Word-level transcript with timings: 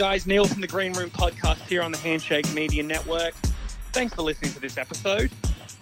Guys, 0.00 0.26
Neil 0.26 0.46
from 0.46 0.62
the 0.62 0.66
Green 0.66 0.94
Room 0.94 1.10
podcast 1.10 1.60
here 1.68 1.82
on 1.82 1.92
the 1.92 1.98
Handshake 1.98 2.50
Media 2.54 2.82
Network. 2.82 3.34
Thanks 3.92 4.14
for 4.14 4.22
listening 4.22 4.50
to 4.54 4.58
this 4.58 4.78
episode. 4.78 5.30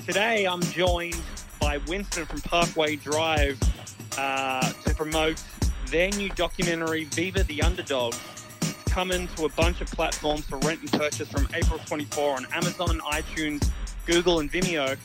Today 0.05 0.45
I'm 0.45 0.61
joined 0.61 1.23
by 1.61 1.79
Winston 1.87 2.27
from 2.27 2.41
Parkway 2.41 2.97
Drive 2.97 3.57
uh, 4.19 4.73
to 4.73 4.95
promote 4.97 5.41
their 5.87 6.11
new 6.11 6.31
documentary, 6.31 7.05
Viva 7.05 7.45
the 7.45 7.63
Underdog. 7.63 8.13
It's 8.63 8.83
coming 8.89 9.29
to 9.37 9.45
a 9.45 9.51
bunch 9.51 9.81
of 9.81 9.87
platforms 9.93 10.47
for 10.47 10.59
rent 10.59 10.81
and 10.81 10.91
purchase 10.91 11.29
from 11.29 11.47
April 11.55 11.79
24 11.87 12.39
on 12.39 12.47
Amazon, 12.53 12.99
iTunes, 13.13 13.71
Google, 14.05 14.41
and 14.41 14.51
Vimeo. 14.51 14.99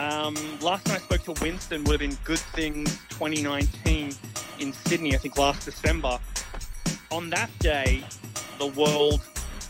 Um, 0.00 0.34
last 0.58 0.86
time 0.86 0.96
I 0.96 0.98
spoke 0.98 1.22
to 1.32 1.40
Winston 1.44 1.84
would 1.84 2.00
have 2.00 2.10
been 2.10 2.18
Good 2.24 2.40
Things 2.40 2.90
2019 3.10 4.12
in 4.58 4.72
Sydney, 4.72 5.14
I 5.14 5.18
think 5.18 5.38
last 5.38 5.64
December. 5.64 6.18
On 7.12 7.28
that 7.28 7.50
day, 7.58 8.02
the 8.58 8.68
world, 8.68 9.20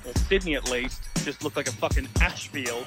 or 0.06 0.12
Sydney 0.28 0.55
at 0.55 0.70
least, 0.70 1.09
just 1.24 1.42
looked 1.42 1.56
like 1.56 1.66
a 1.66 1.73
fucking 1.73 2.09
ash 2.20 2.46
field. 2.48 2.87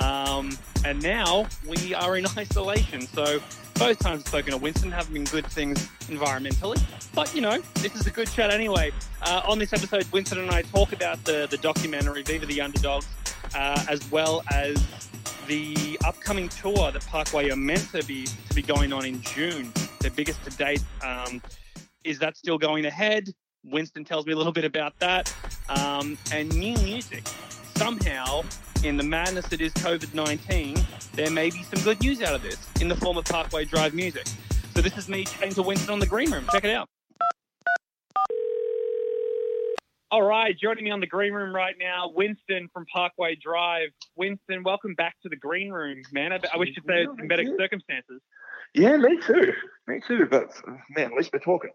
Um, 0.00 0.58
and 0.84 1.00
now 1.00 1.46
we 1.68 1.94
are 1.94 2.16
in 2.16 2.26
isolation. 2.36 3.02
So 3.02 3.40
both 3.74 4.00
times 4.00 4.24
spoken 4.24 4.52
to 4.52 4.58
Winston 4.58 4.90
haven't 4.90 5.14
been 5.14 5.24
good 5.24 5.46
things 5.46 5.86
environmentally. 6.08 6.82
But, 7.14 7.32
you 7.32 7.42
know, 7.42 7.60
this 7.74 7.94
is 7.94 8.06
a 8.08 8.10
good 8.10 8.28
chat 8.28 8.50
anyway. 8.50 8.90
Uh, 9.22 9.42
on 9.46 9.60
this 9.60 9.72
episode, 9.72 10.10
Winston 10.10 10.38
and 10.38 10.50
I 10.50 10.62
talk 10.62 10.92
about 10.92 11.22
the, 11.24 11.46
the 11.48 11.58
documentary, 11.58 12.22
Viva 12.22 12.46
the 12.46 12.60
Underdogs, 12.60 13.06
uh, 13.54 13.84
as 13.88 14.10
well 14.10 14.42
as 14.50 14.84
the 15.46 15.98
upcoming 16.04 16.48
tour 16.48 16.90
that 16.90 17.06
Parkway 17.06 17.50
are 17.50 17.56
meant 17.56 17.88
to 17.92 18.02
be 18.04 18.24
to 18.24 18.54
be 18.54 18.62
going 18.62 18.92
on 18.92 19.04
in 19.04 19.20
June, 19.22 19.72
their 20.00 20.10
biggest 20.10 20.42
to 20.44 20.50
date. 20.56 20.82
Um, 21.04 21.40
is 22.04 22.18
that 22.18 22.36
still 22.36 22.58
going 22.58 22.86
ahead? 22.86 23.28
Winston 23.64 24.04
tells 24.04 24.26
me 24.26 24.32
a 24.32 24.36
little 24.36 24.52
bit 24.52 24.64
about 24.64 24.98
that. 24.98 25.34
Um, 25.68 26.18
and 26.32 26.54
new 26.56 26.76
music. 26.78 27.26
Somehow, 27.76 28.42
in 28.84 28.96
the 28.96 29.02
madness 29.02 29.46
that 29.46 29.60
is 29.60 29.72
COVID 29.74 30.14
19, 30.14 30.76
there 31.14 31.30
may 31.30 31.50
be 31.50 31.62
some 31.62 31.82
good 31.82 32.00
news 32.00 32.22
out 32.22 32.34
of 32.34 32.42
this 32.42 32.58
in 32.80 32.88
the 32.88 32.96
form 32.96 33.16
of 33.16 33.24
Parkway 33.24 33.64
Drive 33.64 33.94
music. 33.94 34.26
So, 34.74 34.80
this 34.80 34.96
is 34.96 35.08
me 35.08 35.24
chatting 35.24 35.54
to 35.54 35.62
Winston 35.62 35.92
on 35.92 35.98
the 35.98 36.06
green 36.06 36.30
room. 36.30 36.46
Check 36.52 36.64
it 36.64 36.70
out. 36.70 36.88
All 40.10 40.22
right, 40.22 40.54
joining 40.58 40.84
me 40.84 40.90
on 40.90 41.00
the 41.00 41.06
green 41.06 41.32
room 41.32 41.54
right 41.54 41.74
now, 41.78 42.10
Winston 42.14 42.68
from 42.74 42.84
Parkway 42.92 43.34
Drive. 43.34 43.88
Winston, 44.14 44.62
welcome 44.62 44.94
back 44.94 45.16
to 45.22 45.30
the 45.30 45.36
green 45.36 45.70
room, 45.70 46.02
man. 46.12 46.34
I, 46.34 46.40
I 46.52 46.58
wish 46.58 46.68
you'd 46.76 46.84
say 46.86 47.06
in 47.18 47.28
better 47.28 47.44
circumstances. 47.58 48.20
Yeah, 48.74 48.98
me 48.98 49.18
too. 49.26 49.52
Me 49.86 50.02
too. 50.06 50.26
But 50.30 50.52
man, 50.90 51.12
at 51.12 51.16
least 51.16 51.30
we're 51.32 51.38
talking. 51.38 51.70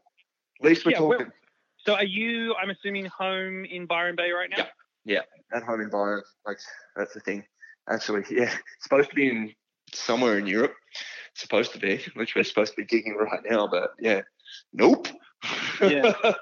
At 0.62 0.66
least 0.68 0.86
we're 0.86 0.92
Yeah, 0.92 1.00
talking. 1.00 1.32
So, 1.88 1.94
are 1.94 2.04
you? 2.04 2.54
I'm 2.62 2.70
assuming 2.70 3.06
home 3.06 3.64
in 3.64 3.86
Byron 3.86 4.18
Bay 4.18 4.32
right 4.32 4.50
now. 4.50 4.66
Yeah. 5.06 5.22
yeah. 5.52 5.58
At 5.58 5.64
home 5.64 5.80
in 5.80 5.90
Byron. 5.90 6.22
like 6.46 6.58
that's 6.98 7.14
the 7.14 7.22
thing. 7.22 7.46
Actually, 7.90 8.24
yeah, 8.30 8.54
supposed 8.82 9.10
to 9.10 9.16
be 9.16 9.30
in 9.30 9.54
somewhere 9.94 10.38
in 10.38 10.46
Europe. 10.48 10.74
Supposed 11.34 11.72
to 11.72 11.80
be, 11.80 12.02
which 12.16 12.36
we're 12.36 12.44
supposed 12.44 12.76
to 12.76 12.84
be 12.84 12.86
gigging 12.86 13.16
right 13.16 13.40
now. 13.50 13.68
But 13.68 13.92
yeah, 14.02 14.22
nope. 14.74 15.08
Yeah. 15.81 16.12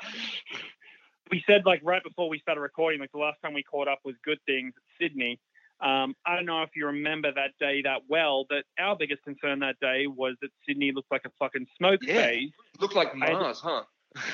we 1.32 1.44
said 1.46 1.62
like 1.64 1.82
right 1.84 2.02
before 2.02 2.28
we 2.28 2.40
started 2.40 2.62
recording, 2.62 3.00
like 3.00 3.12
the 3.12 3.20
last 3.20 3.38
time 3.44 3.54
we 3.54 3.62
caught 3.62 3.88
up 3.88 4.00
was 4.04 4.16
Good 4.24 4.40
Things 4.48 4.74
at 4.76 4.84
Sydney. 5.00 5.40
Um, 5.80 6.16
I 6.26 6.36
don't 6.36 6.48
know 6.48 6.64
if 6.64 6.70
you 6.76 6.88
remember 6.88 7.32
that 7.32 7.52
day 7.60 7.84
that 7.84 8.02
well, 8.08 8.46
but 8.50 8.64
our 8.80 8.96
biggest 8.98 9.22
concern 9.22 9.60
that 9.60 9.76
day 9.80 10.08
was 10.08 10.38
that 10.42 10.50
Sydney 10.68 10.92
looked 10.92 11.12
like 11.12 11.26
a 11.26 11.32
fucking 11.38 11.68
smoke 11.78 12.00
Yeah. 12.02 12.16
phase. 12.16 12.52
Look 12.80 12.96
like 12.96 13.10
I- 13.14 13.34
Mars, 13.34 13.60
huh? 13.60 13.84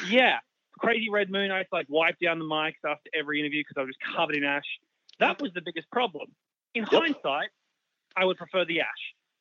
Yeah, 0.08 0.38
crazy 0.81 1.09
red 1.09 1.30
moon. 1.30 1.52
I 1.52 1.58
had 1.58 1.69
to 1.69 1.75
like 1.75 1.88
wipe 1.90 2.18
down 2.19 2.40
the 2.40 2.46
mics 2.46 2.84
after 2.86 3.09
every 3.18 3.40
interview 3.40 3.62
because 3.62 3.78
I 3.78 3.86
was 3.86 3.96
just 3.96 4.16
covered 4.16 4.36
in 4.36 4.44
ash. 4.44 4.66
That 5.19 5.42
was 5.42 5.53
the 5.53 5.62
biggest 5.62 5.90
problem. 5.92 6.28
In 6.74 6.88
Yep. 6.92 7.02
hindsight, 7.02 7.50
I 8.16 8.25
would 8.25 8.38
prefer 8.38 8.66
the 8.66 8.81
ash. 8.81 8.88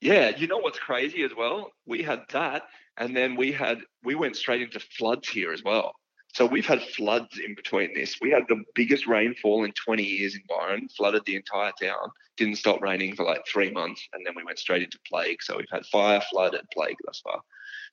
Yeah, 0.00 0.30
you 0.30 0.46
know 0.46 0.58
what's 0.58 0.78
crazy 0.78 1.22
as 1.22 1.34
well? 1.36 1.72
We 1.86 2.02
had 2.02 2.22
that, 2.30 2.62
and 2.96 3.16
then 3.16 3.36
we 3.36 3.52
had 3.52 3.80
we 4.02 4.14
went 4.14 4.36
straight 4.36 4.62
into 4.62 4.80
floods 4.80 5.28
here 5.28 5.52
as 5.52 5.62
well. 5.62 5.94
So 6.32 6.46
we've 6.46 6.66
had 6.66 6.80
floods 6.82 7.38
in 7.44 7.54
between 7.54 7.92
this. 7.94 8.16
We 8.20 8.30
had 8.30 8.44
the 8.48 8.62
biggest 8.74 9.06
rainfall 9.06 9.64
in 9.64 9.72
20 9.72 10.04
years 10.04 10.36
in 10.36 10.42
Byron, 10.48 10.88
flooded 10.96 11.24
the 11.26 11.34
entire 11.34 11.72
town. 11.82 12.08
Didn't 12.36 12.56
stop 12.56 12.80
raining 12.80 13.16
for 13.16 13.24
like 13.24 13.44
three 13.46 13.70
months, 13.70 14.06
and 14.12 14.24
then 14.24 14.34
we 14.36 14.44
went 14.44 14.58
straight 14.58 14.82
into 14.82 14.98
plague. 15.06 15.42
So 15.42 15.56
we've 15.56 15.66
had 15.72 15.84
fire, 15.86 16.22
flood, 16.30 16.54
and 16.54 16.66
plague 16.72 16.96
thus 17.04 17.20
far. 17.20 17.40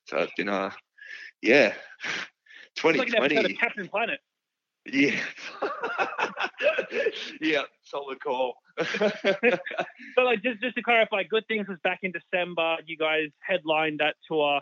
So 0.06 0.18
it's 0.18 0.32
been 0.36 0.48
uh, 0.48 0.70
yeah, 1.42 1.74
It's 2.84 2.98
like 2.98 3.08
2020. 3.08 3.54
Captain 3.54 3.88
Planet. 3.88 4.20
Yeah, 4.90 5.20
yeah, 7.40 7.62
solid 7.84 8.20
call. 8.22 8.54
So, 10.14 10.22
like, 10.22 10.42
just 10.42 10.60
just 10.60 10.74
to 10.76 10.82
clarify, 10.82 11.22
Good 11.24 11.44
Things 11.48 11.68
was 11.68 11.78
back 11.84 12.00
in 12.02 12.12
December. 12.12 12.76
You 12.86 12.96
guys 12.96 13.28
headlined 13.40 14.00
that 14.00 14.16
tour. 14.26 14.60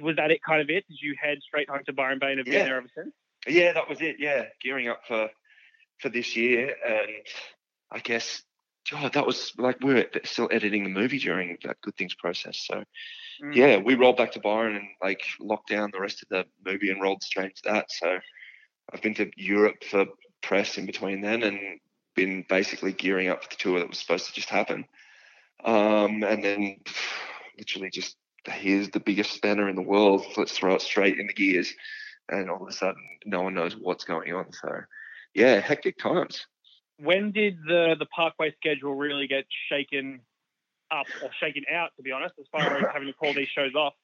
Was 0.00 0.16
that 0.16 0.30
it? 0.30 0.40
Kind 0.46 0.60
of 0.60 0.68
it? 0.70 0.84
Did 0.88 0.98
you 1.00 1.14
head 1.20 1.38
straight 1.40 1.68
home 1.70 1.80
to 1.86 1.92
Byron 1.92 2.18
Bay 2.20 2.30
and 2.32 2.38
have 2.38 2.46
Yeah. 2.46 2.58
been 2.60 2.66
there 2.66 2.76
ever 2.76 2.88
since? 2.96 3.14
Yeah, 3.46 3.72
that 3.72 3.88
was 3.88 4.00
it. 4.00 4.16
Yeah, 4.18 4.44
gearing 4.62 4.88
up 4.88 5.00
for 5.06 5.30
for 6.00 6.08
this 6.08 6.36
year, 6.36 6.74
and 6.86 7.10
I 7.90 8.00
guess, 8.00 8.42
God, 8.90 9.14
that 9.14 9.26
was 9.26 9.52
like 9.58 9.80
we 9.80 9.94
were 9.94 10.06
still 10.24 10.48
editing 10.52 10.84
the 10.84 10.90
movie 10.90 11.18
during 11.18 11.56
that 11.64 11.80
Good 11.80 11.96
Things 11.96 12.14
process. 12.14 12.58
So 12.66 12.84
Mm. 13.42 13.56
yeah, 13.56 13.76
we 13.78 13.96
rolled 13.96 14.16
back 14.16 14.32
to 14.32 14.40
Byron 14.40 14.76
and 14.76 14.88
like 15.02 15.22
locked 15.40 15.68
down 15.68 15.90
the 15.92 16.00
rest 16.00 16.22
of 16.22 16.28
the 16.28 16.44
movie 16.64 16.90
and 16.90 17.02
rolled 17.02 17.22
straight 17.22 17.46
into 17.46 17.62
that. 17.64 17.90
So 17.90 18.20
I've 18.92 19.02
been 19.02 19.14
to 19.14 19.30
Europe 19.36 19.82
for 19.82 20.06
press 20.40 20.78
in 20.78 20.86
between 20.86 21.20
then, 21.20 21.42
and 21.42 21.80
been 22.14 22.44
basically 22.48 22.92
gearing 22.92 23.28
up 23.28 23.42
for 23.42 23.48
the 23.48 23.56
tour 23.56 23.78
that 23.80 23.88
was 23.88 23.98
supposed 23.98 24.26
to 24.26 24.32
just 24.32 24.48
happen. 24.48 24.84
Um, 25.64 26.22
and 26.22 26.44
then 26.44 26.76
literally 27.58 27.90
just 27.90 28.16
here's 28.46 28.90
the 28.90 29.00
biggest 29.00 29.32
spanner 29.32 29.68
in 29.68 29.76
the 29.76 29.82
world. 29.82 30.24
Let's 30.36 30.56
throw 30.56 30.74
it 30.74 30.82
straight 30.82 31.18
in 31.18 31.26
the 31.26 31.32
gears 31.32 31.74
and 32.28 32.50
all 32.50 32.62
of 32.62 32.68
a 32.68 32.72
sudden 32.72 33.02
no 33.24 33.42
one 33.42 33.54
knows 33.54 33.74
what's 33.76 34.04
going 34.04 34.32
on. 34.32 34.52
So 34.52 34.80
yeah, 35.34 35.60
hectic 35.60 35.98
times. 35.98 36.46
When 36.98 37.32
did 37.32 37.58
the 37.66 37.96
the 37.98 38.06
Parkway 38.06 38.54
schedule 38.56 38.94
really 38.94 39.26
get 39.26 39.44
shaken 39.68 40.20
up 40.90 41.06
or 41.20 41.30
shaken 41.40 41.64
out? 41.72 41.90
To 41.96 42.02
be 42.02 42.12
honest, 42.12 42.34
as 42.38 42.46
far 42.52 42.78
as 42.78 42.86
having 42.92 43.08
to 43.08 43.14
call 43.14 43.34
these 43.34 43.48
shows 43.48 43.74
off. 43.74 43.94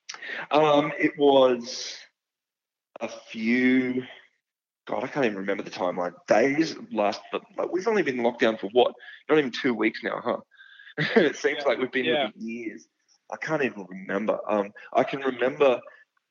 Um, 0.50 0.92
it 0.98 1.12
was 1.18 1.96
a 3.00 3.08
few. 3.08 4.04
God, 4.86 5.04
I 5.04 5.06
can't 5.06 5.26
even 5.26 5.38
remember 5.38 5.62
the 5.62 5.70
timeline. 5.70 6.14
Days 6.26 6.74
last, 6.90 7.20
but 7.30 7.42
like, 7.56 7.72
we've 7.72 7.86
only 7.86 8.02
been 8.02 8.22
locked 8.22 8.40
down 8.40 8.56
for 8.56 8.68
what? 8.72 8.92
Not 9.28 9.38
even 9.38 9.52
two 9.52 9.74
weeks 9.74 10.00
now, 10.02 10.20
huh? 10.24 10.38
it 11.16 11.36
seems 11.36 11.58
Yeah. 11.62 11.68
like 11.68 11.78
we've 11.78 11.92
been 11.92 12.06
Yeah. 12.06 12.22
here 12.22 12.32
for 12.32 12.38
years. 12.38 12.88
I 13.30 13.36
can't 13.36 13.62
even 13.62 13.86
remember. 13.88 14.38
Um, 14.48 14.72
I 14.92 15.04
can 15.04 15.20
remember 15.20 15.80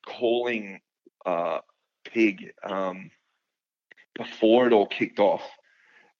calling 0.06 0.80
uh, 1.24 1.60
Pig 2.04 2.52
um, 2.62 3.10
before 4.14 4.66
it 4.66 4.72
all 4.72 4.86
kicked 4.86 5.18
off. 5.18 5.42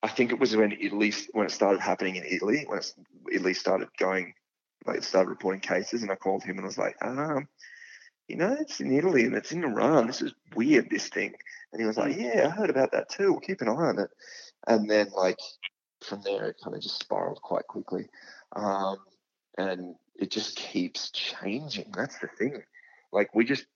I 0.02 0.08
think 0.08 0.32
it 0.32 0.38
was 0.38 0.56
when 0.56 0.72
Italy, 0.72 1.12
when 1.32 1.46
it 1.46 1.52
started 1.52 1.80
happening 1.80 2.16
in 2.16 2.24
Italy, 2.24 2.64
when 2.66 2.78
it's, 2.78 2.94
Italy 3.30 3.54
started 3.54 3.88
going, 3.98 4.34
like 4.86 5.02
started 5.02 5.28
reporting 5.28 5.60
cases, 5.60 6.02
and 6.02 6.10
I 6.10 6.16
called 6.16 6.42
him 6.42 6.56
and 6.56 6.64
I 6.64 6.66
was 6.66 6.78
like, 6.78 6.96
um, 7.02 7.48
you 8.28 8.36
know, 8.36 8.56
it's 8.58 8.80
in 8.80 8.96
Italy 8.96 9.24
and 9.24 9.34
it's 9.34 9.52
in 9.52 9.64
Iran. 9.64 10.06
This 10.06 10.22
is 10.22 10.32
weird, 10.54 10.88
this 10.88 11.08
thing. 11.08 11.34
And 11.72 11.80
he 11.80 11.86
was 11.86 11.98
like, 11.98 12.16
yeah, 12.16 12.46
I 12.46 12.50
heard 12.50 12.70
about 12.70 12.92
that 12.92 13.10
too. 13.10 13.32
We'll 13.32 13.40
keep 13.40 13.60
an 13.60 13.68
eye 13.68 13.72
on 13.72 13.98
it. 13.98 14.10
And 14.66 14.88
then, 14.88 15.10
like, 15.14 15.38
from 16.02 16.22
there, 16.22 16.46
it 16.46 16.56
kind 16.62 16.74
of 16.74 16.82
just 16.82 17.00
spiraled 17.00 17.42
quite 17.42 17.66
quickly. 17.66 18.08
Um, 18.54 18.98
and 19.58 19.96
it 20.16 20.30
just 20.30 20.56
keeps 20.56 21.10
changing. 21.10 21.92
That's 21.94 22.18
the 22.18 22.28
thing. 22.28 22.62
Like, 23.12 23.34
we 23.34 23.44
just, 23.44 23.66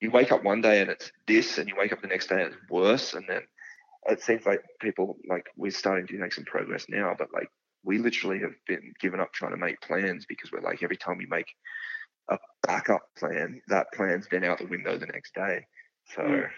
you 0.00 0.10
wake 0.10 0.32
up 0.32 0.42
one 0.42 0.62
day 0.62 0.80
and 0.80 0.90
it's 0.90 1.12
this, 1.26 1.58
and 1.58 1.68
you 1.68 1.74
wake 1.78 1.92
up 1.92 2.02
the 2.02 2.08
next 2.08 2.28
day 2.28 2.42
and 2.42 2.52
it's 2.52 2.70
worse. 2.70 3.14
And 3.14 3.24
then 3.28 3.42
it 4.06 4.22
seems 4.22 4.44
like 4.46 4.60
people, 4.80 5.16
like, 5.28 5.46
we're 5.56 5.70
starting 5.70 6.06
to 6.08 6.18
make 6.18 6.32
some 6.32 6.44
progress 6.44 6.86
now, 6.88 7.14
but 7.16 7.28
like, 7.32 7.48
we 7.84 7.98
literally 7.98 8.40
have 8.40 8.54
been 8.66 8.92
given 9.00 9.20
up 9.20 9.32
trying 9.32 9.52
to 9.52 9.56
make 9.56 9.80
plans 9.80 10.24
because 10.28 10.52
we're 10.52 10.60
like, 10.60 10.82
every 10.82 10.96
time 10.96 11.18
we 11.18 11.26
make 11.26 11.46
a 12.30 12.38
backup 12.66 13.02
plan, 13.18 13.60
that 13.68 13.86
plan's 13.94 14.28
been 14.28 14.44
out 14.44 14.58
the 14.58 14.66
window 14.66 14.96
the 14.96 15.06
next 15.06 15.34
day. 15.34 15.66
So, 16.14 16.22
Mm. 16.22 16.50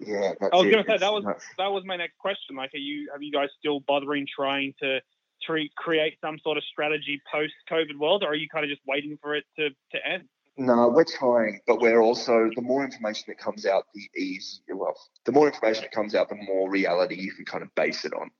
yeah, 0.00 0.32
I 0.52 0.56
was 0.56 0.66
it. 0.66 0.70
gonna 0.70 0.84
say, 0.86 0.94
It's 0.94 1.00
that 1.00 1.12
was-. 1.12 1.24
That 1.58 1.72
was 1.72 1.84
my 1.84 1.96
next 1.96 2.18
question. 2.18 2.56
Like, 2.56 2.74
are 2.74 2.78
you 2.78 3.10
have 3.12 3.22
you 3.22 3.32
guys 3.32 3.48
still 3.58 3.80
bothering 3.80 4.26
trying 4.34 4.74
to 4.82 5.00
tre- 5.44 5.70
create 5.76 6.18
some 6.20 6.38
sort 6.38 6.56
of 6.58 6.64
strategy 6.64 7.20
post 7.30 7.54
COVID 7.70 7.98
world, 7.98 8.22
or 8.22 8.28
are 8.28 8.34
you 8.34 8.48
kind 8.48 8.64
of 8.64 8.70
just 8.70 8.82
waiting 8.86 9.18
for 9.20 9.34
it 9.34 9.44
to 9.58 9.70
to 9.70 10.06
end? 10.06 10.28
No, 10.58 10.88
we're 10.88 11.04
trying, 11.04 11.60
but 11.66 11.80
we're 11.80 12.02
also 12.02 12.50
the 12.54 12.62
more 12.62 12.84
information 12.84 13.24
that 13.28 13.38
comes 13.38 13.64
out, 13.64 13.86
the 13.94 14.10
easier. 14.20 14.76
Well, 14.76 14.94
the 15.24 15.32
more 15.32 15.46
information 15.46 15.82
that 15.82 15.92
comes 15.92 16.14
out, 16.14 16.28
the 16.28 16.36
more 16.36 16.70
reality 16.70 17.14
you 17.14 17.32
can 17.32 17.46
kind 17.46 17.62
of 17.62 17.74
base 17.74 18.04
it 18.04 18.12
on. 18.12 18.30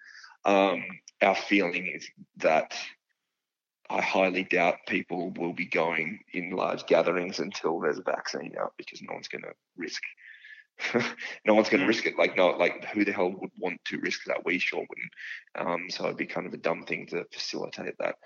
Um, 0.44 0.85
our 1.23 1.35
feeling 1.35 1.87
is 1.87 2.06
that 2.37 2.76
I 3.88 4.03
highly 4.03 4.44
doubt 4.44 4.87
people 4.87 5.31
will 5.37 5.55
be 5.55 5.67
going 5.67 6.20
in 6.32 6.50
large 6.50 6.87
gatherings 6.87 7.38
until 7.41 7.81
there's 7.81 7.99
a 7.99 8.03
vaccine 8.03 8.53
out 8.61 8.75
because 8.76 9.00
no 9.03 9.14
one's 9.14 9.29
going 9.29 9.43
to 9.43 9.53
risk 9.76 10.03
no 11.45 11.55
one's 11.55 11.69
going 11.69 11.81
to 11.81 11.85
Mm. 11.85 11.89
risk 11.89 12.07
it. 12.07 12.19
Like, 12.19 12.37
no, 12.37 12.49
like 12.51 12.85
who 12.87 13.05
the 13.05 13.13
hell 13.13 13.31
would 13.31 13.51
want 13.59 13.85
to 13.87 13.99
risk 13.99 14.25
that? 14.27 14.45
We 14.45 14.59
sure 14.59 14.85
wouldn't. 14.89 15.13
Um, 15.55 15.91
so 15.91 16.05
it'd 16.05 16.17
be 16.17 16.27
kind 16.27 16.47
of 16.47 16.55
a 16.55 16.59
dumb 16.59 16.85
thing 16.85 17.07
to 17.09 17.25
facilitate 17.33 17.95
that. 17.99 18.17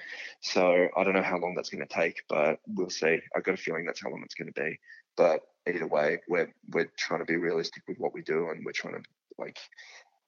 So 0.41 0.89
I 0.97 1.05
don't 1.05 1.15
know 1.15 1.23
how 1.23 1.39
long 1.39 1.55
that's 1.55 1.71
going 1.71 1.87
to 1.87 1.95
take, 1.95 2.23
but 2.29 2.59
we'll 2.67 2.91
see. 2.91 3.21
I've 3.37 3.45
got 3.45 3.55
a 3.55 3.59
feeling 3.59 3.85
that's 3.85 4.03
how 4.03 4.11
long 4.11 4.23
it's 4.25 4.35
going 4.35 4.53
to 4.53 4.61
be. 4.61 4.79
But 5.17 5.41
either 5.67 5.87
way, 5.87 6.19
we're 6.29 6.53
we're 6.71 6.91
trying 6.97 7.21
to 7.21 7.27
be 7.27 7.37
realistic 7.37 7.83
with 7.89 7.99
what 7.99 8.15
we 8.15 8.23
do, 8.23 8.51
and 8.51 8.65
we're 8.65 8.73
trying 8.73 8.95
to 8.95 9.03
like 9.39 9.59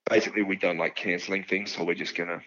basically 0.09 0.43
we 0.43 0.57
don't 0.57 0.79
like 0.79 0.97
canceling 0.97 1.45
things, 1.45 1.73
so 1.73 1.85
we're 1.85 1.95
just 1.95 2.17
gonna 2.17 2.41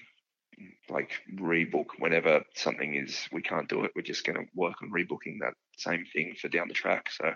like 0.90 1.12
rebook 1.36 1.86
whenever 2.00 2.44
something 2.56 2.96
is 2.96 3.28
we 3.32 3.42
can't 3.42 3.70
do 3.70 3.84
it. 3.84 3.92
We're 3.96 4.02
just 4.02 4.26
gonna 4.26 4.46
work 4.56 4.82
on 4.82 4.92
rebooking 4.92 5.40
that 5.42 5.54
same 5.78 6.06
thing 6.12 6.36
for 6.40 6.50
down 6.50 6.68
the 6.68 6.74
track. 6.74 7.10
So 7.12 7.34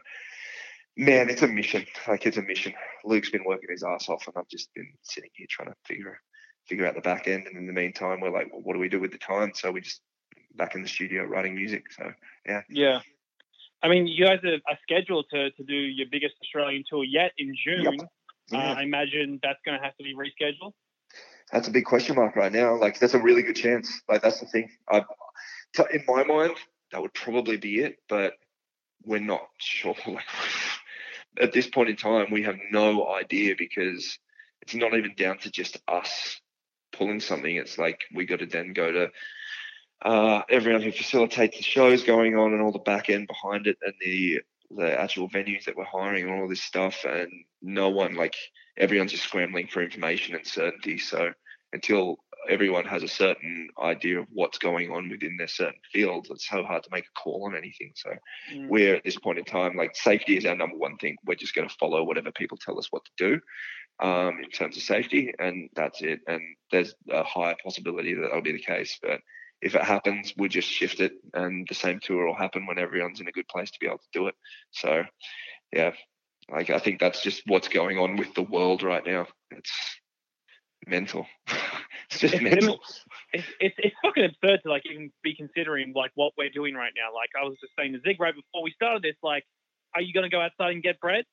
man, 0.97 1.29
it's 1.29 1.41
a 1.41 1.47
mission. 1.47 1.85
Like 2.07 2.25
it's 2.25 2.37
a 2.37 2.41
mission. 2.41 2.73
Luke's 3.03 3.29
been 3.29 3.43
working 3.45 3.69
his 3.69 3.83
ass 3.83 4.09
off, 4.09 4.27
and 4.27 4.35
I've 4.37 4.47
just 4.47 4.73
been 4.73 4.91
sitting 5.01 5.29
here 5.33 5.47
trying 5.49 5.69
to 5.69 5.75
figure 5.85 6.19
figure 6.67 6.87
out 6.87 6.95
the 6.95 7.01
back 7.01 7.27
end. 7.27 7.47
And 7.47 7.57
in 7.57 7.67
the 7.67 7.73
meantime, 7.73 8.19
we're 8.21 8.31
like, 8.31 8.51
well, 8.51 8.61
what 8.63 8.73
do 8.73 8.79
we 8.79 8.89
do 8.89 8.99
with 8.99 9.11
the 9.11 9.17
time? 9.17 9.51
So 9.53 9.71
we 9.71 9.81
just 9.81 10.01
back 10.55 10.75
in 10.75 10.81
the 10.81 10.87
studio 10.87 11.23
writing 11.23 11.55
music. 11.55 11.91
So 11.91 12.11
Yeah. 12.45 12.61
Yeah. 12.69 12.99
I 13.83 13.87
mean, 13.87 14.07
you 14.07 14.25
guys 14.25 14.39
are, 14.43 14.55
are 14.67 14.79
scheduled 14.81 15.25
to, 15.31 15.51
to 15.51 15.63
do 15.63 15.75
your 15.75 16.07
biggest 16.11 16.35
Australian 16.41 16.83
tour 16.89 17.03
yet 17.03 17.33
in 17.37 17.55
June. 17.63 17.97
yeah. 18.51 18.57
Uh, 18.57 18.75
I 18.77 18.83
imagine 18.83 19.39
that's 19.43 19.59
going 19.65 19.77
to 19.77 19.83
have 19.83 19.95
to 19.97 20.03
be 20.03 20.15
rescheduled. 20.15 20.73
that's 21.51 21.67
a 21.67 21.71
big 21.71 21.85
question 21.85 22.15
mark 22.15 22.35
right 22.35 22.51
now. 22.51 22.79
Like 22.79 22.99
that's 22.99 23.13
a 23.13 23.19
really 23.19 23.43
good 23.43 23.55
chance. 23.55 24.01
Like 24.09 24.21
that's 24.21 24.39
the 24.39 24.47
thing. 24.47 24.69
I, 24.89 25.03
in 25.93 26.03
my 26.07 26.23
mind, 26.23 26.55
that 26.91 27.01
would 27.01 27.13
probably 27.13 27.57
be 27.57 27.79
it, 27.79 27.97
but 28.07 28.33
we're 29.03 29.19
not 29.19 29.47
sure. 29.59 29.95
Like 30.07 30.25
at 31.39 31.53
this 31.53 31.67
point 31.67 31.89
in 31.89 31.95
time, 31.95 32.27
we 32.31 32.43
have 32.43 32.57
no 32.71 33.07
idea 33.07 33.55
because 33.57 34.17
it's 34.61 34.75
not 34.75 34.93
even 34.93 35.13
down 35.15 35.37
to 35.39 35.51
just 35.51 35.77
us 35.87 36.39
pulling 36.91 37.19
something. 37.19 37.55
It's 37.55 37.77
like 37.77 38.01
we 38.13 38.25
got 38.25 38.39
to 38.39 38.45
then 38.45 38.73
go 38.73 38.91
to 38.91 39.11
uh, 40.01 40.41
everyone 40.49 40.81
who 40.81 40.91
facilitates 40.91 41.57
the 41.57 41.63
shows 41.63 42.03
going 42.03 42.37
on 42.37 42.53
and 42.53 42.61
all 42.61 42.71
the 42.71 42.79
back 42.79 43.09
end 43.09 43.27
behind 43.27 43.67
it 43.67 43.77
and 43.81 43.93
the 44.01 44.41
the 44.71 44.99
actual 44.99 45.29
venues 45.29 45.65
that 45.65 45.77
we're 45.77 45.85
hiring 45.85 46.27
and 46.27 46.41
all 46.41 46.47
this 46.47 46.61
stuff 46.61 47.05
and 47.05 47.31
no 47.61 47.89
one 47.89 48.15
like 48.15 48.35
everyone's 48.77 49.11
just 49.11 49.23
scrambling 49.23 49.67
for 49.67 49.83
information 49.83 50.33
and 50.33 50.45
certainty 50.45 50.97
so 50.97 51.31
until 51.71 52.17
everyone 52.49 52.85
has 52.85 53.03
a 53.03 53.07
certain 53.07 53.69
idea 53.81 54.19
of 54.19 54.27
what's 54.31 54.57
going 54.57 54.91
on 54.91 55.09
within 55.09 55.37
their 55.37 55.47
certain 55.47 55.79
fields. 55.91 56.29
It's 56.29 56.47
so 56.47 56.63
hard 56.63 56.83
to 56.83 56.89
make 56.91 57.05
a 57.05 57.19
call 57.19 57.45
on 57.45 57.55
anything. 57.55 57.91
So 57.95 58.11
Mm. 58.51 58.69
we're 58.69 58.95
at 58.95 59.03
this 59.03 59.17
point 59.17 59.39
in 59.39 59.45
time 59.45 59.75
like 59.75 59.95
safety 59.95 60.37
is 60.37 60.45
our 60.45 60.55
number 60.55 60.77
one 60.77 60.97
thing. 60.97 61.15
We're 61.25 61.35
just 61.35 61.55
going 61.55 61.67
to 61.67 61.75
follow 61.79 62.03
whatever 62.03 62.31
people 62.31 62.57
tell 62.57 62.77
us 62.79 62.87
what 62.91 63.03
to 63.05 63.11
do 63.17 63.39
um, 64.05 64.39
in 64.43 64.49
terms 64.49 64.77
of 64.77 64.83
safety 64.83 65.33
and 65.39 65.69
that's 65.75 66.01
it. 66.01 66.19
And 66.27 66.41
there's 66.71 66.93
a 67.09 67.23
higher 67.23 67.55
possibility 67.63 68.13
that 68.13 68.21
that'll 68.21 68.41
be 68.41 68.51
the 68.53 68.59
case 68.59 68.97
but 69.01 69.21
if 69.61 69.73
it 69.73 69.83
happens 69.83 70.33
we'll 70.37 70.49
just 70.49 70.67
shift 70.69 70.99
it 70.99 71.13
and 71.33 71.65
the 71.67 71.75
same 71.75 71.99
tour 72.01 72.27
will 72.27 72.35
happen 72.35 72.65
when 72.67 72.77
everyone's 72.77 73.21
in 73.21 73.27
a 73.27 73.31
good 73.31 73.47
place 73.47 73.71
to 73.71 73.79
be 73.79 73.87
able 73.87 73.97
to 73.99 74.03
do 74.19 74.27
it. 74.27 74.35
So 74.71 75.03
yeah 75.73 75.91
like 76.51 76.69
i 76.69 76.77
think 76.77 76.99
that's 76.99 77.23
just 77.23 77.41
what's 77.47 77.67
going 77.69 77.97
on 77.97 78.17
with 78.17 78.33
the 78.35 78.43
world 78.43 78.83
right 78.83 79.05
now. 79.05 79.25
It's 79.51 79.71
mental 80.87 81.25
it's 82.09 82.19
just 82.19 82.33
It's 82.33 82.43
mental 82.43 82.79
It's, 83.33 83.45
it's, 83.59 83.75
it's 83.77 83.95
fucking 84.03 84.25
absurd 84.25 84.61
to 84.63 84.69
like 84.69 84.83
even 84.89 85.11
be 85.23 85.35
considering 85.35 85.93
like 85.95 86.11
what 86.15 86.33
we're 86.37 86.49
doing 86.49 86.75
right 86.75 86.93
now. 86.95 87.13
Like 87.13 87.29
I 87.39 87.45
was 87.45 87.57
just 87.59 87.73
saying 87.77 87.93
to 87.93 87.99
Zig 88.01 88.19
right 88.19 88.33
before 88.33 88.63
we 88.63 88.71
started 88.71 89.03
this, 89.03 89.15
like, 89.23 89.43
are 89.93 90.01
you 90.01 90.13
going 90.13 90.29
to 90.29 90.29
go 90.29 90.41
outside 90.41 90.71
and 90.71 90.83
get 90.83 90.99
bread? 90.99 91.25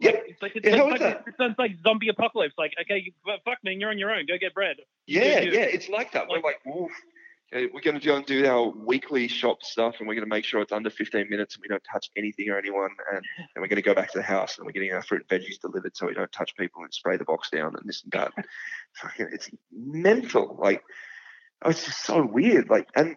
Yep. 0.00 0.14
Like, 0.14 0.24
it's 0.26 0.42
like 0.42 0.52
it's, 0.56 0.66
Yeah, 0.66 0.82
like, 0.82 1.00
it 1.00 1.34
sounds 1.38 1.54
like 1.58 1.72
zombie 1.82 2.08
apocalypse. 2.08 2.54
Like, 2.58 2.72
okay, 2.80 3.02
you, 3.04 3.12
fuck 3.44 3.58
man, 3.62 3.80
you're 3.80 3.90
on 3.90 3.98
your 3.98 4.10
own. 4.10 4.26
Go 4.26 4.34
get 4.40 4.54
bread. 4.54 4.76
Yeah, 5.06 5.40
do. 5.40 5.50
yeah, 5.50 5.60
it's 5.62 5.88
like 5.88 6.12
that. 6.12 6.28
We're 6.28 6.40
like. 6.40 6.60
Okay, 7.52 7.68
we're 7.72 7.80
going 7.82 7.98
to 7.98 8.04
go 8.04 8.16
and 8.16 8.26
do 8.26 8.46
our 8.46 8.68
weekly 8.68 9.28
shop 9.28 9.62
stuff, 9.62 9.96
and 9.98 10.08
we're 10.08 10.14
going 10.14 10.24
to 10.24 10.30
make 10.34 10.44
sure 10.44 10.60
it's 10.60 10.72
under 10.72 10.90
15 10.90 11.28
minutes, 11.28 11.54
and 11.54 11.62
we 11.62 11.68
don't 11.68 11.82
touch 11.92 12.10
anything 12.16 12.48
or 12.48 12.58
anyone, 12.58 12.90
and 13.12 13.22
then 13.38 13.60
we're 13.62 13.68
going 13.68 13.76
to 13.76 13.82
go 13.82 13.94
back 13.94 14.10
to 14.12 14.18
the 14.18 14.24
house, 14.24 14.56
and 14.58 14.66
we're 14.66 14.72
getting 14.72 14.92
our 14.92 15.02
fruit 15.02 15.24
and 15.28 15.40
veggies 15.40 15.60
delivered, 15.60 15.96
so 15.96 16.06
we 16.06 16.14
don't 16.14 16.32
touch 16.32 16.56
people 16.56 16.82
and 16.82 16.92
spray 16.92 17.16
the 17.16 17.24
box 17.24 17.50
down 17.50 17.74
and 17.76 17.86
this 17.88 18.02
and 18.02 18.12
that. 18.12 18.32
It's 19.18 19.50
mental. 19.72 20.56
Like, 20.60 20.82
oh, 21.62 21.70
it's 21.70 21.84
just 21.84 22.04
so 22.04 22.24
weird. 22.24 22.70
Like, 22.70 22.88
and 22.96 23.16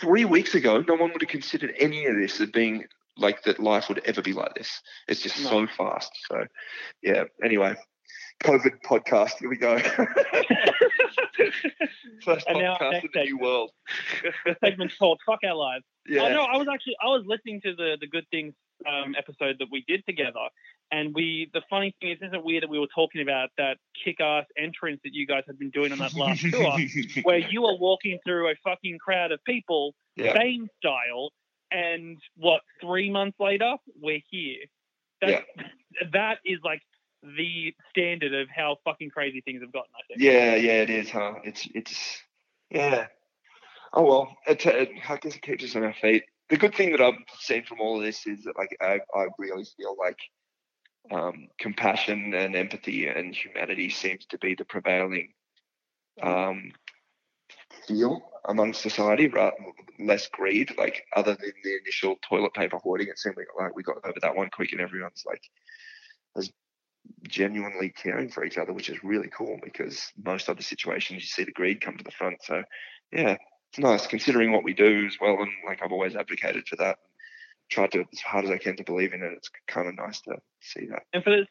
three 0.00 0.24
weeks 0.24 0.54
ago, 0.54 0.84
no 0.86 0.94
one 0.94 1.12
would 1.12 1.22
have 1.22 1.30
considered 1.30 1.74
any 1.78 2.06
of 2.06 2.14
this 2.16 2.40
as 2.40 2.50
being 2.50 2.84
like 3.16 3.42
that. 3.44 3.58
Life 3.58 3.88
would 3.88 4.02
ever 4.04 4.22
be 4.22 4.32
like 4.32 4.54
this. 4.54 4.80
It's 5.08 5.22
just 5.22 5.42
No. 5.42 5.50
so 5.50 5.66
fast. 5.76 6.10
So, 6.28 6.46
yeah. 7.02 7.24
Anyway, 7.42 7.74
COVID 8.42 8.82
podcast. 8.84 9.38
Here 9.38 9.48
we 9.48 9.56
go. 9.56 9.78
First 12.24 12.46
And 12.48 12.58
podcast 12.58 13.02
in 13.02 13.08
the 13.12 13.22
new 13.24 13.38
world. 13.38 13.70
segment's 14.62 14.96
called 14.96 15.20
"Fuck 15.26 15.40
Our 15.44 15.54
Lives." 15.54 15.84
yeah. 16.06 16.22
Oh 16.22 16.28
no, 16.28 16.42
I 16.42 16.56
was 16.56 16.68
actually 16.72 16.96
I 17.02 17.06
was 17.06 17.24
listening 17.26 17.60
to 17.62 17.74
the 17.74 17.96
the 18.00 18.06
Good 18.06 18.26
Things 18.30 18.54
um, 18.86 19.14
episode 19.16 19.56
that 19.60 19.68
we 19.70 19.84
did 19.86 20.04
together, 20.06 20.48
and 20.90 21.14
we 21.14 21.50
the 21.52 21.62
funny 21.70 21.94
thing 22.00 22.10
is, 22.10 22.18
isn't 22.18 22.34
it 22.34 22.44
weird 22.44 22.62
that 22.62 22.70
we 22.70 22.78
were 22.78 22.88
talking 22.94 23.22
about 23.22 23.50
that 23.58 23.78
kick-ass 24.04 24.46
entrance 24.58 25.00
that 25.04 25.12
you 25.14 25.26
guys 25.26 25.42
had 25.46 25.58
been 25.58 25.70
doing 25.70 25.92
on 25.92 25.98
that 25.98 26.14
last 26.14 26.40
tour, 26.50 26.76
where 27.22 27.38
you 27.38 27.62
were 27.62 27.76
walking 27.76 28.18
through 28.24 28.48
a 28.50 28.54
fucking 28.64 28.98
crowd 28.98 29.32
of 29.32 29.42
people, 29.44 29.94
Yeah. 30.16 30.34
Bane 30.36 30.68
style, 30.78 31.30
and 31.70 32.18
what 32.36 32.60
three 32.80 33.10
months 33.10 33.38
later 33.40 33.76
we're 34.00 34.22
here. 34.30 34.58
That 35.20 35.44
that 36.12 36.38
is 36.44 36.58
like 36.64 36.80
the 37.22 37.74
standard 37.90 38.34
of 38.34 38.48
how 38.54 38.76
fucking 38.84 39.10
crazy 39.10 39.40
things 39.40 39.62
have 39.62 39.72
gotten. 39.72 39.90
I 39.96 40.02
think. 40.06 40.20
Yeah, 40.20 40.56
yeah, 40.56 40.82
it 40.82 40.90
is, 40.90 41.10
huh? 41.10 41.34
It's 41.44 41.68
it's 41.74 42.22
yeah. 42.70 43.06
Oh 43.92 44.02
well, 44.02 44.36
it, 44.46 44.64
it, 44.66 44.90
I 45.08 45.16
guess 45.16 45.36
it 45.36 45.42
keeps 45.42 45.64
us 45.64 45.76
on 45.76 45.84
our 45.84 45.94
feet. 45.94 46.24
The 46.48 46.56
good 46.56 46.74
thing 46.74 46.92
that 46.92 47.00
I've 47.00 47.14
seen 47.38 47.64
from 47.64 47.80
all 47.80 47.98
of 47.98 48.04
this 48.04 48.26
is 48.26 48.44
that 48.44 48.56
like 48.56 48.76
I, 48.80 49.00
I 49.14 49.26
really 49.38 49.64
feel 49.76 49.96
like 49.98 50.18
um, 51.10 51.48
compassion 51.58 52.34
and 52.34 52.56
empathy 52.56 53.06
and 53.06 53.34
humanity 53.34 53.90
seems 53.90 54.26
to 54.26 54.38
be 54.38 54.54
the 54.54 54.64
prevailing 54.64 55.32
um, 56.22 56.72
feel 57.86 58.22
among 58.46 58.72
society, 58.72 59.28
rather 59.28 59.56
less 59.98 60.28
greed. 60.28 60.74
Like 60.76 61.04
other 61.14 61.34
than 61.34 61.52
the 61.62 61.78
initial 61.82 62.16
toilet 62.28 62.54
paper 62.54 62.78
hoarding, 62.78 63.08
it 63.08 63.18
seemed 63.18 63.36
like, 63.36 63.74
we 63.74 63.82
got 63.82 63.96
over 64.04 64.18
that 64.20 64.36
one 64.36 64.50
quick, 64.50 64.72
and 64.72 64.80
everyone's 64.80 65.24
like 65.26 65.42
genuinely 67.28 67.90
caring 67.90 68.28
for 68.28 68.44
each 68.44 68.58
other, 68.58 68.72
which 68.72 68.88
is 68.88 69.02
really 69.02 69.28
cool 69.28 69.58
because 69.62 70.12
most 70.24 70.48
other 70.48 70.62
situations 70.62 71.22
you 71.22 71.26
see 71.28 71.44
the 71.44 71.52
greed 71.52 71.80
come 71.80 71.96
to 71.96 72.04
the 72.04 72.10
front. 72.10 72.42
So 72.42 72.62
yeah, 73.12 73.36
it's 73.70 73.78
nice 73.78 74.06
considering 74.06 74.52
what 74.52 74.64
we 74.64 74.72
do 74.74 75.06
as 75.06 75.16
well. 75.20 75.38
And 75.40 75.50
like 75.66 75.80
I've 75.82 75.92
always 75.92 76.16
advocated 76.16 76.66
for 76.68 76.76
that. 76.76 76.98
Tried 77.70 77.92
to 77.92 78.00
as 78.00 78.20
hard 78.20 78.44
as 78.44 78.50
I 78.50 78.58
can 78.58 78.76
to 78.76 78.84
believe 78.84 79.14
in 79.14 79.22
it. 79.22 79.32
It's 79.32 79.50
kind 79.66 79.88
of 79.88 79.96
nice 79.96 80.20
to 80.22 80.36
see 80.60 80.86
that. 80.86 81.02
And 81.12 81.24
for 81.24 81.30
the 81.30 81.46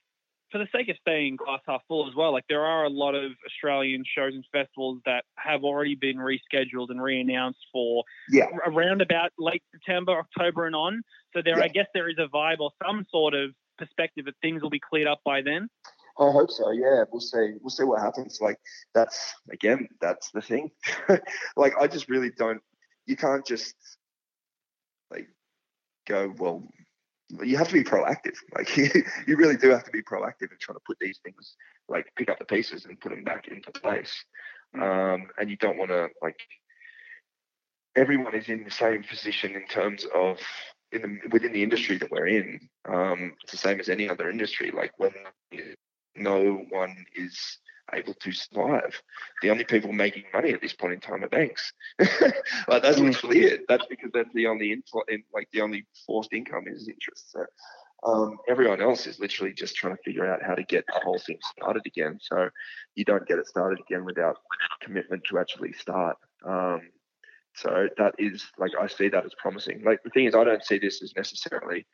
for 0.51 0.57
the 0.57 0.67
sake 0.71 0.89
of 0.89 0.97
staying 0.99 1.37
glass 1.37 1.61
half 1.65 1.81
full 1.87 2.07
as 2.07 2.15
well, 2.15 2.33
like 2.33 2.43
there 2.49 2.65
are 2.65 2.83
a 2.83 2.89
lot 2.89 3.15
of 3.15 3.31
Australian 3.47 4.03
shows 4.05 4.33
and 4.33 4.45
festivals 4.51 4.99
that 5.05 5.23
have 5.37 5.63
already 5.63 5.95
been 5.95 6.17
rescheduled 6.17 6.89
and 6.89 7.01
re-announced 7.01 7.65
for 7.71 8.03
Yeah. 8.29 8.47
around 8.65 9.01
about 9.01 9.31
late 9.39 9.63
September, 9.71 10.19
October, 10.19 10.65
and 10.67 10.75
on. 10.75 11.03
So 11.33 11.41
there, 11.41 11.57
Yeah. 11.57 11.63
I 11.63 11.67
guess, 11.69 11.87
there 11.93 12.09
is 12.09 12.17
a 12.17 12.27
vibe 12.27 12.59
or 12.59 12.71
some 12.85 13.05
sort 13.09 13.33
of 13.33 13.55
perspective 13.81 14.25
that 14.25 14.35
things 14.41 14.61
will 14.61 14.69
be 14.69 14.79
cleared 14.79 15.07
up 15.07 15.21
by 15.25 15.41
then. 15.41 15.67
I 16.19 16.31
hope 16.31 16.51
so. 16.51 16.71
Yeah, 16.71 17.05
we'll 17.11 17.21
see. 17.21 17.53
We'll 17.61 17.69
see 17.69 17.83
what 17.83 18.01
happens. 18.01 18.39
Like 18.41 18.57
that's 18.93 19.33
again, 19.51 19.87
that's 19.99 20.29
the 20.31 20.41
thing. 20.41 20.71
like 21.55 21.73
I 21.79 21.87
just 21.87 22.09
really 22.09 22.31
don't. 22.37 22.61
You 23.05 23.15
can't 23.15 23.45
just 23.45 23.73
like 25.09 25.27
go. 26.07 26.33
Well, 26.37 26.67
you 27.43 27.57
have 27.57 27.69
to 27.69 27.73
be 27.73 27.83
proactive. 27.83 28.35
Like 28.55 28.75
you, 28.77 28.89
you 29.25 29.37
really 29.37 29.57
do 29.57 29.69
have 29.69 29.85
to 29.85 29.91
be 29.91 30.03
proactive 30.03 30.51
in 30.51 30.57
trying 30.59 30.75
to 30.77 30.83
put 30.85 30.97
these 30.99 31.19
things, 31.23 31.55
like 31.87 32.05
pick 32.17 32.29
up 32.29 32.39
the 32.39 32.45
pieces 32.45 32.85
and 32.85 32.99
put 32.99 33.09
them 33.09 33.23
back 33.23 33.47
into 33.47 33.71
place. 33.71 34.13
Um, 34.75 35.27
and 35.39 35.49
you 35.49 35.57
don't 35.57 35.77
want 35.77 35.91
to 35.91 36.09
like. 36.21 36.39
Everyone 37.95 38.35
is 38.35 38.47
in 38.47 38.63
the 38.63 38.71
same 38.71 39.03
position 39.03 39.53
in 39.53 39.67
terms 39.67 40.05
of 40.15 40.37
in 40.91 41.01
the 41.01 41.29
within 41.29 41.53
the 41.53 41.63
industry 41.63 41.97
that 41.97 42.11
we're 42.11 42.27
in. 42.27 42.59
Um, 42.87 43.33
it's 43.43 43.51
the 43.51 43.57
same 43.57 43.79
as 43.79 43.89
any 43.89 44.09
other 44.09 44.29
industry. 44.29 44.71
Like 44.71 44.91
when 44.97 45.13
no 46.15 46.65
one 46.69 47.05
is 47.15 47.57
able 47.93 48.13
to 48.13 48.31
survive. 48.31 49.01
The 49.41 49.49
only 49.49 49.63
people 49.63 49.91
making 49.91 50.23
money 50.33 50.51
at 50.53 50.61
this 50.61 50.73
point 50.73 50.93
in 50.93 50.99
time 50.99 51.23
are 51.23 51.29
banks. 51.29 51.73
like 51.99 52.83
that's 52.83 52.99
Mm. 52.99 53.05
literally 53.05 53.39
it. 53.41 53.61
That's 53.67 53.85
because 53.87 54.11
that's 54.13 54.33
the 54.33 54.47
only 54.47 54.75
infl- 54.75 55.09
in, 55.09 55.23
like 55.33 55.49
the 55.51 55.61
only 55.61 55.85
forced 56.05 56.33
income 56.33 56.65
is 56.67 56.87
interest. 56.87 57.31
So 57.31 57.45
um, 58.03 58.37
everyone 58.47 58.81
else 58.81 59.07
is 59.07 59.19
literally 59.19 59.53
just 59.53 59.75
trying 59.75 59.95
to 59.95 60.01
figure 60.03 60.31
out 60.31 60.41
how 60.41 60.55
to 60.55 60.63
get 60.63 60.85
the 60.87 60.99
whole 61.03 61.19
thing 61.19 61.37
started 61.57 61.83
again. 61.85 62.17
So 62.21 62.49
you 62.95 63.05
don't 63.05 63.27
get 63.27 63.39
it 63.39 63.47
started 63.47 63.79
again 63.79 64.05
without 64.05 64.37
commitment 64.81 65.23
to 65.25 65.39
actually 65.39 65.73
start. 65.73 66.17
Um, 66.45 66.81
so 67.55 67.87
that 67.97 68.15
is 68.17 68.45
like 68.57 68.71
I 68.79 68.87
see 68.87 69.09
that 69.09 69.25
as 69.25 69.33
promising. 69.37 69.83
Like 69.83 70.03
the 70.03 70.09
thing 70.09 70.25
is, 70.25 70.35
I 70.35 70.43
don't 70.43 70.63
see 70.63 70.79
this 70.79 71.01
as 71.01 71.13
necessarily 71.15 71.85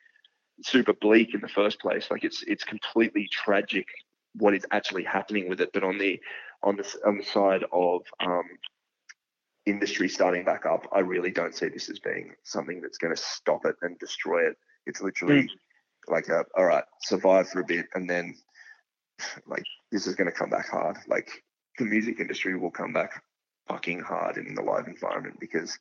super 0.62 0.92
bleak 0.92 1.34
in 1.34 1.40
the 1.40 1.48
first 1.48 1.80
place. 1.80 2.10
Like 2.10 2.24
it's 2.24 2.42
it's 2.46 2.64
completely 2.64 3.28
tragic 3.30 3.86
what 4.34 4.54
is 4.54 4.66
actually 4.70 5.04
happening 5.04 5.48
with 5.48 5.60
it. 5.60 5.70
But 5.72 5.84
on 5.84 5.98
the 5.98 6.20
on 6.62 6.76
the 6.76 6.98
on 7.06 7.18
the 7.18 7.24
side 7.24 7.64
of 7.72 8.02
um, 8.20 8.44
industry 9.66 10.08
starting 10.08 10.44
back 10.44 10.66
up, 10.66 10.86
I 10.92 11.00
really 11.00 11.30
don't 11.30 11.54
see 11.54 11.68
this 11.68 11.88
as 11.88 11.98
being 11.98 12.32
something 12.44 12.80
that's 12.80 12.98
going 12.98 13.14
to 13.14 13.20
stop 13.20 13.64
it 13.64 13.76
and 13.82 13.98
destroy 13.98 14.48
it. 14.48 14.56
It's 14.86 15.00
literally 15.02 15.42
mm. 15.42 15.48
like, 16.08 16.28
a, 16.28 16.44
all 16.56 16.64
right, 16.64 16.84
survive 17.02 17.48
for 17.48 17.60
a 17.60 17.64
bit, 17.64 17.86
and 17.94 18.08
then 18.08 18.34
like 19.46 19.64
this 19.92 20.06
is 20.06 20.14
going 20.14 20.30
to 20.30 20.36
come 20.36 20.50
back 20.50 20.68
hard. 20.70 20.96
Like 21.06 21.30
the 21.78 21.84
music 21.84 22.20
industry 22.20 22.56
will 22.56 22.70
come 22.70 22.92
back 22.92 23.22
fucking 23.68 24.00
hard 24.00 24.36
in 24.36 24.54
the 24.54 24.62
live 24.62 24.86
environment 24.86 25.38
because 25.40 25.78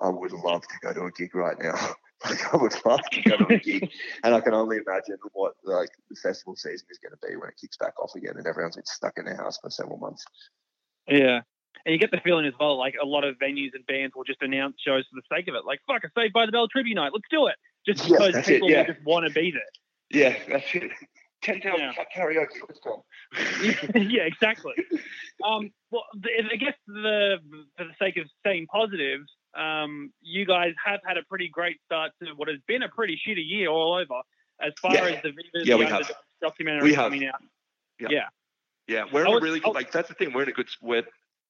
I 0.00 0.08
would 0.08 0.32
love 0.32 0.62
to 0.62 0.74
go 0.82 0.92
to 0.92 1.04
a 1.04 1.12
gig 1.12 1.34
right 1.34 1.56
now. 1.60 1.74
like 2.24 2.54
I 2.54 2.56
would 2.56 2.74
love 2.84 3.02
to 3.10 3.22
go 3.22 3.36
to 3.36 3.54
a 3.54 3.58
gig, 3.58 3.90
and 4.24 4.34
I 4.34 4.40
can 4.40 4.54
only 4.54 4.78
imagine 4.78 5.16
what 5.32 5.54
like 5.64 5.90
the 6.08 6.16
festival 6.16 6.54
season 6.54 6.86
is 6.90 6.98
going 6.98 7.12
to 7.12 7.26
be 7.26 7.36
when 7.36 7.48
it 7.48 7.56
kicks 7.60 7.76
back 7.76 7.98
off 8.00 8.14
again, 8.14 8.34
and 8.36 8.46
everyone's 8.46 8.76
been 8.76 8.86
stuck 8.86 9.14
in 9.18 9.24
their 9.24 9.36
house 9.36 9.58
for 9.58 9.70
several 9.70 9.98
months. 9.98 10.24
Yeah, 11.08 11.40
and 11.84 11.92
you 11.92 11.98
get 11.98 12.10
the 12.10 12.20
feeling 12.22 12.46
as 12.46 12.54
well, 12.58 12.78
like 12.78 12.94
a 13.00 13.06
lot 13.06 13.24
of 13.24 13.36
venues 13.38 13.70
and 13.74 13.84
bands 13.86 14.14
will 14.14 14.24
just 14.24 14.40
announce 14.42 14.76
shows 14.78 15.04
for 15.10 15.16
the 15.16 15.36
sake 15.36 15.48
of 15.48 15.54
it. 15.54 15.64
Like, 15.64 15.80
fuck, 15.86 16.04
a 16.04 16.10
Saved 16.16 16.32
by 16.32 16.46
the 16.46 16.52
Bell 16.52 16.68
tribute 16.68 16.94
night, 16.94 17.10
let's 17.12 17.26
do 17.30 17.48
it, 17.48 17.56
just 17.86 18.08
because 18.08 18.36
people 18.46 18.68
it, 18.68 18.72
yeah. 18.72 18.86
just 18.86 19.04
want 19.04 19.26
to 19.26 19.32
be 19.32 19.50
there. 19.50 19.62
Yeah, 20.10 20.38
that's 20.48 20.74
it. 20.74 20.92
Ten 21.42 21.60
times 21.60 21.78
yeah. 21.78 21.92
karaoke. 22.16 22.60
Let's 22.68 22.80
go. 22.80 23.04
yeah, 23.98 24.22
exactly. 24.22 24.74
Um, 25.44 25.70
well, 25.90 26.04
I 26.14 26.56
guess 26.56 26.74
the 26.86 27.38
for 27.76 27.84
the 27.84 27.94
sake 28.00 28.16
of 28.16 28.26
staying 28.40 28.66
positive, 28.66 29.20
um, 29.56 30.12
you 30.20 30.46
guys 30.46 30.74
have 30.84 31.00
had 31.04 31.16
a 31.16 31.22
pretty 31.28 31.48
great 31.48 31.78
start 31.84 32.12
to 32.22 32.30
what 32.36 32.48
has 32.48 32.58
been 32.68 32.82
a 32.82 32.88
pretty 32.88 33.14
shitty 33.14 33.42
year 33.44 33.68
all 33.68 33.94
over, 33.94 34.22
as 34.60 34.72
far 34.80 34.94
yeah. 34.94 35.16
as 35.16 35.22
the 35.22 35.30
Viva 35.30 35.66
yeah, 35.66 35.74
we 35.74 35.86
have. 35.86 36.10
documentary 36.40 36.90
we 36.90 36.94
coming 36.94 37.22
have. 37.22 37.34
out. 37.34 37.40
Yeah. 38.00 38.08
yeah. 38.10 38.26
Yeah, 38.88 39.04
we're 39.12 39.24
in 39.24 39.32
a 39.32 39.40
really 39.40 39.60
good, 39.60 39.74
like, 39.74 39.92
that's 39.92 40.08
the 40.08 40.14
thing. 40.14 40.32
We're 40.32 40.42
in 40.42 40.48
a 40.48 40.52
good, 40.52 40.68
we're, 40.80 41.04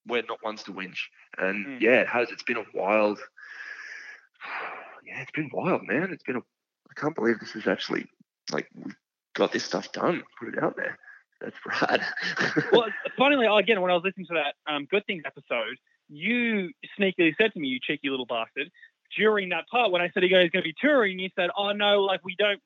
we're 0.06 0.22
not 0.28 0.38
ones 0.44 0.62
to 0.64 0.72
whinge. 0.72 0.98
And 1.38 1.66
mm. 1.66 1.80
yeah, 1.80 2.00
it 2.00 2.08
has. 2.08 2.30
It's 2.30 2.42
been 2.42 2.58
a 2.58 2.64
wild, 2.74 3.18
yeah, 5.06 5.22
it's 5.22 5.30
been 5.32 5.50
wild, 5.52 5.82
man. 5.86 6.10
It's 6.12 6.22
been 6.22 6.36
a, 6.36 6.40
I 6.40 7.00
can't 7.00 7.14
believe 7.14 7.40
this 7.40 7.56
is 7.56 7.66
actually, 7.66 8.06
like, 8.52 8.68
we 8.74 8.92
got 9.34 9.52
this 9.52 9.64
stuff 9.64 9.92
done, 9.92 10.22
put 10.38 10.54
it 10.54 10.62
out 10.62 10.76
there. 10.76 10.98
That's 11.40 11.56
rad. 11.66 12.02
well, 12.72 12.86
funnily, 13.18 13.46
again, 13.46 13.80
when 13.80 13.90
I 13.90 13.94
was 13.94 14.04
listening 14.04 14.26
to 14.26 14.34
that 14.34 14.72
um, 14.72 14.86
Good 14.86 15.04
Things 15.06 15.24
episode, 15.26 15.76
you 16.08 16.70
sneakily 16.98 17.34
said 17.40 17.52
to 17.52 17.58
me, 17.58 17.68
you 17.68 17.80
cheeky 17.82 18.10
little 18.10 18.26
bastard, 18.26 18.70
during 19.16 19.50
that 19.50 19.68
part 19.68 19.90
when 19.90 20.02
I 20.02 20.10
said 20.12 20.22
you 20.22 20.28
guys 20.28 20.50
going 20.50 20.62
to 20.62 20.68
be 20.68 20.74
touring, 20.80 21.18
you 21.18 21.30
said, 21.36 21.50
"Oh 21.56 21.72
no, 21.72 22.02
like 22.02 22.24
we 22.24 22.36
don't, 22.38 22.60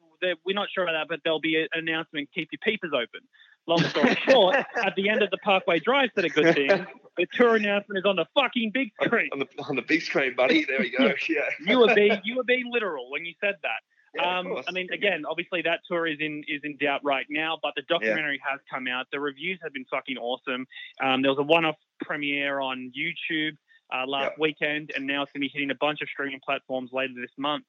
we're 0.45 0.55
not 0.55 0.69
sure 0.73 0.85
about 0.85 0.93
that, 0.93 1.09
but 1.09 1.21
there'll 1.25 1.41
be 1.41 1.61
an 1.61 1.69
announcement. 1.73 2.29
Keep 2.35 2.51
your 2.53 2.59
peepers 2.63 2.93
open." 2.95 3.21
Long 3.67 3.83
story 3.83 4.17
short, 4.29 4.57
at 4.57 4.95
the 4.95 5.09
end 5.09 5.23
of 5.23 5.31
the 5.31 5.39
Parkway 5.39 5.81
Drive 5.81 6.11
said 6.15 6.25
a 6.25 6.29
good 6.29 6.55
thing. 6.55 6.87
The 7.17 7.27
tour 7.35 7.57
announcement 7.57 7.99
is 7.99 8.05
on 8.05 8.17
the 8.17 8.27
fucking 8.35 8.71
big 8.73 8.91
screen. 9.03 9.29
On 9.33 9.39
the 9.39 9.49
on 9.69 9.77
the 9.77 9.83
big 9.83 10.03
screen, 10.03 10.35
buddy. 10.37 10.65
There 10.65 10.79
we 10.81 10.91
go. 10.91 11.13
Yeah. 11.29 11.41
you 11.61 11.81
were 11.81 11.95
being 11.95 12.21
you 12.25 12.37
were 12.37 12.45
being 12.45 12.71
literal 12.71 13.11
when 13.11 13.25
you 13.25 13.35
said 13.41 13.57
that. 13.63 13.81
Yeah, 14.17 14.39
um, 14.39 14.63
I 14.69 14.73
mean, 14.73 14.89
again, 14.93 15.25
obviously 15.29 15.63
that 15.63 15.81
tour 15.89 16.07
is 16.07 16.19
in 16.21 16.45
is 16.49 16.61
in 16.65 16.77
doubt 16.77 17.03
right 17.05 17.27
now, 17.29 17.59
but 17.63 17.75
the 17.77 17.83
documentary 17.83 18.41
yeah. 18.43 18.53
has 18.53 18.61
come 18.73 18.87
out. 18.89 19.07
The 19.13 19.21
reviews 19.21 19.59
have 19.63 19.73
been 19.73 19.85
fucking 19.91 20.17
awesome. 20.17 20.67
Um, 21.03 21.23
there 21.23 21.31
was 21.31 21.39
a 21.39 21.43
one-off 21.43 21.77
premiere 22.01 22.61
on 22.61 22.93
YouTube 22.97 23.57
uh, 23.95 24.07
last 24.07 24.33
yep. 24.33 24.39
weekend, 24.39 24.93
and 24.95 25.07
now 25.07 25.23
it's 25.23 25.33
going 25.33 25.43
to 25.43 25.49
be 25.49 25.53
hitting 25.53 25.71
a 25.71 25.77
bunch 25.77 26.01
of 26.03 26.09
streaming 26.09 26.41
platforms 26.45 26.91
later 26.93 27.15
this 27.21 27.31
month. 27.37 27.65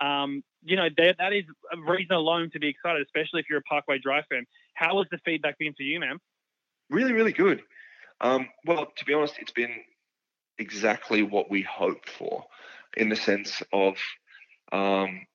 Um, 0.00 0.42
you 0.62 0.76
know, 0.76 0.88
that, 0.96 1.16
that 1.18 1.32
is 1.32 1.44
a 1.72 1.90
reason 1.90 2.12
alone 2.16 2.50
to 2.52 2.58
be 2.58 2.68
excited, 2.68 3.02
especially 3.02 3.40
if 3.40 3.46
you're 3.50 3.58
a 3.58 3.62
Parkway 3.62 3.98
Drive 3.98 4.24
fan. 4.30 4.46
How 4.74 4.96
has 4.98 5.06
the 5.10 5.18
feedback 5.24 5.58
been 5.58 5.74
for 5.74 5.82
you, 5.82 6.00
man? 6.00 6.18
Really, 6.88 7.12
really 7.12 7.32
good. 7.32 7.62
Um, 8.20 8.48
well, 8.66 8.86
to 8.96 9.04
be 9.04 9.14
honest, 9.14 9.34
it's 9.38 9.52
been 9.52 9.74
exactly 10.58 11.22
what 11.22 11.50
we 11.50 11.62
hoped 11.62 12.08
for, 12.08 12.44
in 12.96 13.08
the 13.08 13.16
sense 13.16 13.62
of 13.72 13.96
um, 14.72 15.26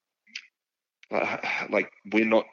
like 1.70 1.92
we're 2.12 2.26
not 2.26 2.46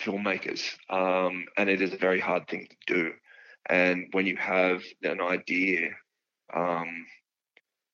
filmmakers, 0.00 0.62
um, 0.90 1.44
and 1.56 1.68
it 1.68 1.82
is 1.82 1.92
a 1.92 1.98
very 1.98 2.20
hard 2.20 2.48
thing 2.48 2.66
to 2.68 2.94
do. 2.94 3.12
And 3.68 4.06
when 4.12 4.26
you 4.26 4.36
have 4.36 4.82
an 5.02 5.20
idea 5.20 5.90
um, 6.54 7.06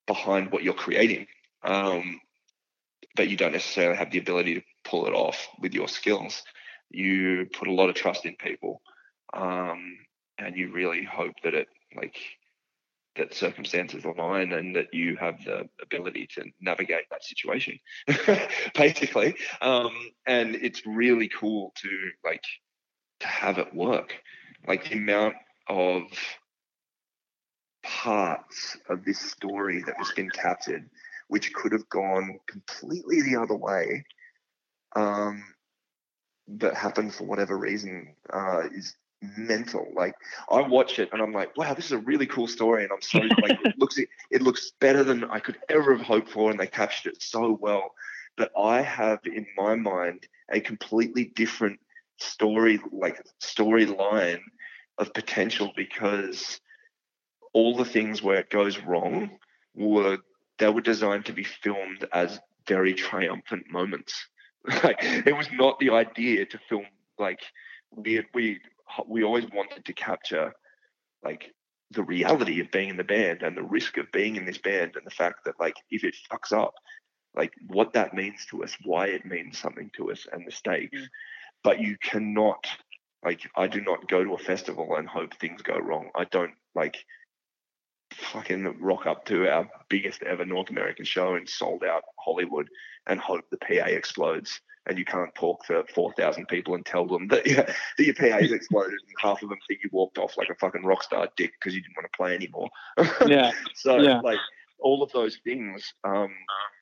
behind 0.06 0.52
what 0.52 0.62
you're 0.62 0.74
creating, 0.74 1.26
um, 1.64 2.20
but 3.16 3.28
you 3.28 3.36
don't 3.36 3.52
necessarily 3.52 3.96
have 3.96 4.10
the 4.10 4.18
ability 4.18 4.54
to 4.54 4.62
pull 4.84 5.06
it 5.06 5.12
off 5.14 5.48
with 5.60 5.72
your 5.72 5.88
skills, 5.88 6.42
you 6.90 7.46
put 7.52 7.68
a 7.68 7.72
lot 7.72 7.88
of 7.88 7.94
trust 7.94 8.26
in 8.26 8.36
people, 8.36 8.82
um, 9.32 9.96
and 10.38 10.56
you 10.56 10.72
really 10.72 11.04
hope 11.04 11.34
that 11.42 11.54
it 11.54 11.68
like 11.96 12.16
that 13.16 13.34
circumstances 13.34 14.04
align 14.04 14.52
and 14.52 14.74
that 14.74 14.92
you 14.92 15.16
have 15.16 15.42
the 15.44 15.68
ability 15.82 16.26
to 16.34 16.44
navigate 16.60 17.04
that 17.10 17.24
situation 17.24 17.78
basically. 18.74 19.34
Um, 19.60 19.92
and 20.26 20.56
it's 20.56 20.86
really 20.86 21.28
cool 21.28 21.72
to 21.76 21.88
like 22.24 22.42
to 23.20 23.26
have 23.26 23.58
it 23.58 23.74
work. 23.74 24.14
Like 24.66 24.88
the 24.88 24.96
amount 24.96 25.36
of 25.68 26.02
parts 27.84 28.76
of 28.88 29.04
this 29.04 29.20
story 29.20 29.82
that 29.82 29.96
has 29.98 30.10
been 30.12 30.30
captured 30.30 30.88
which 31.28 31.52
could 31.52 31.72
have 31.72 31.88
gone 31.88 32.38
completely 32.48 33.22
the 33.22 33.36
other 33.36 33.56
way 33.56 34.04
um, 34.96 35.42
that 36.46 36.74
happened 36.74 37.14
for 37.14 37.24
whatever 37.24 37.56
reason 37.56 38.14
uh, 38.32 38.62
is 38.74 38.94
mental. 39.36 39.86
Like 39.94 40.14
I 40.50 40.60
watch 40.60 40.98
it 40.98 41.10
and 41.12 41.20
I'm 41.20 41.32
like, 41.32 41.56
wow, 41.56 41.74
this 41.74 41.86
is 41.86 41.92
a 41.92 41.98
really 41.98 42.26
cool 42.26 42.46
story, 42.46 42.84
and 42.84 42.92
I'm 42.92 43.02
so 43.02 43.18
like 43.18 43.58
it 43.64 43.78
looks 43.78 43.98
it 43.98 44.42
looks 44.42 44.72
better 44.80 45.04
than 45.04 45.24
I 45.24 45.38
could 45.38 45.58
ever 45.68 45.96
have 45.96 46.06
hoped 46.06 46.30
for, 46.30 46.50
and 46.50 46.58
they 46.58 46.66
captured 46.66 47.14
it 47.14 47.22
so 47.22 47.58
well. 47.60 47.94
But 48.36 48.50
I 48.58 48.82
have 48.82 49.20
in 49.24 49.46
my 49.56 49.74
mind 49.76 50.26
a 50.50 50.60
completely 50.60 51.24
different 51.24 51.78
story, 52.18 52.80
like 52.92 53.24
storyline 53.40 54.40
of 54.98 55.14
potential 55.14 55.72
because 55.76 56.60
all 57.52 57.76
the 57.76 57.84
things 57.84 58.22
where 58.22 58.38
it 58.38 58.50
goes 58.50 58.78
wrong 58.78 59.30
were 59.74 60.18
they 60.58 60.68
were 60.68 60.80
designed 60.80 61.26
to 61.26 61.32
be 61.32 61.44
filmed 61.44 62.06
as 62.12 62.40
very 62.66 62.94
triumphant 62.94 63.64
moments. 63.70 64.28
like 64.82 64.98
it 65.02 65.36
was 65.36 65.48
not 65.52 65.78
the 65.78 65.90
idea 65.90 66.46
to 66.46 66.58
film 66.68 66.86
like 67.18 67.40
we 67.90 68.24
we 68.32 68.60
we 69.06 69.24
always 69.24 69.46
wanted 69.52 69.84
to 69.84 69.92
capture 69.92 70.52
like 71.22 71.52
the 71.90 72.02
reality 72.02 72.60
of 72.60 72.70
being 72.70 72.88
in 72.90 72.96
the 72.96 73.04
band 73.04 73.42
and 73.42 73.56
the 73.56 73.62
risk 73.62 73.96
of 73.98 74.10
being 74.12 74.36
in 74.36 74.44
this 74.44 74.58
band 74.58 74.92
and 74.96 75.06
the 75.06 75.10
fact 75.10 75.44
that 75.44 75.58
like 75.60 75.76
if 75.90 76.04
it 76.04 76.16
fucks 76.30 76.52
up 76.52 76.74
like 77.36 77.52
what 77.66 77.92
that 77.92 78.14
means 78.14 78.46
to 78.46 78.62
us 78.62 78.76
why 78.84 79.06
it 79.06 79.24
means 79.24 79.58
something 79.58 79.90
to 79.96 80.10
us 80.10 80.26
and 80.32 80.46
the 80.46 80.52
stakes. 80.52 81.00
Mm. 81.00 81.06
but 81.62 81.80
you 81.80 81.96
cannot 82.02 82.66
like 83.24 83.40
i 83.56 83.66
do 83.66 83.80
not 83.80 84.08
go 84.08 84.24
to 84.24 84.34
a 84.34 84.38
festival 84.38 84.96
and 84.96 85.08
hope 85.08 85.34
things 85.34 85.62
go 85.62 85.78
wrong. 85.78 86.10
I 86.14 86.24
don't 86.24 86.54
like 86.74 86.96
fucking 88.12 88.80
rock 88.80 89.06
up 89.06 89.24
to 89.26 89.48
our 89.48 89.68
biggest 89.88 90.22
ever 90.22 90.44
north 90.44 90.70
american 90.70 91.04
show 91.04 91.34
in 91.34 91.46
sold 91.46 91.82
out 91.82 92.02
hollywood 92.18 92.68
and 93.06 93.18
hope 93.18 93.44
the 93.50 93.56
pa 93.56 93.86
explodes 93.86 94.60
and 94.86 94.98
you 94.98 95.04
can't 95.04 95.34
talk 95.34 95.64
to 95.66 95.84
4,000 95.94 96.46
people 96.46 96.74
and 96.74 96.84
tell 96.84 97.06
them 97.06 97.28
that, 97.28 97.46
yeah, 97.46 97.62
that 97.62 98.04
your 98.04 98.14
PA's 98.14 98.52
exploded 98.52 98.92
and 98.92 99.16
half 99.20 99.42
of 99.42 99.48
them 99.48 99.58
think 99.66 99.80
you 99.82 99.90
walked 99.92 100.18
off 100.18 100.36
like 100.36 100.50
a 100.50 100.54
fucking 100.54 100.84
rock 100.84 101.02
star 101.02 101.28
dick 101.36 101.52
because 101.58 101.74
you 101.74 101.82
didn't 101.82 101.96
want 101.96 102.06
to 102.10 102.16
play 102.16 102.34
anymore. 102.34 102.68
Yeah. 103.26 103.52
so, 103.74 103.98
yeah. 103.98 104.20
like, 104.20 104.38
all 104.80 105.02
of 105.02 105.10
those 105.12 105.38
things, 105.44 105.94
um, 106.04 106.34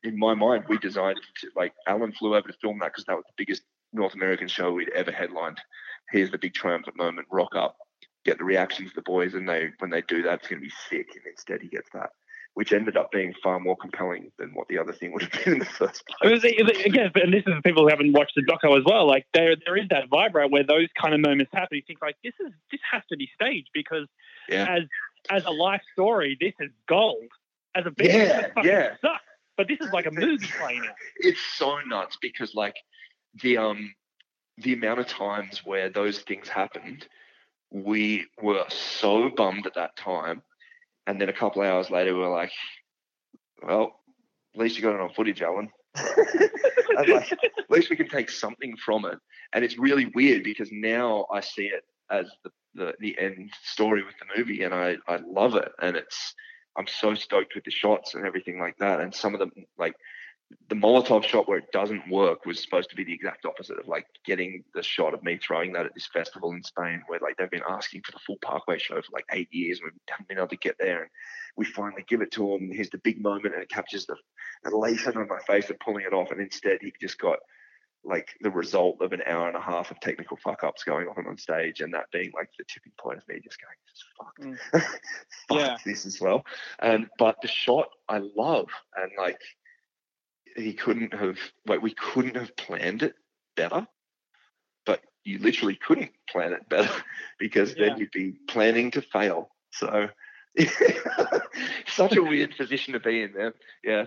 in 0.02 0.18
my 0.18 0.34
mind, 0.34 0.64
we 0.68 0.78
designed 0.78 1.20
to, 1.40 1.48
like, 1.54 1.72
Alan 1.86 2.12
flew 2.12 2.34
over 2.34 2.48
to 2.48 2.58
film 2.60 2.78
that 2.80 2.86
because 2.86 3.04
that 3.04 3.14
was 3.14 3.24
the 3.26 3.34
biggest 3.36 3.62
North 3.92 4.14
American 4.14 4.48
show 4.48 4.72
we'd 4.72 4.90
ever 4.90 5.12
headlined. 5.12 5.58
Here's 6.10 6.30
the 6.30 6.38
big 6.38 6.54
triumphant 6.54 6.96
moment, 6.96 7.28
rock 7.30 7.54
up, 7.54 7.76
get 8.24 8.38
the 8.38 8.44
reactions 8.44 8.90
of 8.90 8.94
the 8.94 9.02
boys, 9.02 9.34
and 9.34 9.48
they 9.48 9.68
when 9.78 9.90
they 9.90 10.02
do 10.02 10.22
that, 10.22 10.40
it's 10.40 10.48
going 10.48 10.60
to 10.60 10.66
be 10.66 10.72
sick. 10.88 11.08
And 11.14 11.24
instead, 11.26 11.62
he 11.62 11.68
gets 11.68 11.90
that 11.92 12.10
which 12.54 12.72
ended 12.72 12.96
up 12.96 13.10
being 13.10 13.34
far 13.42 13.58
more 13.58 13.76
compelling 13.76 14.30
than 14.38 14.50
what 14.54 14.68
the 14.68 14.78
other 14.78 14.92
thing 14.92 15.12
would 15.12 15.22
have 15.22 15.44
been 15.44 15.54
in 15.54 15.58
the 15.58 15.64
first 15.64 16.04
place. 16.06 16.44
again, 16.84 17.10
and 17.14 17.32
this 17.32 17.44
is 17.46 17.54
people 17.64 17.84
who 17.84 17.88
haven't 17.88 18.12
watched 18.12 18.34
the 18.36 18.42
doco 18.42 18.78
as 18.78 18.84
well. 18.84 19.06
Like 19.06 19.26
there, 19.32 19.56
there 19.64 19.76
is 19.76 19.88
that 19.90 20.10
vibe 20.10 20.34
right 20.34 20.50
where 20.50 20.64
those 20.64 20.88
kind 21.00 21.14
of 21.14 21.20
moments 21.20 21.50
happen. 21.54 21.76
You 21.76 21.82
think 21.86 22.02
like 22.02 22.16
this 22.22 22.34
is 22.40 22.52
this 22.70 22.80
has 22.90 23.02
to 23.10 23.16
be 23.16 23.30
staged 23.34 23.70
because 23.72 24.06
yeah. 24.48 24.76
as 24.76 24.82
as 25.30 25.44
a 25.44 25.50
life 25.50 25.82
story, 25.92 26.36
this 26.40 26.52
is 26.60 26.70
gold. 26.88 27.28
As 27.74 27.86
a 27.86 27.90
business, 27.90 28.50
yeah, 28.58 28.62
yeah. 28.62 28.88
Sucks. 29.00 29.22
But 29.56 29.66
this 29.68 29.78
is 29.80 29.90
like 29.92 30.04
a 30.04 30.10
movie 30.10 30.46
playing 30.60 30.80
out. 30.80 30.94
It's 31.16 31.40
so 31.56 31.78
nuts 31.86 32.18
because 32.20 32.54
like 32.54 32.76
the 33.42 33.56
um 33.56 33.94
the 34.58 34.74
amount 34.74 35.00
of 35.00 35.06
times 35.06 35.62
where 35.64 35.88
those 35.88 36.18
things 36.18 36.48
happened, 36.48 37.06
we 37.70 38.26
were 38.42 38.64
so 38.68 39.30
bummed 39.30 39.66
at 39.66 39.74
that 39.74 39.96
time 39.96 40.42
and 41.06 41.20
then 41.20 41.28
a 41.28 41.32
couple 41.32 41.62
hours 41.62 41.90
later, 41.90 42.14
we 42.14 42.20
were 42.20 42.28
like, 42.28 42.52
well, 43.62 44.00
at 44.54 44.60
least 44.60 44.76
you 44.76 44.82
got 44.82 44.94
it 44.94 45.00
on 45.00 45.12
footage, 45.14 45.42
Alan. 45.42 45.70
like, 46.96 47.08
at 47.32 47.70
least 47.70 47.90
we 47.90 47.96
can 47.96 48.08
take 48.08 48.30
something 48.30 48.76
from 48.76 49.04
it. 49.04 49.18
And 49.52 49.64
it's 49.64 49.78
really 49.78 50.06
weird 50.14 50.44
because 50.44 50.70
now 50.72 51.26
I 51.32 51.40
see 51.40 51.66
it 51.66 51.84
as 52.10 52.30
the, 52.44 52.50
the, 52.74 52.94
the 53.00 53.18
end 53.18 53.50
story 53.62 54.02
with 54.04 54.14
the 54.18 54.38
movie, 54.38 54.62
and 54.62 54.74
I, 54.74 54.96
I 55.08 55.18
love 55.26 55.54
it. 55.54 55.70
And 55.80 55.96
it's 55.96 56.34
I'm 56.76 56.86
so 56.86 57.14
stoked 57.14 57.54
with 57.54 57.64
the 57.64 57.70
shots 57.70 58.14
and 58.14 58.26
everything 58.26 58.58
like 58.58 58.76
that. 58.78 59.00
And 59.00 59.14
some 59.14 59.34
of 59.34 59.40
them, 59.40 59.52
like 59.78 59.94
the 60.68 60.74
Molotov 60.74 61.24
shot 61.24 61.48
where 61.48 61.58
it 61.58 61.72
doesn't 61.72 62.08
work 62.08 62.44
was 62.46 62.60
supposed 62.60 62.90
to 62.90 62.96
be 62.96 63.04
the 63.04 63.12
exact 63.12 63.44
opposite 63.44 63.78
of 63.78 63.88
like 63.88 64.06
getting 64.24 64.64
the 64.74 64.82
shot 64.82 65.14
of 65.14 65.22
me 65.22 65.38
throwing 65.38 65.72
that 65.72 65.86
at 65.86 65.94
this 65.94 66.08
festival 66.12 66.52
in 66.52 66.62
Spain 66.62 67.02
where 67.06 67.20
like 67.20 67.36
they've 67.36 67.50
been 67.50 67.62
asking 67.68 68.02
for 68.02 68.12
the 68.12 68.18
full 68.18 68.38
Parkway 68.42 68.78
show 68.78 69.00
for 69.00 69.12
like 69.12 69.26
eight 69.32 69.52
years 69.52 69.80
and 69.80 69.90
we 69.92 69.98
haven't 70.08 70.28
been 70.28 70.38
able 70.38 70.48
to 70.48 70.56
get 70.56 70.76
there 70.78 71.02
and 71.02 71.10
we 71.56 71.64
finally 71.64 72.04
give 72.08 72.22
it 72.22 72.30
to 72.32 72.54
him. 72.54 72.62
and 72.62 72.74
Here's 72.74 72.90
the 72.90 72.98
big 72.98 73.22
moment 73.22 73.54
and 73.54 73.62
it 73.62 73.70
captures 73.70 74.06
the 74.06 74.16
elation 74.64 75.16
on 75.16 75.28
my 75.28 75.40
face 75.46 75.70
of 75.70 75.78
pulling 75.80 76.04
it 76.04 76.12
off 76.12 76.30
and 76.30 76.40
instead 76.40 76.78
he 76.80 76.92
just 77.00 77.18
got 77.18 77.38
like 78.04 78.30
the 78.40 78.50
result 78.50 78.96
of 79.00 79.12
an 79.12 79.22
hour 79.26 79.46
and 79.46 79.56
a 79.56 79.60
half 79.60 79.90
of 79.90 80.00
technical 80.00 80.36
fuck 80.36 80.64
ups 80.64 80.82
going 80.82 81.06
on 81.06 81.26
on 81.26 81.38
stage 81.38 81.80
and 81.80 81.94
that 81.94 82.10
being 82.12 82.32
like 82.34 82.50
the 82.58 82.64
tipping 82.64 82.92
point 82.98 83.18
of 83.18 83.28
me 83.28 83.40
just 83.42 83.58
going, 83.60 83.76
fuck, 84.18 84.36
mm. 84.40 84.82
fuck 85.48 85.58
yeah. 85.58 85.76
this 85.84 86.04
as 86.04 86.20
well. 86.20 86.44
And 86.80 87.08
but 87.18 87.36
the 87.42 87.48
shot 87.48 87.88
I 88.08 88.18
love 88.18 88.68
and 88.96 89.12
like 89.16 89.40
he 90.56 90.72
couldn't 90.72 91.14
have 91.14 91.38
like 91.66 91.82
we 91.82 91.94
couldn't 91.94 92.36
have 92.36 92.56
planned 92.56 93.02
it 93.02 93.14
better 93.56 93.86
but 94.84 95.00
you 95.24 95.38
literally 95.38 95.76
couldn't 95.76 96.10
plan 96.28 96.52
it 96.52 96.68
better 96.68 96.92
because 97.38 97.74
yeah. 97.76 97.88
then 97.88 97.98
you'd 97.98 98.10
be 98.10 98.34
planning 98.48 98.90
to 98.92 99.02
fail. 99.02 99.50
So 99.70 100.08
such 101.86 102.16
a 102.16 102.22
weird 102.22 102.56
position 102.58 102.92
to 102.92 103.00
be 103.00 103.22
in 103.22 103.32
there 103.32 103.54
yeah. 103.84 104.04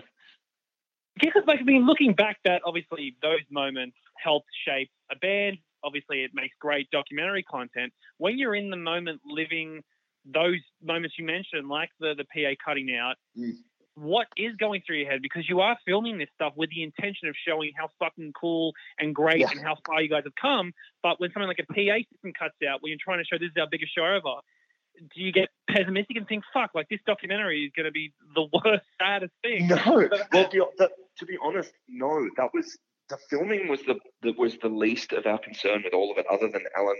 Because 1.20 1.42
like 1.46 1.60
I 1.60 1.64
mean 1.64 1.86
looking 1.86 2.14
back 2.14 2.38
that 2.44 2.62
obviously 2.64 3.16
those 3.22 3.40
moments 3.50 3.96
helped 4.22 4.48
shape 4.66 4.90
a 5.10 5.16
band. 5.16 5.58
Obviously 5.82 6.22
it 6.22 6.32
makes 6.34 6.54
great 6.60 6.90
documentary 6.90 7.42
content. 7.42 7.92
When 8.18 8.38
you're 8.38 8.54
in 8.54 8.70
the 8.70 8.76
moment 8.76 9.20
living 9.24 9.82
those 10.24 10.60
moments 10.82 11.16
you 11.18 11.24
mentioned 11.24 11.68
like 11.68 11.90
the 12.00 12.14
the 12.14 12.24
PA 12.24 12.54
cutting 12.64 12.94
out 12.96 13.16
mm 13.38 13.54
what 13.96 14.26
is 14.36 14.54
going 14.56 14.82
through 14.86 14.98
your 14.98 15.10
head 15.10 15.22
because 15.22 15.48
you 15.48 15.60
are 15.60 15.76
filming 15.86 16.18
this 16.18 16.28
stuff 16.34 16.52
with 16.54 16.70
the 16.70 16.82
intention 16.82 17.28
of 17.28 17.34
showing 17.46 17.72
how 17.76 17.88
fucking 17.98 18.32
cool 18.38 18.72
and 18.98 19.14
great 19.14 19.40
yeah. 19.40 19.48
and 19.50 19.60
how 19.60 19.74
far 19.86 20.02
you 20.02 20.08
guys 20.08 20.22
have 20.24 20.34
come. 20.40 20.72
But 21.02 21.18
when 21.18 21.30
something 21.32 21.48
like 21.48 21.58
a 21.58 21.66
PA 21.72 21.98
system 22.12 22.32
cuts 22.38 22.56
out, 22.68 22.82
when 22.82 22.90
you're 22.90 22.98
trying 23.02 23.18
to 23.18 23.24
show 23.24 23.38
this 23.38 23.48
is 23.48 23.56
our 23.58 23.68
biggest 23.70 23.94
show 23.96 24.04
ever, 24.04 24.40
do 25.14 25.22
you 25.22 25.32
get 25.32 25.48
pessimistic 25.68 26.16
and 26.16 26.28
think, 26.28 26.44
fuck, 26.52 26.70
like 26.74 26.88
this 26.88 27.00
documentary 27.06 27.64
is 27.64 27.72
going 27.74 27.86
to 27.86 27.92
be 27.92 28.12
the 28.34 28.46
worst, 28.52 28.84
saddest 29.00 29.32
thing? 29.42 29.66
No. 29.68 30.08
well, 30.32 30.48
the, 30.50 30.66
the, 30.78 30.90
to 31.18 31.26
be 31.26 31.38
honest, 31.42 31.72
no. 31.88 32.28
That 32.36 32.50
was 32.52 32.76
the 33.08 33.18
filming 33.30 33.68
was 33.68 33.80
the, 33.82 33.96
the 34.22 34.32
was 34.36 34.58
the 34.58 34.68
least 34.68 35.12
of 35.12 35.26
our 35.26 35.38
concern 35.38 35.82
with 35.84 35.94
all 35.94 36.10
of 36.12 36.18
it, 36.18 36.26
other 36.30 36.48
than 36.48 36.62
Alan 36.76 36.96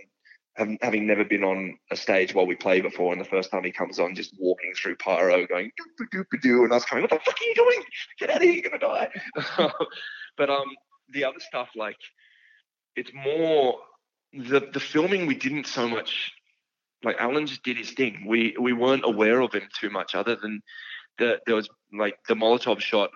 having 0.80 1.06
never 1.06 1.24
been 1.24 1.44
on 1.44 1.78
a 1.90 1.96
stage 1.96 2.34
while 2.34 2.46
we 2.46 2.54
play 2.54 2.80
before, 2.80 3.12
and 3.12 3.20
the 3.20 3.28
first 3.28 3.50
time 3.50 3.64
he 3.64 3.72
comes 3.72 3.98
on, 3.98 4.14
just 4.14 4.34
walking 4.38 4.72
through 4.74 4.96
pyro, 4.96 5.46
going 5.46 5.70
doop 6.00 6.08
doop 6.14 6.40
doo, 6.40 6.64
and 6.64 6.72
I 6.72 6.76
was 6.76 6.84
coming, 6.84 7.02
what 7.02 7.10
the 7.10 7.18
fuck 7.24 7.36
are 7.40 7.44
you 7.44 7.54
doing? 7.54 7.82
Get 8.18 8.30
out 8.30 8.36
of 8.36 8.42
here, 8.42 8.52
you're 8.52 8.70
gonna 8.70 8.78
die. 8.78 9.70
but 10.36 10.50
um, 10.50 10.66
the 11.10 11.24
other 11.24 11.40
stuff, 11.40 11.68
like, 11.76 11.98
it's 12.94 13.12
more 13.14 13.78
the 14.32 14.68
the 14.72 14.80
filming. 14.80 15.26
We 15.26 15.34
didn't 15.34 15.66
so 15.66 15.88
much 15.88 16.32
like 17.04 17.16
Alan 17.18 17.46
just 17.46 17.62
did 17.62 17.76
his 17.76 17.92
thing. 17.92 18.24
We 18.26 18.56
we 18.60 18.72
weren't 18.72 19.04
aware 19.04 19.40
of 19.40 19.52
him 19.52 19.68
too 19.78 19.90
much, 19.90 20.14
other 20.14 20.36
than 20.36 20.60
the 21.18 21.40
there 21.46 21.54
was 21.54 21.68
like 21.92 22.18
the 22.28 22.34
Molotov 22.34 22.80
shot. 22.80 23.10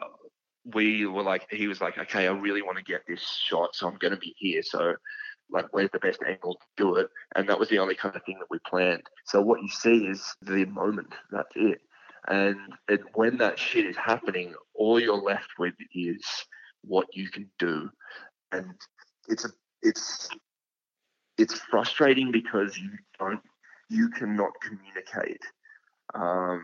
We 0.75 1.07
were 1.07 1.23
like, 1.23 1.47
he 1.51 1.67
was 1.69 1.81
like, 1.81 1.97
okay, 1.97 2.29
I 2.29 2.33
really 2.33 2.61
want 2.61 2.77
to 2.77 2.85
get 2.85 3.01
this 3.09 3.23
shot, 3.23 3.75
so 3.75 3.89
I'm 3.89 3.99
to 3.99 4.17
be 4.17 4.35
here. 4.37 4.63
So 4.63 4.95
like 5.53 5.67
where's 5.73 5.91
the 5.93 5.99
best 5.99 6.21
angle 6.27 6.55
to 6.55 6.67
do 6.77 6.97
it? 6.97 7.09
And 7.35 7.49
that 7.49 7.59
was 7.59 7.69
the 7.69 7.79
only 7.79 7.95
kind 7.95 8.15
of 8.17 8.23
thing 8.25 8.39
that 8.39 8.51
we 8.51 8.59
planned. 8.67 9.03
So 9.27 9.41
what 9.41 9.63
you 9.63 9.69
see 9.69 10.07
is 10.07 10.23
the 10.43 10.65
moment. 10.67 11.13
That's 11.31 11.53
it. 11.55 11.81
And, 12.29 12.57
and 12.89 13.01
when 13.15 13.39
that 13.39 13.59
shit 13.59 13.87
is 13.87 13.97
happening 13.97 14.55
all 14.75 15.01
you're 15.01 15.17
left 15.17 15.51
with 15.59 15.75
is 15.95 16.25
what 16.83 17.07
you 17.13 17.29
can 17.31 17.51
do. 17.59 17.91
And 18.53 18.75
it's 19.29 19.45
a 19.45 19.51
it's 19.83 20.29
it's 21.39 21.55
frustrating 21.55 22.33
because 22.33 22.77
you 22.77 22.91
don't 23.19 23.41
you 23.89 24.09
cannot 24.11 24.53
communicate 24.63 25.43
um, 26.15 26.63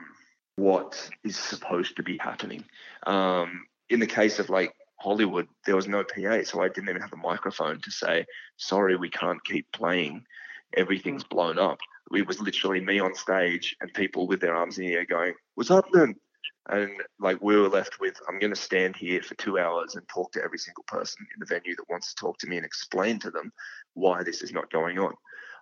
what 0.56 1.10
is 1.24 1.36
supposed 1.36 1.96
to 1.96 2.02
be 2.02 2.18
happening. 2.18 2.64
Um, 3.06 3.64
in 3.88 4.00
the 4.00 4.06
case 4.06 4.38
of 4.38 4.50
like 4.50 4.72
Hollywood, 4.98 5.48
there 5.64 5.76
was 5.76 5.88
no 5.88 6.04
PA, 6.04 6.42
so 6.44 6.62
I 6.62 6.68
didn't 6.68 6.88
even 6.88 7.02
have 7.02 7.12
a 7.12 7.16
microphone 7.16 7.80
to 7.82 7.90
say, 7.90 8.26
sorry, 8.56 8.96
we 8.96 9.10
can't 9.10 9.44
keep 9.44 9.70
playing. 9.72 10.24
Everything's 10.76 11.24
mm. 11.24 11.28
blown 11.28 11.58
up. 11.58 11.78
It 12.12 12.26
was 12.26 12.40
literally 12.40 12.80
me 12.80 13.00
on 13.00 13.14
stage 13.14 13.76
and 13.80 13.92
people 13.92 14.26
with 14.26 14.40
their 14.40 14.54
arms 14.54 14.78
in 14.78 14.86
the 14.86 14.94
air 14.94 15.06
going, 15.06 15.34
what's 15.54 15.70
happening? 15.70 16.16
And 16.68 16.90
like 17.20 17.40
we 17.40 17.56
were 17.56 17.68
left 17.68 18.00
with, 18.00 18.18
I'm 18.28 18.38
going 18.38 18.54
to 18.54 18.60
stand 18.60 18.96
here 18.96 19.22
for 19.22 19.34
two 19.36 19.58
hours 19.58 19.94
and 19.94 20.08
talk 20.08 20.32
to 20.32 20.42
every 20.42 20.58
single 20.58 20.84
person 20.88 21.26
in 21.34 21.40
the 21.40 21.46
venue 21.46 21.76
that 21.76 21.88
wants 21.88 22.14
to 22.14 22.20
talk 22.20 22.38
to 22.38 22.46
me 22.46 22.56
and 22.56 22.66
explain 22.66 23.18
to 23.20 23.30
them 23.30 23.52
why 23.94 24.22
this 24.22 24.42
is 24.42 24.52
not 24.52 24.70
going 24.70 24.98
on. 24.98 25.14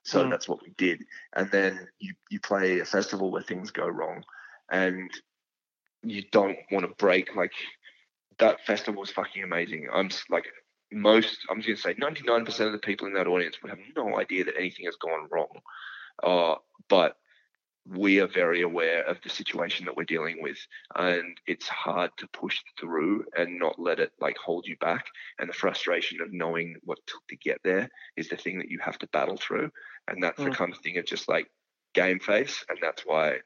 So 0.05 0.25
mm. 0.25 0.31
that's 0.31 0.49
what 0.49 0.63
we 0.63 0.73
did. 0.77 1.03
And 1.35 1.51
then 1.51 1.89
you, 1.99 2.15
you 2.31 2.41
play 2.41 2.81
a 2.81 2.85
festival 2.85 3.31
where 3.31 3.43
things 3.43 3.71
go 3.71 3.87
wrong 3.87 4.23
and 4.71 5.11
you 6.03 6.23
don't 6.31 6.59
want 6.71 6.87
to 6.87 6.95
break 6.97 7.35
like 7.35 7.53
that 8.39 8.65
festival 8.67 9.01
was 9.01 9.11
fucking 9.11 9.43
amazing. 9.43 9.89
I'm 9.93 10.11
like 10.31 10.47
most, 10.93 11.39
I'm 11.51 11.61
just 11.61 11.85
gonna 11.85 11.95
say 11.95 12.01
99% 12.01 12.67
of 12.67 12.73
the 12.73 12.79
people 12.79 13.07
in 13.07 13.15
that 13.15 13.27
audience 13.27 13.57
would 13.63 13.71
have 13.71 13.79
no 13.97 14.19
idea 14.19 14.45
that 14.45 14.57
anything 14.59 14.87
has 14.87 14.97
gone 14.97 15.29
wrong. 15.31 15.61
Uh, 16.23 16.57
but 16.89 17.17
we 17.87 18.21
are 18.21 18.27
very 18.27 18.63
aware 18.63 19.03
of 19.03 19.19
the 19.23 19.29
situation 19.29 19.85
that 19.85 19.97
we're 19.97 20.05
dealing 20.05 20.41
with 20.41 20.57
and 20.97 21.37
it's 21.47 21.69
hard 21.69 22.11
to 22.17 22.27
push 22.29 22.61
through 22.81 23.25
and 23.37 23.59
not 23.59 23.79
let 23.79 24.01
it 24.01 24.11
like 24.21 24.37
hold 24.39 24.67
you 24.67 24.77
back 24.79 25.05
and 25.39 25.49
the 25.49 25.55
frustration 25.55 26.21
of 26.23 26.33
knowing 26.33 26.77
what 26.85 26.99
took 27.07 27.27
to 27.29 27.37
get 27.37 27.59
there 27.63 27.91
is 28.17 28.29
the 28.29 28.37
thing 28.37 28.59
that 28.59 28.71
you 28.71 28.79
have 28.83 28.99
to 28.99 29.07
battle 29.09 29.37
through 29.37 29.71
and 30.09 30.23
that's 30.23 30.41
mm. 30.41 30.47
the 30.47 30.51
kind 30.51 30.73
of 30.73 30.79
thing 30.79 30.97
of 30.97 31.05
just 31.05 31.29
like 31.29 31.47
game 31.93 32.19
face 32.19 32.65
and 32.71 32.79
that's 32.81 33.03
why 33.05 33.37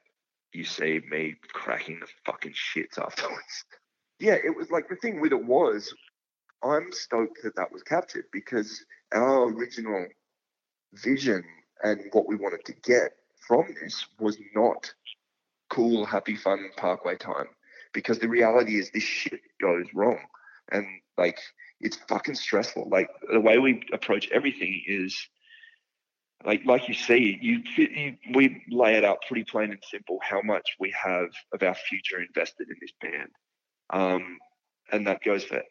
you 0.53 0.63
see 0.63 1.01
me 1.09 1.35
cracking 1.51 1.99
the 1.99 2.07
fucking 2.25 2.53
shits 2.53 2.97
afterwards 2.97 3.65
yeah, 4.19 4.35
it 4.43 4.55
was 4.55 4.69
like 4.71 4.89
the 4.89 4.95
thing 4.95 5.21
with 5.21 5.31
it 5.31 5.43
was, 5.43 5.93
I'm 6.63 6.91
stoked 6.91 7.39
that 7.43 7.55
that 7.55 7.71
was 7.71 7.83
captured 7.83 8.25
because 8.31 8.83
our 9.13 9.49
original 9.49 10.07
vision 10.93 11.43
and 11.83 12.01
what 12.11 12.27
we 12.27 12.35
wanted 12.35 12.65
to 12.65 12.73
get 12.73 13.11
from 13.47 13.65
this 13.81 14.05
was 14.19 14.37
not 14.53 14.93
cool, 15.69 16.05
happy, 16.05 16.35
fun 16.35 16.69
Parkway 16.77 17.15
time. 17.15 17.47
Because 17.93 18.19
the 18.19 18.27
reality 18.27 18.77
is, 18.77 18.91
this 18.91 19.03
shit 19.03 19.41
goes 19.59 19.87
wrong, 19.95 20.19
and 20.71 20.85
like 21.17 21.39
it's 21.79 21.97
fucking 22.07 22.35
stressful. 22.35 22.87
Like 22.91 23.09
the 23.31 23.39
way 23.39 23.57
we 23.57 23.83
approach 23.91 24.29
everything 24.31 24.83
is 24.85 25.17
like 26.45 26.61
like 26.65 26.87
you 26.87 26.93
see, 26.93 27.39
you, 27.41 27.63
you, 27.75 28.15
we 28.35 28.63
lay 28.69 28.95
it 28.95 29.03
out 29.03 29.23
pretty 29.27 29.43
plain 29.43 29.71
and 29.71 29.83
simple 29.89 30.19
how 30.21 30.41
much 30.43 30.75
we 30.79 30.93
have 31.03 31.29
of 31.53 31.63
our 31.63 31.73
future 31.73 32.21
invested 32.21 32.67
in 32.69 32.75
this 32.79 32.91
band, 33.01 33.29
um, 33.89 34.37
and 34.91 35.07
that 35.07 35.23
goes 35.23 35.43
for 35.43 35.61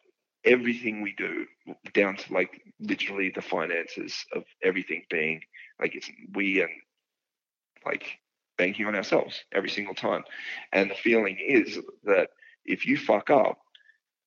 everything 0.45 1.01
we 1.01 1.13
do, 1.17 1.45
down 1.93 2.15
to 2.15 2.33
like 2.33 2.61
literally 2.79 3.31
the 3.33 3.41
finances 3.41 4.25
of 4.33 4.43
everything 4.63 5.03
being 5.09 5.41
like 5.79 5.95
it's 5.95 6.09
we 6.33 6.61
and 6.61 6.69
like 7.85 8.19
banking 8.57 8.85
on 8.85 8.95
ourselves 8.95 9.43
every 9.53 9.69
single 9.69 9.95
time. 9.95 10.23
And 10.71 10.91
the 10.91 10.95
feeling 10.95 11.37
is 11.39 11.79
that 12.03 12.29
if 12.65 12.85
you 12.85 12.97
fuck 12.97 13.29
up, 13.29 13.57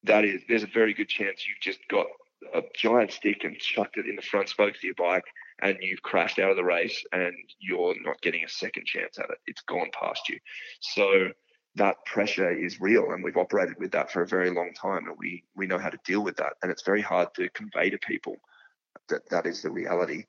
that 0.05 0.25
is 0.25 0.43
there's 0.49 0.65
a 0.65 0.69
very 0.69 0.95
good 0.95 1.09
chance 1.09 1.47
you've 1.47 1.61
just 1.61 1.81
got 1.89 2.07
a 2.55 2.63
giant 2.75 3.13
stick 3.13 3.45
and 3.45 3.57
chucked 3.59 3.97
it 3.97 4.07
in 4.07 4.17
the 4.17 4.23
front 4.23 4.49
spokes 4.49 4.79
of 4.79 4.85
your 4.85 4.95
bike 4.95 5.25
and 5.61 5.77
you've 5.81 6.03
crashed 6.03 6.41
out 6.41 6.51
of 6.51 6.57
the 6.57 6.65
race 6.65 7.05
and 7.13 7.33
you're 7.61 7.95
not 8.03 8.21
getting 8.21 8.45
a 8.45 8.49
second 8.49 8.85
chance 8.85 9.19
at 9.19 9.31
it. 9.31 9.39
It's 9.47 9.63
gone 9.63 9.91
past 9.99 10.29
you. 10.29 10.39
So 10.81 11.29
that 11.77 12.05
pressure 12.05 12.51
is 12.51 12.81
real 12.81 13.13
and 13.13 13.25
we've 13.25 13.37
operated 13.37 13.77
with 13.79 13.93
that 13.93 14.11
for 14.11 14.23
a 14.23 14.27
very 14.27 14.51
long 14.51 14.73
time 14.75 15.07
and 15.07 15.17
we 15.19 15.45
we 15.57 15.67
know 15.67 15.79
how 15.79 15.89
to 15.89 15.99
deal 16.05 16.23
with 16.23 16.37
that. 16.37 16.55
And 16.63 16.71
it's 16.71 16.83
very 16.83 17.01
hard 17.01 17.29
to 17.35 17.49
convey 17.51 17.91
to 17.91 17.99
people 17.99 18.37
that 19.09 19.29
that 19.31 19.47
is 19.47 19.63
the 19.63 19.71
reality 19.71 20.25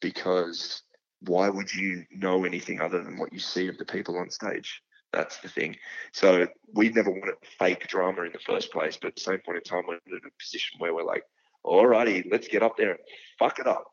because 0.00 0.82
why 1.20 1.48
would 1.48 1.72
you 1.72 2.04
know 2.10 2.44
anything 2.44 2.80
other 2.80 3.02
than 3.02 3.18
what 3.18 3.32
you 3.32 3.38
see 3.38 3.68
of 3.68 3.78
the 3.78 3.84
people 3.84 4.18
on 4.18 4.30
stage? 4.30 4.82
That's 5.12 5.38
the 5.38 5.48
thing. 5.48 5.76
So 6.12 6.46
we 6.74 6.90
never 6.90 7.10
wanted 7.10 7.36
fake 7.58 7.86
drama 7.86 8.22
in 8.22 8.32
the 8.32 8.38
first 8.40 8.72
place 8.72 8.98
but 9.00 9.08
at 9.08 9.14
the 9.14 9.22
same 9.22 9.38
point 9.38 9.58
in 9.58 9.64
time 9.64 9.84
we're 9.86 9.94
in 10.06 10.20
a 10.26 10.42
position 10.42 10.78
where 10.78 10.94
we're 10.94 11.04
like 11.04 11.24
alrighty 11.64 12.24
let's 12.30 12.48
get 12.48 12.62
up 12.62 12.76
there 12.76 12.90
and 12.90 13.00
fuck 13.38 13.60
it 13.60 13.68
up. 13.68 13.84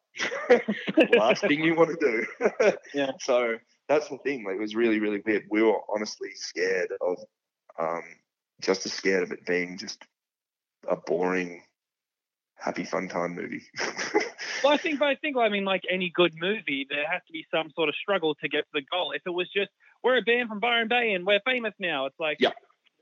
Last 1.17 1.41
thing 1.41 1.63
you 1.63 1.75
want 1.75 1.99
to 1.99 2.25
do. 2.59 2.73
Yeah. 2.95 3.11
So 3.19 3.57
that's 3.87 4.09
the 4.09 4.17
thing. 4.19 4.43
Like, 4.43 4.55
it 4.55 4.61
was 4.61 4.75
really, 4.75 4.99
really 4.99 5.21
weird. 5.25 5.43
We 5.49 5.61
were 5.61 5.79
honestly 5.93 6.29
scared 6.35 6.91
of, 7.01 7.17
um, 7.79 8.03
just 8.61 8.85
as 8.85 8.93
scared 8.93 9.23
of 9.23 9.31
it 9.31 9.45
being 9.45 9.77
just 9.77 10.01
a 10.87 10.95
boring, 10.95 11.61
happy 12.57 12.83
fun 12.85 13.07
time 13.09 13.35
movie. 13.35 13.63
well, 14.63 14.73
I 14.73 14.77
think, 14.77 14.99
but 14.99 15.07
I 15.07 15.15
think, 15.15 15.37
I 15.37 15.49
mean, 15.49 15.65
like 15.65 15.83
any 15.89 16.11
good 16.13 16.33
movie, 16.39 16.87
there 16.89 17.05
has 17.09 17.21
to 17.27 17.33
be 17.33 17.45
some 17.51 17.69
sort 17.75 17.89
of 17.89 17.95
struggle 17.95 18.35
to 18.35 18.47
get 18.49 18.61
to 18.65 18.71
the 18.73 18.81
goal. 18.91 19.11
If 19.11 19.23
it 19.25 19.31
was 19.31 19.49
just 19.49 19.69
we're 20.03 20.17
a 20.17 20.21
band 20.21 20.49
from 20.49 20.59
Byron 20.59 20.87
Bay 20.87 21.13
and 21.13 21.25
we're 21.25 21.41
famous 21.45 21.73
now, 21.79 22.05
it's 22.05 22.19
like 22.19 22.37
yeah, 22.39 22.51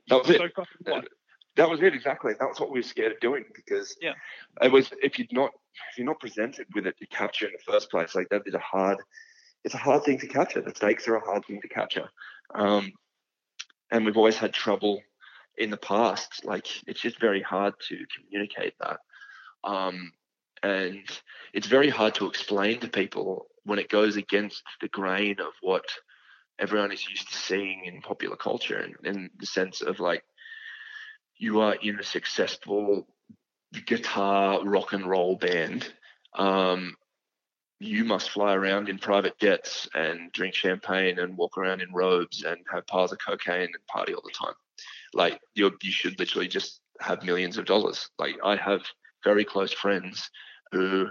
that 0.08 0.20
was 0.20 0.30
it. 0.30 0.40
fucking 0.56 0.66
what? 0.86 1.08
That 1.56 1.70
was 1.70 1.82
it 1.84 1.94
exactly. 1.94 2.34
That 2.40 2.48
was 2.50 2.60
what 2.60 2.72
we 2.72 2.80
were 2.80 2.84
scared 2.84 3.12
of 3.12 3.20
doing 3.20 3.44
because 3.54 3.96
Yeah. 4.02 4.14
it 4.62 4.72
was 4.72 4.92
if 5.04 5.20
you're 5.20 5.28
not 5.32 5.52
if 5.92 5.98
you're 5.98 6.08
not 6.08 6.20
presented 6.20 6.66
with 6.74 6.88
it 6.88 6.98
to 6.98 7.06
capture 7.08 7.46
in 7.46 7.52
the 7.54 7.72
first 7.72 7.92
place, 7.92 8.16
like 8.16 8.30
that 8.30 8.42
is 8.46 8.54
a 8.56 8.60
hard 8.60 8.98
it's 9.64 9.76
a 9.76 9.80
hard 9.80 10.04
thing 10.04 10.20
to 10.20 10.28
capture. 10.28 10.62
The 10.62 10.76
stakes 10.76 11.08
are 11.08 11.16
a 11.16 11.26
hard 11.26 11.46
thing 11.46 11.62
to 11.62 11.68
capture. 11.68 12.10
Um, 12.54 12.92
and 13.92 14.06
we've 14.06 14.18
always 14.18 14.38
had 14.38 14.54
trouble 14.54 15.02
in 15.58 15.70
the 15.70 15.78
past. 15.78 16.46
Like 16.46 16.68
it's 16.88 17.02
just 17.02 17.20
very 17.20 17.42
hard 17.42 17.74
to 17.90 18.06
communicate 18.18 18.74
that. 18.80 18.98
Um, 19.64 20.12
and 20.62 21.04
it's 21.54 21.68
very 21.68 21.90
hard 21.90 22.16
to 22.16 22.28
explain 22.28 22.80
to 22.80 22.88
people 22.88 23.48
when 23.64 23.80
it 23.80 23.90
goes 23.90 24.18
against 24.18 24.64
the 24.82 24.88
grain 24.90 25.40
of 25.40 25.54
what 25.62 25.86
everyone 26.60 26.92
is 26.92 27.08
used 27.08 27.30
to 27.30 27.38
seeing 27.38 27.86
in 27.86 28.02
popular 28.02 28.36
culture 28.36 28.78
and 28.78 28.96
in 29.04 29.30
the 29.40 29.46
sense 29.46 29.82
of 29.82 30.00
like 30.00 30.24
you 31.38 31.62
are 31.62 31.76
in 31.76 32.00
a 32.00 32.04
successful 32.04 33.08
guitar 33.86 34.64
rock 34.64 34.94
and 34.94 35.06
roll 35.06 35.36
band 35.36 35.92
um, 36.36 36.96
you 37.84 38.04
must 38.06 38.30
fly 38.30 38.54
around 38.54 38.90
in 38.90 38.98
private 38.98 39.38
jets 39.40 39.88
and 39.94 40.32
drink 40.32 40.56
champagne 40.56 41.20
and 41.20 41.38
walk 41.38 41.58
around 41.58 41.82
in 41.82 41.94
robes 41.94 42.44
and 42.44 42.58
have 42.72 42.88
piles 42.88 43.12
of 43.12 43.20
cocaine 43.20 43.64
and 43.64 43.88
party 43.88 44.14
all 44.14 44.24
the 44.24 44.32
time. 44.32 44.54
Like 45.14 45.40
you, 45.56 45.72
you 45.82 45.92
should 45.92 46.20
literally 46.20 46.48
just 46.48 46.82
have 47.00 47.24
millions 47.24 47.58
of 47.58 47.66
dollars. 47.66 48.10
Like 48.18 48.38
I 48.44 48.56
have 48.56 48.82
very 49.24 49.46
close 49.46 49.74
friends 49.74 50.30
who 50.72 51.10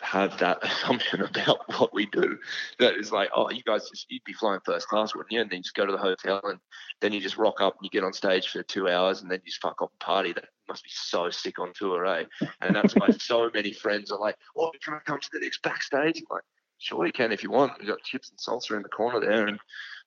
have 0.00 0.38
that 0.38 0.58
assumption 0.62 1.22
about 1.22 1.60
what 1.78 1.94
we 1.94 2.06
do. 2.06 2.38
That 2.78 2.96
is 2.96 3.12
like, 3.12 3.30
oh, 3.34 3.50
you 3.50 3.62
guys 3.62 3.88
just 3.88 4.06
you'd 4.10 4.24
be 4.24 4.32
flying 4.32 4.60
first 4.64 4.88
class, 4.88 5.14
wouldn't 5.14 5.32
you? 5.32 5.40
And 5.40 5.50
then 5.50 5.58
you 5.58 5.62
just 5.62 5.74
go 5.74 5.86
to 5.86 5.92
the 5.92 5.98
hotel 5.98 6.40
and 6.44 6.58
then 7.00 7.12
you 7.12 7.20
just 7.20 7.38
rock 7.38 7.60
up 7.60 7.76
and 7.76 7.84
you 7.84 7.90
get 7.90 8.04
on 8.04 8.12
stage 8.12 8.48
for 8.48 8.62
two 8.62 8.88
hours 8.88 9.22
and 9.22 9.30
then 9.30 9.40
you 9.44 9.50
just 9.50 9.62
fuck 9.62 9.80
off 9.82 9.90
and 9.90 10.00
party. 10.00 10.32
That 10.32 10.48
must 10.68 10.84
be 10.84 10.90
so 10.92 11.30
sick 11.30 11.58
on 11.58 11.72
tour, 11.74 12.04
eh? 12.06 12.24
And 12.60 12.74
that's 12.74 12.94
why 12.94 13.08
so 13.18 13.50
many 13.52 13.72
friends 13.72 14.10
are 14.10 14.18
like, 14.18 14.36
oh, 14.56 14.70
can 14.82 14.94
I 14.94 14.98
come 15.04 15.20
to 15.20 15.28
the 15.32 15.40
next 15.40 15.62
backstage? 15.62 16.18
I'm 16.18 16.26
like, 16.36 16.42
sure 16.78 17.06
you 17.06 17.12
can 17.12 17.32
if 17.32 17.42
you 17.42 17.50
want. 17.50 17.72
We've 17.78 17.88
got 17.88 18.02
chips 18.02 18.30
and 18.30 18.38
salsa 18.38 18.76
in 18.76 18.82
the 18.82 18.88
corner 18.88 19.20
there, 19.20 19.46
and 19.46 19.58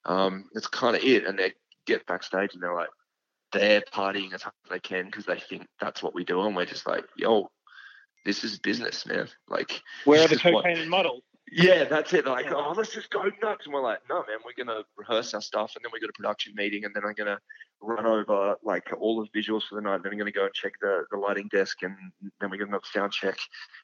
um, 0.05 0.45
that's 0.53 0.67
kind 0.67 0.95
of 0.95 1.03
it. 1.03 1.25
And 1.25 1.37
they 1.39 1.53
get 1.85 2.05
backstage 2.05 2.53
and 2.53 2.61
they're 2.61 2.75
like, 2.75 2.89
they're 3.51 3.81
partying 3.93 4.33
as 4.33 4.43
hard 4.43 4.53
as 4.65 4.69
they 4.69 4.79
can 4.79 5.05
because 5.05 5.25
they 5.25 5.39
think 5.39 5.65
that's 5.81 6.03
what 6.03 6.13
we 6.13 6.23
do, 6.23 6.41
and 6.41 6.55
we're 6.55 6.65
just 6.65 6.87
like, 6.87 7.05
yo, 7.17 7.49
this 8.25 8.43
is 8.43 8.59
business, 8.59 9.05
man. 9.05 9.27
Like, 9.47 9.81
Where 10.05 10.23
are 10.23 10.27
the 10.27 10.35
is 10.35 10.43
what- 10.43 10.63
cocaine 10.63 10.77
and 10.79 10.89
models? 10.89 11.23
Yeah, 11.51 11.85
that's 11.85 12.13
it. 12.13 12.25
They're 12.25 12.33
like, 12.33 12.51
oh, 12.51 12.73
let's 12.75 12.93
just 12.93 13.09
go 13.09 13.23
nuts. 13.41 13.65
And 13.65 13.73
we're 13.73 13.81
like, 13.81 13.99
no, 14.09 14.17
man, 14.17 14.37
we're 14.45 14.63
gonna 14.63 14.83
rehearse 14.97 15.33
our 15.33 15.41
stuff, 15.41 15.73
and 15.75 15.83
then 15.83 15.91
we 15.93 15.99
got 15.99 16.09
a 16.09 16.13
production 16.13 16.53
meeting, 16.55 16.85
and 16.85 16.93
then 16.93 17.03
I'm 17.05 17.13
gonna 17.13 17.39
run 17.81 18.05
over 18.05 18.55
like 18.63 18.87
all 18.99 19.21
the 19.23 19.39
visuals 19.39 19.63
for 19.63 19.75
the 19.75 19.81
night. 19.81 19.95
And 19.95 20.03
then 20.03 20.11
I'm 20.13 20.17
gonna 20.19 20.31
go 20.31 20.45
and 20.45 20.53
check 20.53 20.73
the, 20.81 21.05
the 21.11 21.17
lighting 21.17 21.49
desk, 21.51 21.81
and 21.81 21.95
then 22.39 22.49
we're 22.49 22.57
gonna 22.57 22.71
have 22.71 22.83
a 22.83 22.97
sound 22.97 23.11
check, 23.11 23.37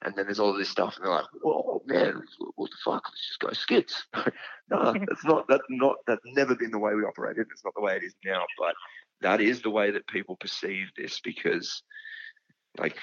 and 0.03 0.15
then 0.15 0.25
there's 0.25 0.39
all 0.39 0.51
of 0.51 0.57
this 0.57 0.69
stuff, 0.69 0.95
and 0.97 1.05
they're 1.05 1.13
like, 1.13 1.25
whoa, 1.41 1.81
man, 1.85 2.21
what 2.55 2.69
the 2.69 2.77
fuck? 2.83 3.03
Let's 3.05 3.27
just 3.27 3.39
go 3.39 3.51
skits. 3.53 4.05
no, 4.69 4.93
that's 4.93 5.23
not 5.25 5.47
that's 5.47 5.63
not 5.69 5.97
that's 6.07 6.25
never 6.25 6.55
been 6.55 6.71
the 6.71 6.79
way 6.79 6.93
we 6.93 7.03
operated. 7.03 7.47
It's 7.51 7.63
not 7.63 7.73
the 7.75 7.81
way 7.81 7.95
it 7.95 8.03
is 8.03 8.15
now, 8.23 8.43
but 8.57 8.75
that 9.21 9.41
is 9.41 9.61
the 9.61 9.69
way 9.69 9.91
that 9.91 10.07
people 10.07 10.35
perceive 10.35 10.87
this 10.97 11.19
because, 11.21 11.81
like, 12.77 12.97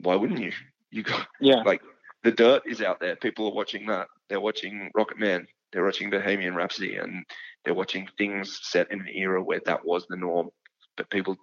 why 0.00 0.16
wouldn't 0.16 0.40
you? 0.40 0.52
You 0.90 1.02
got 1.02 1.26
Yeah. 1.40 1.62
like 1.62 1.82
the 2.24 2.32
dirt 2.32 2.62
is 2.66 2.82
out 2.82 3.00
there. 3.00 3.16
People 3.16 3.46
are 3.46 3.54
watching 3.54 3.86
that. 3.86 4.08
They're 4.28 4.40
watching 4.40 4.90
Rocketman. 4.96 5.46
They're 5.72 5.84
watching 5.84 6.10
Bohemian 6.10 6.54
Rhapsody, 6.54 6.96
and 6.96 7.24
they're 7.64 7.74
watching 7.74 8.08
things 8.16 8.58
set 8.62 8.90
in 8.90 9.00
an 9.00 9.08
era 9.12 9.42
where 9.42 9.60
that 9.66 9.84
was 9.84 10.06
the 10.08 10.16
norm. 10.16 10.48
But 10.96 11.10
people 11.10 11.36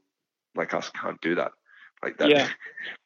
like 0.56 0.74
us 0.74 0.90
can't 0.90 1.22
do 1.22 1.36
that. 1.36 1.52
Like 2.04 2.18
that, 2.18 2.30
Yeah. 2.30 2.50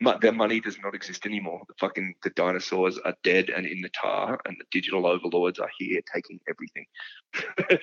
their 0.21 0.32
money 0.32 0.60
does 0.60 0.77
not 0.84 0.95
exist 0.95 1.25
anymore. 1.25 1.62
The 1.67 1.73
fucking 1.79 2.15
the 2.23 2.32
dinosaurs 2.32 2.97
are 2.99 3.15
dead 3.23 3.49
and 3.49 3.65
in 3.65 3.82
the 3.82 3.89
tar, 3.89 4.39
and 4.45 4.55
the 4.60 4.65
digital 4.71 5.05
overlords 5.05 5.60
are 5.60 5.69
here 5.77 6.01
taking 6.13 6.39
everything. 6.49 6.86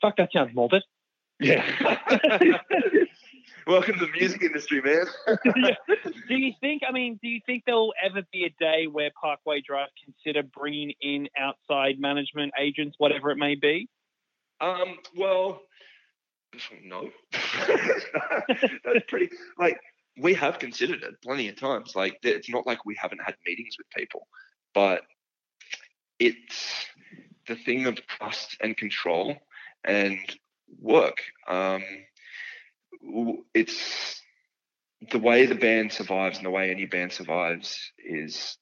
Fuck, 0.00 0.16
that 0.18 0.30
sounds 0.32 0.54
morbid. 0.54 0.82
Yeah. 1.40 1.64
Welcome 3.66 3.98
to 3.98 4.06
the 4.06 4.12
music 4.12 4.42
industry, 4.42 4.82
man. 4.82 5.06
do 6.28 6.34
you 6.36 6.52
think? 6.60 6.82
I 6.86 6.92
mean, 6.92 7.18
do 7.22 7.28
you 7.28 7.40
think 7.46 7.64
there 7.64 7.74
will 7.74 7.94
ever 8.02 8.22
be 8.30 8.44
a 8.44 8.54
day 8.62 8.86
where 8.86 9.10
Parkway 9.18 9.62
Drive 9.66 9.88
consider 10.04 10.42
bringing 10.42 10.92
in 11.00 11.28
outside 11.38 11.98
management 11.98 12.52
agents, 12.60 12.96
whatever 12.98 13.30
it 13.30 13.36
may 13.36 13.54
be? 13.54 13.88
Um, 14.60 14.98
well, 15.16 15.62
no. 16.84 17.08
That's 18.84 19.04
pretty 19.08 19.30
like 19.58 19.80
we 20.20 20.34
have 20.34 20.58
considered 20.58 21.02
it 21.02 21.14
plenty 21.22 21.48
of 21.48 21.56
times. 21.56 21.96
Like 21.96 22.18
it's 22.22 22.50
not 22.50 22.66
like 22.66 22.84
we 22.84 22.96
haven't 23.00 23.22
had 23.24 23.34
meetings 23.46 23.76
with 23.78 23.88
people, 23.96 24.28
but 24.74 25.02
it's 26.18 26.86
the 27.48 27.56
thing 27.56 27.86
of 27.86 27.98
trust 28.06 28.56
and 28.60 28.76
control 28.76 29.36
and 29.84 30.18
work. 30.80 31.22
Um, 31.48 31.82
it's 33.54 34.20
the 35.10 35.18
way 35.18 35.46
the 35.46 35.54
band 35.54 35.92
survives 35.92 36.38
and 36.38 36.46
the 36.46 36.50
way 36.50 36.70
any 36.70 36.86
band 36.86 37.12
survives 37.12 37.92
is 37.98 38.56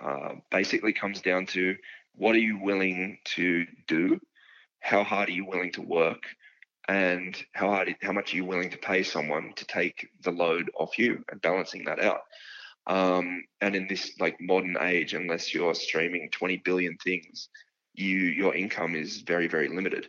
uh, 0.00 0.34
basically 0.50 0.92
comes 0.92 1.20
down 1.20 1.46
to 1.46 1.76
what 2.14 2.34
are 2.34 2.40
you 2.40 2.58
willing 2.58 3.18
to 3.24 3.66
do? 3.86 4.18
How 4.80 5.04
hard 5.04 5.28
are 5.28 5.32
you 5.32 5.44
willing 5.44 5.72
to 5.72 5.82
work? 5.82 6.22
And 6.88 7.36
how 7.52 7.68
hard 7.68 7.94
how 8.02 8.12
much 8.12 8.32
are 8.32 8.36
you 8.36 8.44
willing 8.44 8.70
to 8.70 8.78
pay 8.78 9.02
someone 9.02 9.52
to 9.56 9.64
take 9.66 10.08
the 10.22 10.32
load 10.32 10.70
off 10.76 10.98
you 10.98 11.22
and 11.30 11.40
balancing 11.40 11.84
that 11.84 12.02
out? 12.02 12.20
Um, 12.86 13.44
and 13.60 13.76
in 13.76 13.86
this 13.88 14.18
like 14.18 14.40
modern 14.40 14.76
age 14.80 15.14
unless 15.14 15.54
you're 15.54 15.74
streaming 15.74 16.30
20 16.32 16.56
billion 16.64 16.96
things 16.96 17.50
you 17.94 18.16
your 18.16 18.54
income 18.54 18.94
is 18.96 19.20
very 19.20 19.46
very 19.46 19.68
limited. 19.68 20.08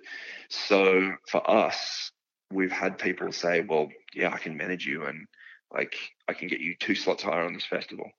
So 0.50 1.12
for 1.30 1.48
us 1.50 2.12
we've 2.52 2.72
had 2.72 2.98
people 2.98 3.32
say 3.32 3.62
well 3.62 3.90
yeah 4.14 4.32
i 4.34 4.38
can 4.38 4.58
manage 4.58 4.86
you 4.86 5.06
and 5.06 5.28
like 5.74 5.96
i 6.28 6.34
can 6.34 6.48
get 6.48 6.60
you 6.60 6.76
two 6.76 6.96
slots 6.96 7.24
higher 7.24 7.46
on 7.46 7.54
this 7.54 7.66
festival. 7.66 8.10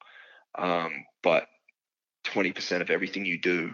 Um, 0.54 1.04
but 1.22 1.46
20% 2.26 2.80
of 2.80 2.90
everything 2.90 3.24
you 3.24 3.38
do 3.40 3.72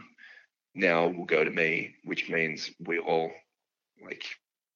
now 0.74 1.08
will 1.08 1.24
go 1.24 1.44
to 1.44 1.50
me, 1.50 1.94
which 2.04 2.28
means 2.28 2.70
we 2.80 2.98
all 2.98 3.30
like 4.02 4.24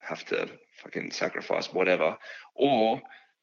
have 0.01 0.25
to 0.27 0.49
fucking 0.83 1.13
sacrifice 1.13 1.73
whatever, 1.73 2.17
or 2.55 3.01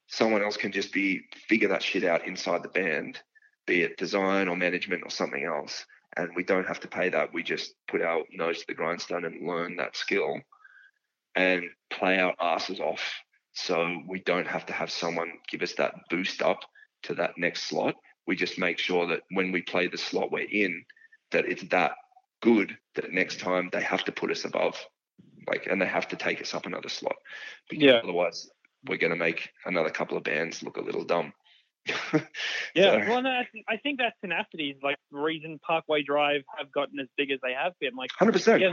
someone 0.08 0.44
else 0.44 0.58
can 0.58 0.72
just 0.72 0.92
be 0.92 1.22
figure 1.48 1.70
that 1.70 1.84
shit 1.84 2.04
out 2.04 2.28
inside 2.28 2.64
the 2.64 2.70
band, 2.70 3.20
be 3.66 3.82
it 3.82 3.98
design 3.98 4.48
or 4.48 4.56
management 4.56 5.04
or 5.06 5.10
something 5.10 5.44
else, 5.44 5.86
and 6.18 6.30
we 6.36 6.44
don't 6.44 6.68
have 6.68 6.82
to 6.82 6.88
pay 6.88 7.10
that. 7.10 7.34
We 7.34 7.44
just 7.44 7.74
put 7.88 8.02
our 8.02 8.24
nose 8.32 8.60
to 8.60 8.66
the 8.68 8.74
grindstone 8.74 9.26
and 9.26 9.48
learn 9.48 9.78
that 9.78 9.96
skill 9.96 10.36
and 11.36 11.64
play 11.90 12.20
our 12.20 12.34
asses 12.40 12.80
off, 12.80 13.02
so 13.54 13.98
we 14.08 14.20
don't 14.22 14.48
have 14.48 14.66
to 14.68 14.74
have 14.74 14.92
someone 14.92 15.32
give 15.50 15.62
us 15.62 15.74
that 15.74 15.94
boost 16.10 16.42
up 16.42 16.60
to 17.04 17.14
that 17.16 17.38
next 17.38 17.64
slot. 17.64 17.96
We 18.28 18.36
just 18.36 18.60
make 18.60 18.78
sure 18.80 19.08
that 19.08 19.22
when 19.32 19.52
we 19.52 19.62
play 19.62 19.88
the 19.88 19.98
slot 19.98 20.32
we're 20.32 20.48
in, 20.50 20.84
that 21.32 21.46
it's 21.46 21.64
that 21.70 21.94
good 22.42 22.78
that 22.96 23.12
next 23.12 23.40
time 23.40 23.70
they 23.72 23.82
have 23.82 24.04
to 24.06 24.12
put 24.12 24.32
us 24.32 24.46
above, 24.46 24.78
like, 25.48 25.68
and 25.68 25.82
they 25.82 25.86
have 25.88 26.08
to 26.10 26.16
take 26.16 26.42
us 26.42 26.54
up 26.54 26.66
another 26.66 26.90
slot, 26.90 27.16
because 27.70 27.84
Yeah. 27.84 28.00
otherwise 28.04 28.50
we're 28.86 28.98
going 28.98 29.12
to 29.12 29.18
make 29.18 29.50
another 29.66 29.90
couple 29.90 30.16
of 30.18 30.24
bands 30.24 30.64
look 30.64 30.78
a 30.78 30.82
little 30.82 31.04
dumb. 31.04 31.34
Yeah, 32.76 33.04
So- 33.04 33.10
well, 33.10 33.22
no, 33.24 33.32
I 33.32 33.48
think- 33.52 33.66
I 33.68 33.78
think 33.78 33.98
that 34.00 34.14
tenacity 34.22 34.70
is 34.72 34.82
like 34.84 34.98
the 35.12 35.18
reason 35.20 35.60
Parkway 35.60 36.04
Drive 36.04 36.44
have 36.58 36.72
gotten 36.72 37.00
as 37.00 37.08
big 37.18 37.32
as 37.32 37.40
they 37.42 37.54
have 37.54 37.74
been. 37.80 37.96
Like, 37.96 38.12
hundred 38.18 38.34
percent. 38.34 38.64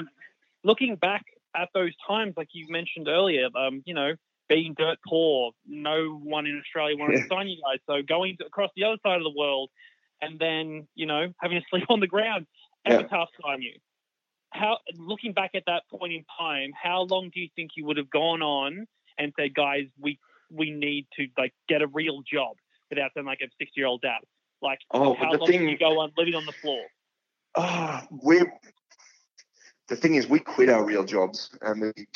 looking 0.64 0.96
back 0.96 1.24
at 1.56 1.68
those 1.74 1.92
times, 2.06 2.34
like 2.36 2.48
you 2.52 2.66
mentioned 2.68 3.08
earlier, 3.08 3.48
um, 3.56 3.82
you 3.86 3.94
know, 3.94 4.12
being 4.48 4.74
dirt 4.78 4.98
poor, 5.06 5.52
no 5.66 6.20
one 6.22 6.46
in 6.46 6.58
Australia 6.60 6.96
wanted 6.96 7.16
Yeah. 7.16 7.22
to 7.22 7.28
sign 7.28 7.48
you 7.48 7.60
guys. 7.62 7.78
So 7.86 8.02
going 8.02 8.36
to, 8.38 8.46
across 8.46 8.70
the 8.76 8.84
other 8.84 8.98
side 9.02 9.16
of 9.16 9.24
the 9.24 9.34
world, 9.36 9.70
and 10.22 10.38
then 10.38 10.86
you 10.94 11.06
know 11.06 11.32
having 11.40 11.58
to 11.60 11.66
sleep 11.70 11.84
on 11.90 12.00
the 12.00 12.06
ground, 12.06 12.46
Yeah. 12.86 12.98
Epitaph 13.00 13.28
sign 13.42 13.62
you. 13.62 13.74
How 14.52 14.78
looking 14.94 15.32
back 15.32 15.50
at 15.54 15.64
that 15.66 15.82
point 15.90 16.12
in 16.12 16.24
time, 16.38 16.70
how 16.80 17.02
long 17.02 17.30
do 17.34 17.40
you 17.40 17.48
think 17.56 17.72
you 17.76 17.84
would 17.86 17.96
have 17.96 18.08
gone 18.10 18.42
on 18.42 18.86
and 19.18 19.32
said, 19.38 19.54
guys, 19.54 19.86
we 19.98 20.18
we 20.50 20.70
need 20.70 21.06
to 21.18 21.26
like 21.36 21.52
get 21.68 21.82
a 21.82 21.86
real 21.88 22.22
job 22.22 22.56
without 22.88 23.10
sounding 23.14 23.26
like 23.26 23.40
a 23.42 23.48
sixty 23.58 23.80
year 23.80 23.86
old 23.88 24.02
dad? 24.02 24.20
Like, 24.62 24.78
Oh, 24.92 25.14
how 25.14 25.32
long 25.32 25.48
thing, 25.48 25.68
you 25.68 25.76
go 25.76 25.98
on 26.00 26.12
living 26.16 26.34
on 26.34 26.46
the 26.46 26.52
floor? 26.62 26.84
Ah, 27.56 28.06
we. 28.22 28.40
The 29.88 29.96
thing 29.96 30.16
is, 30.16 30.26
we 30.26 30.40
quit 30.40 30.68
our 30.68 30.84
real 30.84 31.04
jobs, 31.04 31.50
and 31.62 31.80
we. 31.80 32.06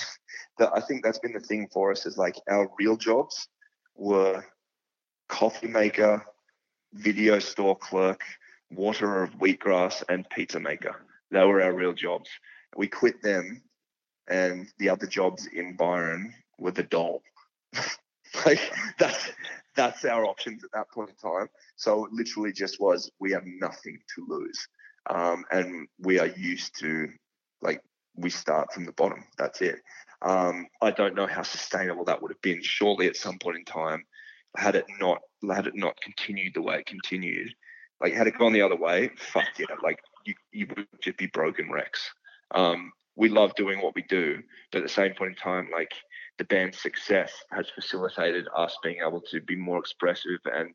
The, 0.59 0.71
I 0.73 0.81
think 0.81 1.05
that's 1.05 1.19
been 1.19 1.33
the 1.33 1.41
thing 1.41 1.69
for 1.73 1.93
us 1.93 2.05
is 2.05 2.19
like 2.19 2.35
our 2.49 2.69
real 2.79 2.97
jobs 2.97 3.49
were 3.95 4.45
coffee 5.29 5.69
maker, 5.69 6.25
video 6.93 7.39
store 7.39 7.77
clerk, 7.77 8.23
waterer 8.71 9.23
of 9.23 9.31
wheatgrass, 9.39 10.03
and 10.09 10.29
pizza 10.31 10.59
maker. 10.59 11.07
They 11.31 11.45
were 11.45 11.63
our 11.63 11.73
real 11.73 11.93
jobs. 11.93 12.29
We 12.77 12.89
quit 12.89 13.23
them, 13.23 13.63
and 14.29 14.69
the 14.79 14.89
other 14.89 15.07
jobs 15.07 15.47
in 15.47 15.77
Byron 15.77 16.35
were 16.59 16.73
the 16.73 16.83
doll. 16.83 17.23
like 18.47 18.61
that's 18.99 19.31
that's 19.77 20.05
our 20.05 20.25
options 20.25 20.65
at 20.65 20.73
that 20.73 20.91
point 20.91 21.11
in 21.11 21.17
time. 21.17 21.49
So 21.77 22.05
it 22.05 22.13
literally 22.13 22.53
just 22.53 22.81
was 22.81 23.11
we 23.21 23.31
have 23.33 23.45
nothing 23.47 23.99
to 24.17 24.27
lose, 24.29 24.69
um, 25.09 25.45
and 25.53 25.87
we 26.01 26.19
are 26.19 26.27
used 26.27 26.79
to 26.81 27.09
like 27.63 27.83
we 28.17 28.31
start 28.31 28.73
from 28.73 28.85
the 28.85 28.93
bottom. 28.93 29.25
That's 29.39 29.61
it. 29.61 29.77
Um, 30.23 30.67
I 30.83 30.91
don't 30.91 31.15
know 31.15 31.27
how 31.27 31.43
sustainable 31.43 32.05
that 32.05 32.21
would 32.21 32.31
have 32.31 32.43
been. 32.43 32.63
Surely 32.63 33.07
at 33.07 33.17
some 33.17 33.39
point 33.39 33.57
in 33.57 33.65
time, 33.65 34.05
had 34.57 34.75
it 34.75 34.87
not 35.01 35.21
had 35.51 35.67
it 35.67 35.77
not 35.77 36.01
continued 36.01 36.53
the 36.55 36.63
way 36.63 36.77
it 36.77 36.87
continued, 36.87 37.55
like 38.01 38.13
had 38.13 38.27
it 38.27 38.39
gone 38.39 38.53
the 38.53 38.63
other 38.63 38.77
way, 38.77 39.11
fuck 39.17 39.47
yeah, 39.59 39.67
like 39.83 39.99
you 40.25 40.35
you 40.53 40.67
would 40.77 40.87
just 41.01 41.17
be 41.17 41.27
broken 41.27 41.71
wrecks. 41.71 42.11
Um, 42.53 42.93
we 43.17 43.29
love 43.29 43.55
doing 43.55 43.81
what 43.81 43.95
we 43.95 44.03
do, 44.03 44.43
but 44.73 44.79
at 44.79 44.85
the 44.85 44.89
same 44.89 45.15
point 45.15 45.31
in 45.31 45.37
time, 45.37 45.69
like 45.73 45.93
the 46.39 46.45
band's 46.45 46.81
success 46.81 47.33
has 47.51 47.69
facilitated 47.75 48.47
us 48.57 48.77
being 48.83 48.99
able 49.07 49.21
to 49.31 49.41
be 49.41 49.57
more 49.57 49.79
expressive 49.79 50.41
and 50.47 50.75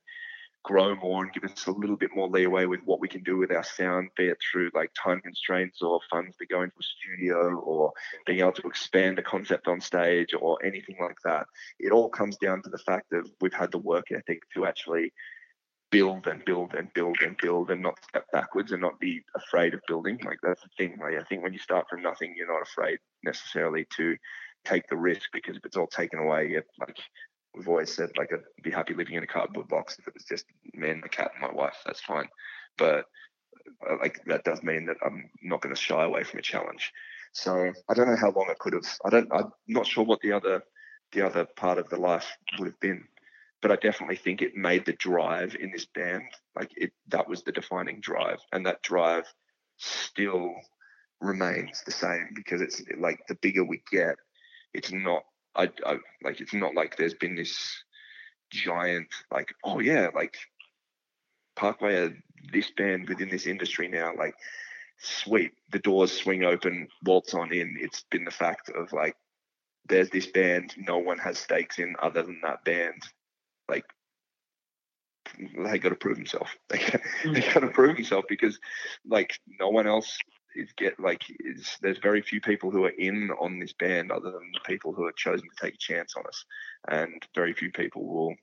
grow 0.66 0.96
more 0.96 1.24
and 1.24 1.32
give 1.32 1.44
us 1.44 1.68
a 1.68 1.72
little 1.72 1.96
bit 1.96 2.10
more 2.16 2.28
leeway 2.28 2.66
with 2.66 2.82
what 2.86 3.00
we 3.00 3.08
can 3.08 3.22
do 3.22 3.38
with 3.38 3.52
our 3.52 3.64
sound, 3.64 4.10
be 4.18 4.26
it 4.26 4.38
through 4.52 4.72
like 4.74 4.92
time 5.02 5.22
constraints 5.22 5.84
or 5.84 6.00
funds 6.10 6.36
to 6.38 6.46
go 6.48 6.64
into 6.64 6.76
a 6.80 6.84
studio 6.84 7.56
or 7.60 7.94
being 8.26 8.40
able 8.40 8.52
to 8.52 8.68
expand 8.68 9.20
a 9.20 9.22
concept 9.22 9.68
on 9.68 9.80
stage 9.80 10.34
or 10.40 10.58
anything 10.66 10.98
like 11.00 11.18
that. 11.24 11.46
It 11.80 11.92
all 11.92 12.10
comes 12.10 12.38
down 12.38 12.64
to 12.64 12.72
the 12.72 12.80
fact 12.80 13.06
that 13.12 13.30
we've 13.40 13.54
had 13.54 13.72
the 13.72 13.78
work 13.78 14.06
ethic 14.12 14.42
to 14.56 14.66
actually 14.66 15.14
build 15.92 16.26
and 16.26 16.44
build 16.46 16.74
and 16.74 16.92
build 16.96 17.18
and 17.22 17.38
build 17.38 17.70
and 17.70 17.84
not 17.84 18.04
step 18.10 18.26
backwards 18.34 18.72
and 18.72 18.82
not 18.82 19.00
be 19.00 19.22
afraid 19.36 19.76
of 19.76 19.82
building. 19.88 20.20
Like 20.26 20.40
that's 20.42 20.64
the 20.64 20.70
thing. 20.78 20.98
Like 21.00 21.14
I 21.14 21.24
think 21.26 21.44
when 21.44 21.54
you 21.54 21.60
start 21.60 21.86
from 21.88 22.02
nothing, 22.02 22.34
you're 22.36 22.52
not 22.52 22.68
afraid 22.68 22.98
necessarily 23.24 23.86
to 23.98 24.18
take 24.66 24.88
the 24.88 24.98
risk 24.98 25.30
because 25.32 25.58
if 25.58 25.64
it's 25.64 25.78
all 25.78 25.86
taken 25.86 26.18
away, 26.18 26.60
like 26.80 26.98
we've 27.56 27.68
always 27.68 27.94
said 27.94 28.12
like 28.18 28.32
I'd 28.34 28.64
be 28.64 28.72
happy 28.72 28.94
living 28.94 29.16
in 29.16 29.24
a 29.24 29.28
cardboard 29.28 29.68
box 29.68 29.98
if 30.00 30.08
it 30.08 30.14
was 30.14 30.24
just 30.24 30.46
me 30.74 30.90
and 30.90 31.02
my 31.02 31.08
cat 31.08 31.32
and 31.34 31.42
my 31.42 31.54
wife. 31.54 31.78
That's 31.86 32.02
fine, 32.02 32.28
but 32.78 33.06
uh, 33.90 33.98
like 34.00 34.20
that 34.26 34.44
does 34.44 34.64
mean 34.64 34.86
that 34.86 34.98
I'm 35.06 35.30
not 35.42 35.62
going 35.62 35.74
to 35.74 35.82
shy 35.82 36.04
away 36.04 36.24
from 36.24 36.40
a 36.40 36.44
challenge. 36.44 36.92
So 37.34 37.72
I 37.90 37.94
don't 37.94 38.08
know 38.08 38.16
how 38.16 38.32
long 38.32 38.48
I 38.50 38.56
could 38.60 38.74
have. 38.74 38.86
I 39.06 39.10
don't. 39.10 39.30
I'm 39.34 39.52
not 39.68 39.88
sure 39.88 40.04
what 40.04 40.22
the 40.22 40.32
other 40.32 40.64
the 41.12 41.26
other 41.26 41.46
part 41.56 41.78
of 41.78 41.90
the 41.90 41.98
life 41.98 42.28
would 42.58 42.68
have 42.68 42.80
been, 42.80 43.04
but 43.62 43.72
I 43.72 43.76
definitely 43.76 44.18
think 44.18 44.42
it 44.42 44.56
made 44.56 44.86
the 44.86 44.94
drive 44.94 45.56
in 45.60 45.72
this 45.72 45.86
band 45.86 46.24
like 46.56 46.72
it. 46.76 46.92
That 47.08 47.28
was 47.28 47.44
the 47.44 47.52
defining 47.52 48.00
drive, 48.02 48.40
and 48.52 48.66
that 48.66 48.82
drive 48.84 49.26
still 49.78 50.54
remains 51.22 51.84
the 51.86 51.92
same 51.92 52.30
because 52.36 52.62
it's 52.62 52.82
like 52.98 53.20
the 53.28 53.36
bigger 53.36 53.64
we 53.64 53.82
get, 53.92 54.16
it's 54.74 54.92
not 54.92 55.24
I, 55.56 55.70
I 55.86 55.98
like 56.24 56.42
it's 56.42 56.54
not 56.54 56.76
like 56.76 56.98
there's 56.98 57.14
been 57.14 57.36
this 57.36 57.84
giant 58.52 59.08
like 59.32 59.54
oh 59.64 59.80
yeah 59.80 60.10
like 60.14 60.36
Parkway 61.56 61.96
are 61.96 62.18
this 62.52 62.72
band 62.72 63.08
within 63.08 63.30
this 63.30 63.48
industry 63.48 63.88
now 63.88 64.12
like 64.18 64.36
sweet 65.00 65.52
the 65.72 65.80
doors 65.80 66.12
swing 66.12 66.44
open 66.44 66.88
waltz 67.04 67.34
on 67.34 67.52
in. 67.54 67.78
It's 67.80 68.04
been 68.12 68.26
the 68.26 68.32
fact 68.32 68.70
of 68.70 68.92
like 68.94 69.16
there's 69.88 70.10
this 70.10 70.28
band 70.28 70.74
no 70.78 70.98
one 70.98 71.20
has 71.20 71.38
stakes 71.38 71.80
in 71.80 71.96
other 72.02 72.24
than 72.24 72.40
that 72.44 72.64
band. 72.64 73.02
Like 73.70 73.86
they 75.40 75.80
got 75.80 75.90
to 75.90 75.96
prove 75.96 76.18
himself 76.18 76.56
they, 76.70 76.80
they 77.26 77.42
got 77.42 77.62
to 77.62 77.68
prove 77.68 77.96
himself 77.96 78.26
because 78.30 78.60
like 79.06 79.40
no 79.60 79.70
one 79.70 79.88
else 79.88 80.18
is 80.56 80.72
get 80.78 81.00
like 81.00 81.24
is 81.40 81.78
there's 81.82 81.98
very 81.98 82.22
few 82.22 82.42
people 82.42 82.72
who 82.72 82.86
are 82.86 82.94
in 82.98 83.30
on 83.40 83.60
this 83.60 83.74
band 83.74 84.12
other 84.12 84.32
than 84.32 84.52
the 84.54 84.60
people 84.66 84.94
who 84.94 85.06
have 85.06 85.16
chosen 85.16 85.48
to 85.48 85.66
take 85.66 85.76
a 85.76 85.78
chance 85.78 86.14
on 86.18 86.26
us, 86.28 86.46
and 86.90 87.26
very 87.34 87.54
few 87.54 87.72
people 87.72 88.06
will 88.06 88.36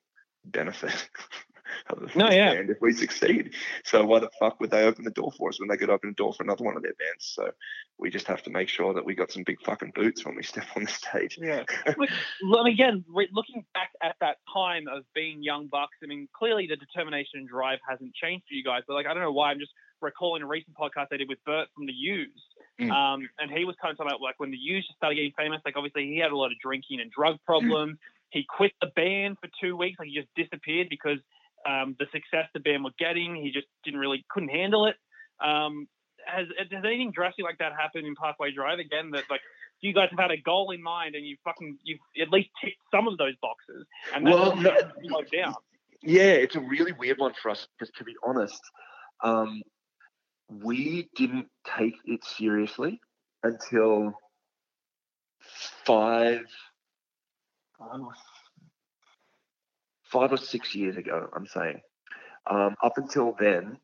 benefit. 0.45 1.09
no, 2.17 2.31
yeah. 2.31 2.53
And 2.53 2.71
if 2.71 2.79
we 2.81 2.93
succeed, 2.93 3.55
so 3.85 4.05
why 4.05 4.19
the 4.19 4.31
fuck 4.39 4.61
would 4.61 4.71
they 4.71 4.85
open 4.85 5.05
the 5.05 5.11
door 5.11 5.33
for 5.37 5.49
us 5.49 5.61
when 5.61 5.69
they 5.69 5.77
could 5.77 5.91
open 5.91 6.11
the 6.11 6.15
door 6.15 6.33
for 6.33 6.43
another 6.43 6.65
one 6.65 6.77
of 6.77 6.83
their 6.83 6.95
bands? 6.95 7.33
So 7.35 7.51
we 7.99 8.11
just 8.11 8.27
have 8.27 8.43
to 8.45 8.51
make 8.51 8.69
sure 8.69 8.95
that 8.95 9.05
we 9.05 9.15
got 9.15 9.31
some 9.31 9.45
big 9.45 9.63
fucking 9.63 9.93
boots 9.95 10.25
when 10.25 10.37
we 10.37 10.43
step 10.43 10.67
on 10.77 10.85
the 10.85 10.91
stage. 10.91 11.39
Yeah. 11.41 11.65
Look, 12.43 12.67
again, 12.67 13.05
looking 13.09 13.65
back 13.75 13.91
at 14.03 14.17
that 14.21 14.37
time 14.53 14.85
of 14.89 15.05
being 15.15 15.43
young 15.43 15.69
bucks, 15.69 15.97
I 16.03 16.07
mean, 16.07 16.29
clearly 16.37 16.67
the 16.67 16.77
determination 16.77 17.41
and 17.41 17.49
drive 17.49 17.79
hasn't 17.89 18.15
changed 18.15 18.45
for 18.49 18.55
you 18.55 18.65
guys. 18.65 18.83
But 18.87 18.95
like, 18.95 19.07
I 19.07 19.15
don't 19.15 19.23
know 19.23 19.33
why. 19.33 19.51
I'm 19.51 19.59
just 19.59 19.73
recalling 20.03 20.43
a 20.43 20.47
recent 20.47 20.77
podcast 20.77 21.07
I 21.13 21.17
did 21.17 21.29
with 21.29 21.39
Bert 21.45 21.69
from 21.75 21.87
the 21.87 21.93
Used. 21.93 22.33
Mm. 22.81 22.91
Um, 22.91 23.29
and 23.39 23.51
he 23.51 23.65
was 23.65 23.77
kind 23.81 23.93
of 23.93 23.99
talking 23.99 24.11
about 24.11 24.21
like 24.21 24.39
when 24.39 24.51
the 24.51 24.57
Used 24.57 24.89
started 24.97 25.17
getting 25.17 25.33
famous, 25.37 25.61
like 25.65 25.77
obviously 25.77 26.07
he 26.07 26.19
had 26.19 26.33
a 26.33 26.37
lot 26.37 26.47
of 26.47 26.59
drinking 26.63 27.01
and 27.01 27.11
drug 27.11 27.37
problems. 27.47 27.95
Mm. 27.95 27.99
He 28.31 28.45
quit 28.49 28.73
the 28.81 28.89
band 28.97 29.37
for 29.41 29.49
two 29.61 29.77
weeks, 29.77 29.99
like 29.99 30.09
he 30.09 30.15
just 30.15 30.29
disappeared 30.37 30.89
because 30.89 31.19
um, 31.69 31.97
the 31.99 32.07
success 32.13 32.49
the 32.55 32.61
band 32.61 32.85
were 32.85 32.97
getting, 32.99 33.37
he 33.37 33.53
just 33.53 33.67
didn't 33.85 34.01
really 34.01 34.25
couldn't 34.31 34.49
handle 34.49 34.87
it. 34.87 34.97
Um, 35.41 35.87
has 36.27 36.47
has 36.59 36.85
anything 36.85 37.13
drastic 37.13 37.45
like 37.45 37.59
that 37.59 37.73
happened 37.73 38.07
in 38.07 38.15
Parkway 38.15 38.53
Drive 38.53 38.79
again? 38.79 39.11
That 39.11 39.25
like 39.31 39.41
you 39.81 39.93
guys 39.93 40.09
have 40.11 40.19
had 40.19 40.31
a 40.31 40.37
goal 40.37 40.71
in 40.71 40.83
mind 40.83 41.15
and 41.15 41.27
you 41.27 41.37
fucking 41.45 41.79
you've 41.83 41.99
at 42.21 42.31
least 42.31 42.51
ticked 42.63 42.79
some 42.91 43.09
of 43.09 43.19
those 43.19 43.35
boxes 43.43 43.85
and 44.15 44.27
that's 44.27 44.37
well, 44.37 44.57
no, 44.57 44.77
slowed 45.05 45.31
down. 45.31 45.55
Yeah, 46.03 46.33
it's 46.33 46.57
a 46.57 46.61
really 46.61 46.93
weird 46.93 47.19
one 47.19 47.33
for 47.41 47.51
us 47.51 47.67
because 47.79 47.93
to 47.99 48.05
be 48.05 48.15
honest, 48.25 48.61
um, 49.23 49.63
we 50.61 51.09
didn't 51.17 51.49
take 51.79 51.95
it 52.05 52.25
seriously 52.25 53.01
until 53.43 54.13
five, 55.85 56.45
five 60.05 60.33
or 60.33 60.37
six 60.37 60.75
years 60.75 60.97
ago, 60.97 61.29
I'm 61.35 61.47
saying. 61.47 61.81
Um, 62.49 62.75
up 62.83 62.99
until 62.99 63.35
then, 63.39 63.79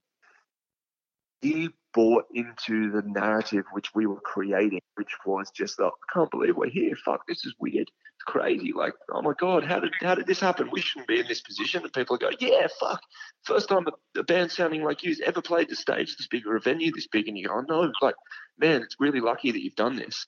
he 1.41 1.71
bought 1.95 2.25
into 2.35 2.91
the 2.91 3.03
narrative 3.03 3.65
which 3.73 3.95
we 3.95 4.07
were 4.07 4.21
creating, 4.21 4.81
which 4.97 5.13
was 5.25 5.51
just 5.51 5.81
like, 5.81 5.93
I 5.93 6.13
can't 6.13 6.31
believe 6.31 6.57
we're 6.57 6.69
here. 6.69 6.97
Fuck, 7.05 7.27
this 7.27 7.47
is 7.47 7.55
weird. 7.59 7.89
Crazy. 8.29 8.75
Like, 8.75 8.93
oh 9.11 9.23
my 9.23 9.33
god, 9.39 9.65
how 9.65 9.81
did 9.81 9.95
how 10.03 10.15
did 10.15 10.27
this 10.27 10.39
happen? 10.39 10.69
We 10.71 10.83
shouldn't 10.83 11.09
be 11.09 11.19
in 11.19 11.27
this 11.27 11.41
position. 11.41 11.83
And 11.83 11.91
people 11.91 12.19
go, 12.19 12.29
yeah, 12.39 12.67
fuck. 12.79 13.01
First 13.45 13.71
time 13.71 13.87
a, 13.87 14.21
a 14.21 14.23
band 14.23 14.53
sounding 14.53 14.85
like 14.85 15.03
you's 15.03 15.21
ever 15.21 15.41
played 15.41 15.71
the 15.71 15.77
stage 15.77 16.15
this 16.15 16.27
big 16.27 16.47
or 16.47 16.57
a 16.57 16.61
venue 16.61 16.93
this 16.93 17.07
big, 17.07 17.27
and 17.27 17.39
you 17.39 17.49
go, 17.49 17.55
oh 17.55 17.65
no, 17.67 17.91
like, 18.03 18.17
man, 18.59 18.83
it's 18.83 18.97
really 19.01 19.21
lucky 19.21 19.51
that 19.51 19.65
you've 19.65 19.77
done 19.77 19.97
this. 19.97 20.27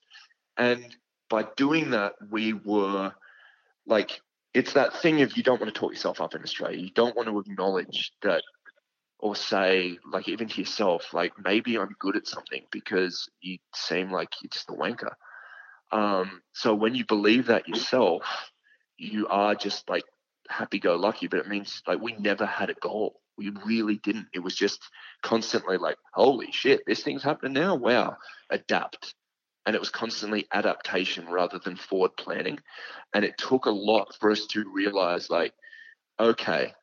And 0.56 0.96
by 1.28 1.44
doing 1.58 1.90
that, 1.90 2.14
we 2.30 2.54
were 2.54 3.12
like, 3.84 4.22
it's 4.54 4.72
that 4.72 4.96
thing 5.02 5.20
of 5.20 5.36
you 5.36 5.42
don't 5.42 5.60
want 5.60 5.72
to 5.74 5.78
talk 5.78 5.92
yourself 5.92 6.22
up 6.22 6.34
in 6.34 6.42
Australia. 6.42 6.78
You 6.78 6.92
don't 6.94 7.14
want 7.14 7.28
to 7.28 7.38
acknowledge 7.38 8.12
that 8.22 8.42
or 9.18 9.36
say 9.36 9.98
like 10.10 10.26
even 10.26 10.48
to 10.48 10.58
yourself 10.58 11.12
like 11.12 11.34
maybe 11.44 11.76
i'm 11.76 11.94
good 11.98 12.16
at 12.16 12.26
something 12.26 12.62
because 12.72 13.28
you 13.42 13.58
seem 13.74 14.10
like 14.10 14.30
you're 14.40 14.48
just 14.48 14.70
a 14.70 14.72
wanker 14.72 15.12
um, 15.92 16.42
so 16.52 16.74
when 16.74 16.94
you 16.94 17.04
believe 17.04 17.46
that 17.46 17.68
yourself 17.68 18.22
you 18.96 19.26
are 19.28 19.54
just 19.54 19.88
like 19.88 20.04
happy-go-lucky 20.48 21.26
but 21.26 21.40
it 21.40 21.48
means 21.48 21.82
like 21.86 22.00
we 22.00 22.12
never 22.18 22.46
had 22.46 22.70
a 22.70 22.74
goal. 22.74 23.20
We 23.38 23.50
really 23.64 23.96
didn't. 24.02 24.26
It 24.34 24.40
was 24.40 24.54
just 24.54 24.82
constantly 25.22 25.78
like 25.78 25.96
holy 26.12 26.52
shit 26.52 26.82
this 26.86 27.02
thing's 27.02 27.22
happening 27.22 27.54
now? 27.54 27.74
Wow. 27.76 28.16
Adapt. 28.50 29.14
And 29.64 29.74
it 29.74 29.78
was 29.78 29.90
constantly 29.90 30.46
adaptation 30.52 31.28
rather 31.28 31.58
than 31.58 31.76
forward 31.76 32.16
planning. 32.16 32.58
And 33.14 33.24
it 33.24 33.38
took 33.38 33.66
a 33.66 33.70
lot 33.70 34.14
for 34.18 34.30
us 34.30 34.46
to 34.48 34.70
realize 34.72 35.30
like 35.30 35.54
okay 36.18 36.74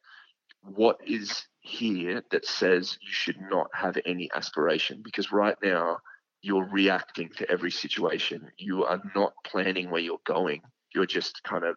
what 0.64 0.98
is 1.06 1.46
here 1.60 2.24
that 2.32 2.46
says 2.46 2.98
you 3.02 3.12
should 3.12 3.40
not 3.40 3.68
have 3.74 3.98
any 4.06 4.30
aspiration? 4.34 5.02
Because 5.04 5.32
right 5.32 5.58
now 5.62 5.98
you're 6.48 6.70
reacting 6.72 7.30
to 7.38 7.52
every 7.52 7.70
situation. 7.70 8.50
You 8.58 8.86
are 8.86 9.02
not 9.14 9.34
planning 9.46 9.92
where 9.92 10.00
you're 10.00 10.22
going. 10.26 10.62
You're 10.96 11.06
just 11.06 11.44
kind 11.44 11.66
of 11.66 11.76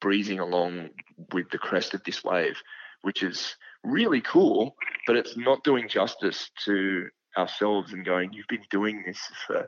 breezing 0.00 0.38
along 0.38 0.90
with 1.32 1.50
the 1.50 1.58
crest 1.58 1.92
of 1.92 2.04
this 2.04 2.22
wave, 2.22 2.56
which 3.02 3.24
is 3.24 3.56
really 3.82 4.20
cool, 4.20 4.76
but 5.08 5.16
it's 5.16 5.36
not 5.36 5.64
doing 5.64 5.88
justice 5.88 6.48
to 6.66 7.08
ourselves 7.36 7.92
and 7.92 8.04
going, 8.04 8.32
you've 8.32 8.46
been 8.48 8.64
doing 8.70 9.02
this 9.04 9.18
for 9.44 9.66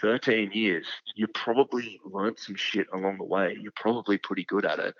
13 0.00 0.52
years. 0.52 0.86
You 1.14 1.26
probably 1.26 2.00
learned 2.02 2.38
some 2.38 2.56
shit 2.56 2.86
along 2.94 3.18
the 3.18 3.24
way. 3.24 3.58
You're 3.60 3.72
probably 3.76 4.16
pretty 4.16 4.44
good 4.44 4.64
at 4.64 4.78
it. 4.78 4.94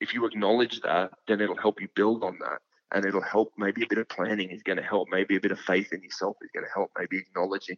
If 0.00 0.14
you 0.14 0.26
acknowledge 0.26 0.80
that, 0.82 1.10
then 1.26 1.40
it'll 1.40 1.56
help 1.56 1.80
you 1.80 1.88
build 1.96 2.22
on 2.22 2.38
that 2.38 2.60
and 2.92 3.04
it'll 3.04 3.20
help. 3.20 3.52
Maybe 3.56 3.82
a 3.82 3.88
bit 3.88 3.98
of 3.98 4.08
planning 4.08 4.50
is 4.50 4.62
going 4.62 4.78
to 4.78 4.82
help. 4.82 5.08
Maybe 5.10 5.36
a 5.36 5.40
bit 5.40 5.52
of 5.52 5.60
faith 5.60 5.92
in 5.92 6.02
yourself 6.02 6.36
is 6.42 6.50
going 6.54 6.64
to 6.64 6.72
help. 6.72 6.90
Maybe 6.98 7.18
acknowledging 7.18 7.76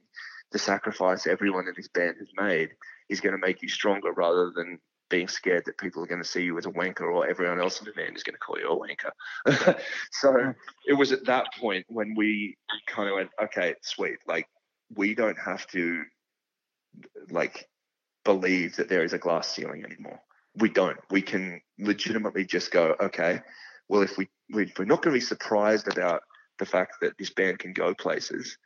the 0.52 0.58
sacrifice 0.58 1.26
everyone 1.26 1.68
in 1.68 1.74
this 1.76 1.88
band 1.88 2.16
has 2.18 2.28
made 2.36 2.70
is 3.08 3.20
going 3.20 3.32
to 3.32 3.46
make 3.46 3.62
you 3.62 3.68
stronger 3.68 4.12
rather 4.12 4.50
than 4.54 4.78
being 5.10 5.28
scared 5.28 5.64
that 5.64 5.78
people 5.78 6.02
are 6.02 6.06
going 6.06 6.22
to 6.22 6.28
see 6.28 6.42
you 6.42 6.58
as 6.58 6.66
a 6.66 6.70
wanker 6.70 7.12
or 7.12 7.26
everyone 7.26 7.60
else 7.60 7.80
in 7.80 7.86
the 7.86 7.92
band 7.92 8.14
is 8.14 8.22
going 8.22 8.34
to 8.34 8.38
call 8.38 8.58
you 8.58 8.68
a 8.68 8.76
wanker. 8.76 9.80
so 10.12 10.54
it 10.86 10.92
was 10.92 11.12
at 11.12 11.24
that 11.24 11.46
point 11.58 11.86
when 11.88 12.14
we 12.14 12.56
kind 12.86 13.08
of 13.08 13.14
went, 13.14 13.30
okay, 13.42 13.74
sweet. 13.82 14.18
Like 14.26 14.46
we 14.94 15.14
don't 15.14 15.38
have 15.38 15.66
to 15.68 16.02
like 17.30 17.68
believe 18.24 18.76
that 18.76 18.88
there 18.88 19.04
is 19.04 19.12
a 19.12 19.18
glass 19.18 19.48
ceiling 19.48 19.84
anymore. 19.84 20.20
We 20.56 20.68
don't. 20.68 20.98
We 21.10 21.22
can 21.22 21.60
legitimately 21.78 22.44
just 22.44 22.70
go, 22.70 22.94
okay, 23.00 23.40
well, 23.88 24.02
if 24.02 24.18
we, 24.18 24.28
we 24.52 24.72
we're 24.78 24.84
not 24.84 25.02
going 25.02 25.14
to 25.14 25.20
be 25.20 25.24
surprised 25.24 25.88
about 25.88 26.22
the 26.58 26.66
fact 26.66 26.96
that 27.00 27.16
this 27.18 27.30
band 27.30 27.58
can 27.58 27.72
go 27.72 27.94
places, 27.94 28.56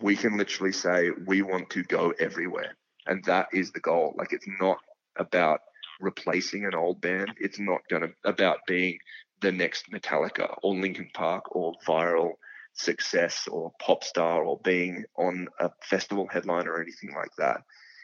we 0.00 0.16
can 0.16 0.36
literally 0.36 0.72
say 0.72 1.10
we 1.26 1.42
want 1.42 1.70
to 1.70 1.82
go 1.84 2.12
everywhere, 2.18 2.76
and 3.06 3.24
that 3.24 3.48
is 3.52 3.72
the 3.72 3.80
goal. 3.80 4.14
Like 4.16 4.32
it's 4.32 4.48
not 4.60 4.78
about 5.16 5.60
replacing 6.00 6.64
an 6.64 6.74
old 6.74 7.00
band. 7.00 7.32
It's 7.38 7.58
not 7.58 7.80
going 7.90 8.02
to 8.02 8.10
about 8.24 8.58
being 8.66 8.98
the 9.40 9.52
next 9.52 9.90
Metallica 9.92 10.56
or 10.62 10.74
Linkin 10.74 11.10
Park 11.14 11.54
or 11.54 11.74
viral 11.86 12.32
success 12.74 13.46
or 13.50 13.72
pop 13.80 14.02
star 14.02 14.44
or 14.44 14.58
being 14.64 15.04
on 15.16 15.48
a 15.60 15.70
festival 15.82 16.26
headline 16.30 16.66
or 16.66 16.80
anything 16.80 17.12
like 17.14 17.34
that. 17.38 17.62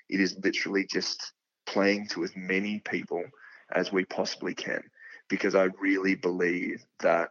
It 0.09 0.21
is 0.21 0.39
literally 0.43 0.87
just 0.91 1.33
playing 1.67 2.09
to 2.09 2.25
as 2.25 2.33
many 2.35 2.81
people 2.81 3.23
as 3.75 3.93
we 3.93 4.05
possibly 4.05 4.55
can 4.55 4.83
because 5.29 5.55
I 5.55 5.69
really 5.81 6.15
believe 6.15 6.85
that 7.01 7.29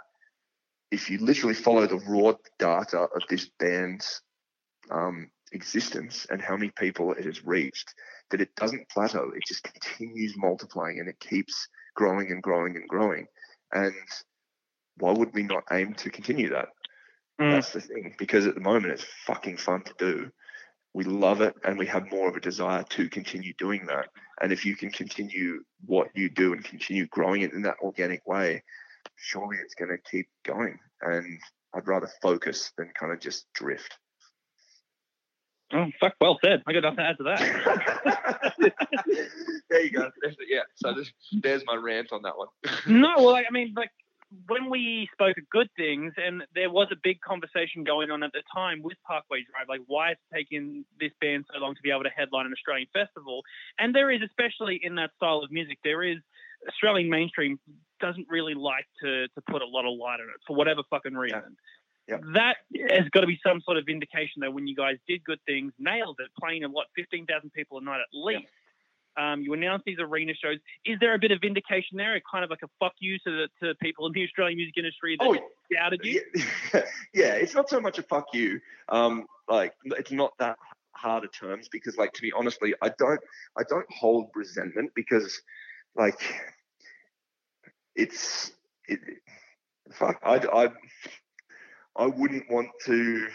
if 0.92 1.10
you 1.10 1.18
literally 1.20 1.56
follow 1.56 1.86
the 1.86 2.02
raw 2.08 2.34
data 2.60 3.00
of 3.00 3.22
this 3.30 3.50
band's 3.60 4.22
um, 4.90 5.30
existence 5.52 6.26
and 6.30 6.42
how 6.42 6.56
many 6.56 6.72
people 6.72 7.14
it 7.14 7.26
has 7.26 7.46
reached, 7.46 7.94
that 8.32 8.42
it 8.42 8.56
doesn't 8.56 8.90
plateau. 8.90 9.32
It 9.36 9.44
just 9.48 9.64
continues 9.64 10.36
multiplying 10.38 11.00
and 11.00 11.10
it 11.10 11.20
keeps 11.20 11.68
growing 11.96 12.32
and 12.32 12.42
growing 12.42 12.76
and 12.76 12.88
growing. 12.88 13.28
And 13.74 13.94
why 14.98 15.12
would 15.12 15.34
we 15.34 15.44
not 15.44 15.64
aim 15.72 15.94
to 15.96 16.10
continue 16.10 16.50
that? 16.50 16.70
Mm. 17.40 17.52
That's 17.52 17.74
the 17.74 17.82
thing. 17.82 18.16
Because 18.18 18.48
at 18.48 18.56
the 18.56 18.62
moment, 18.62 18.94
it's 18.94 19.06
fucking 19.26 19.58
fun 19.58 19.84
to 19.84 19.94
do. 19.98 20.32
We 20.98 21.04
love 21.04 21.42
it 21.42 21.54
and 21.64 21.78
we 21.78 21.86
have 21.86 22.10
more 22.10 22.28
of 22.28 22.36
a 22.36 22.40
desire 22.40 22.82
to 22.82 23.08
continue 23.08 23.54
doing 23.60 23.86
that. 23.86 24.08
And 24.42 24.52
if 24.52 24.66
you 24.66 24.76
can 24.76 24.90
continue 24.90 25.64
what 25.86 26.08
you 26.16 26.28
do 26.28 26.54
and 26.54 26.64
continue 26.64 27.06
growing 27.06 27.44
it 27.44 27.54
in 27.54 27.62
that 27.62 27.76
organic 27.84 28.26
way, 28.26 28.64
surely 29.16 29.58
it's 29.64 29.76
going 29.76 29.92
to 29.92 30.00
keep 30.10 30.28
going. 30.44 30.80
And 31.04 31.40
I'd 31.76 31.88
rather 31.88 32.10
focus 32.20 32.72
than 32.80 32.90
kind 33.00 33.14
of 33.14 33.20
just 33.20 33.46
drift. 33.54 33.96
Oh, 35.72 35.86
fuck, 36.00 36.16
well 36.20 36.40
said. 36.44 36.64
I 36.66 36.74
got 36.74 36.82
nothing 36.82 36.98
to 36.98 37.04
add 37.04 37.18
to 37.18 37.24
that. 37.26 38.74
there 39.70 39.84
you 39.84 39.92
go. 39.92 40.10
Yeah, 40.50 40.62
so 40.74 40.96
this, 40.96 41.12
there's 41.44 41.64
my 41.68 41.76
rant 41.76 42.12
on 42.12 42.24
that 42.24 42.34
one. 42.36 42.48
no, 42.88 43.14
well, 43.18 43.36
I 43.36 43.44
mean, 43.52 43.76
like, 43.78 43.92
when 44.48 44.70
we 44.70 45.08
spoke 45.14 45.38
of 45.38 45.50
good 45.50 45.70
things, 45.78 46.14
and 46.18 46.44
there 46.54 46.70
was 46.70 46.88
a 46.92 46.98
big 47.02 47.22
conversation 47.22 47.84
going 47.84 48.12
on 48.12 48.24
at 48.24 48.32
the 48.34 48.44
time 48.54 48.82
with 48.84 48.98
Parkway 49.06 49.44
Drive, 49.50 49.68
like 49.70 49.82
why 49.88 50.12
it's 50.12 50.22
taken 50.34 50.86
this 51.00 51.12
band 51.22 51.46
so 51.52 51.60
long 51.60 51.76
to 51.76 51.82
be 51.82 51.92
able 51.92 52.04
to 52.04 52.10
headline 52.10 52.46
an 52.46 52.54
Australian 52.54 52.88
festival. 52.94 53.42
And 53.80 53.96
there 53.96 54.12
is, 54.12 54.22
especially 54.22 54.80
in 54.84 54.96
that 54.96 55.12
style 55.16 55.40
of 55.44 55.52
music, 55.52 55.80
there 55.84 56.04
is 56.04 56.18
Australian 56.68 57.10
mainstream 57.10 57.60
doesn't 58.00 58.28
really 58.30 58.54
like 58.54 58.86
to 59.02 59.28
to 59.28 59.42
put 59.50 59.62
a 59.62 59.66
lot 59.66 59.86
of 59.86 59.98
light 59.98 60.20
on 60.20 60.28
it 60.28 60.42
for 60.46 60.56
whatever 60.56 60.82
fucking 60.90 61.14
reason. 61.14 61.56
Yeah. 62.08 62.18
That 62.34 62.56
has 62.90 63.08
got 63.12 63.22
to 63.22 63.28
be 63.28 63.40
some 63.46 63.62
sort 63.62 63.78
of 63.78 63.88
indication 63.90 64.40
that 64.42 64.54
when 64.54 64.66
you 64.66 64.76
guys 64.76 64.96
did 65.08 65.24
good 65.24 65.40
things, 65.46 65.74
nailed 65.78 66.18
it, 66.20 66.30
playing 66.40 66.64
at 66.64 66.72
what 66.72 66.88
fifteen 66.96 67.26
thousand 67.26 67.52
people 67.52 67.78
a 67.78 67.82
night 67.82 68.00
at 68.00 68.08
least. 68.14 68.44
Yeah. 68.44 68.50
Um, 69.18 69.42
you 69.42 69.54
announce 69.54 69.84
these 69.86 69.98
arena 70.00 70.34
shows. 70.34 70.58
Is 70.86 71.00
there 71.00 71.14
a 71.16 71.20
bit 71.20 71.32
of 71.32 71.40
vindication 71.42 71.98
there? 71.98 72.20
Kind 72.32 72.44
of 72.44 72.50
like 72.50 72.62
a 72.64 72.70
fuck 72.80 72.94
you 73.00 73.18
to 73.20 73.48
the, 73.62 73.68
to 73.68 73.76
people 73.76 74.06
in 74.06 74.14
the 74.14 74.24
Australian 74.24 74.58
music 74.58 74.78
industry 74.78 75.18
that 75.20 75.28
oh, 75.28 75.38
doubted 75.74 76.02
you? 76.04 76.22
Yeah, 76.36 76.82
yeah, 77.14 77.34
it's 77.34 77.56
not 77.56 77.70
so 77.70 77.80
much 77.80 77.98
a 77.98 78.04
fuck 78.04 78.28
you. 78.34 78.60
Um, 78.90 79.26
like 79.48 79.74
it's 79.86 80.12
not 80.12 80.34
that 80.40 80.58
hard 80.92 81.24
of 81.24 81.32
terms 81.32 81.68
because, 81.72 81.98
like, 81.98 82.14
to 82.14 82.22
be 82.22 82.32
honestly, 82.32 82.74
I 82.82 82.92
don't 82.98 83.22
I 83.58 83.64
don't 83.68 83.86
hold 83.92 84.30
resentment 84.36 84.92
because, 84.96 85.42
like, 85.96 86.20
it's 87.96 88.52
it, 88.88 89.00
fuck. 89.94 90.20
I, 90.24 90.36
I 90.36 90.70
I 91.96 92.06
wouldn't 92.06 92.50
want 92.50 92.70
to 92.86 93.28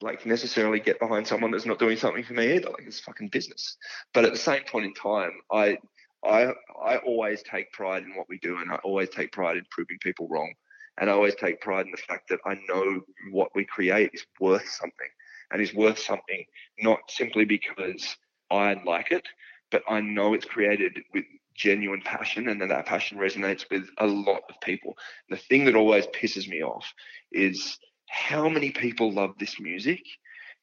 like 0.00 0.24
necessarily 0.26 0.80
get 0.80 1.00
behind 1.00 1.26
someone 1.26 1.50
that's 1.50 1.66
not 1.66 1.78
doing 1.78 1.96
something 1.96 2.24
for 2.24 2.34
me 2.34 2.54
either. 2.54 2.70
Like 2.70 2.84
it's 2.86 3.00
fucking 3.00 3.28
business. 3.28 3.76
But 4.14 4.24
at 4.24 4.32
the 4.32 4.38
same 4.38 4.62
point 4.64 4.86
in 4.86 4.94
time, 4.94 5.32
I 5.52 5.78
I 6.24 6.52
I 6.84 6.96
always 6.98 7.42
take 7.42 7.72
pride 7.72 8.04
in 8.04 8.14
what 8.14 8.28
we 8.28 8.38
do, 8.38 8.58
and 8.58 8.70
I 8.70 8.76
always 8.76 9.08
take 9.08 9.32
pride 9.32 9.56
in 9.56 9.64
proving 9.70 9.98
people 10.00 10.28
wrong. 10.28 10.52
And 11.00 11.08
I 11.08 11.12
always 11.12 11.36
take 11.36 11.60
pride 11.60 11.86
in 11.86 11.92
the 11.92 12.02
fact 12.08 12.28
that 12.28 12.40
I 12.44 12.58
know 12.68 13.00
what 13.30 13.54
we 13.54 13.64
create 13.64 14.10
is 14.12 14.24
worth 14.40 14.68
something, 14.68 15.08
and 15.50 15.62
is 15.62 15.74
worth 15.74 15.98
something 15.98 16.44
not 16.80 17.00
simply 17.08 17.44
because 17.44 18.16
I 18.50 18.80
like 18.84 19.12
it, 19.12 19.26
but 19.70 19.82
I 19.88 20.00
know 20.00 20.34
it's 20.34 20.44
created 20.44 21.00
with 21.12 21.24
genuine 21.54 22.00
passion 22.00 22.48
and 22.48 22.60
then 22.60 22.68
that 22.68 22.86
passion 22.86 23.18
resonates 23.18 23.64
with 23.68 23.88
a 23.98 24.06
lot 24.06 24.42
of 24.48 24.60
people. 24.62 24.96
The 25.28 25.36
thing 25.36 25.64
that 25.64 25.74
always 25.74 26.06
pisses 26.06 26.48
me 26.48 26.62
off 26.62 26.94
is 27.32 27.78
how 28.08 28.48
many 28.48 28.70
people 28.70 29.12
love 29.12 29.34
this 29.38 29.60
music. 29.60 30.02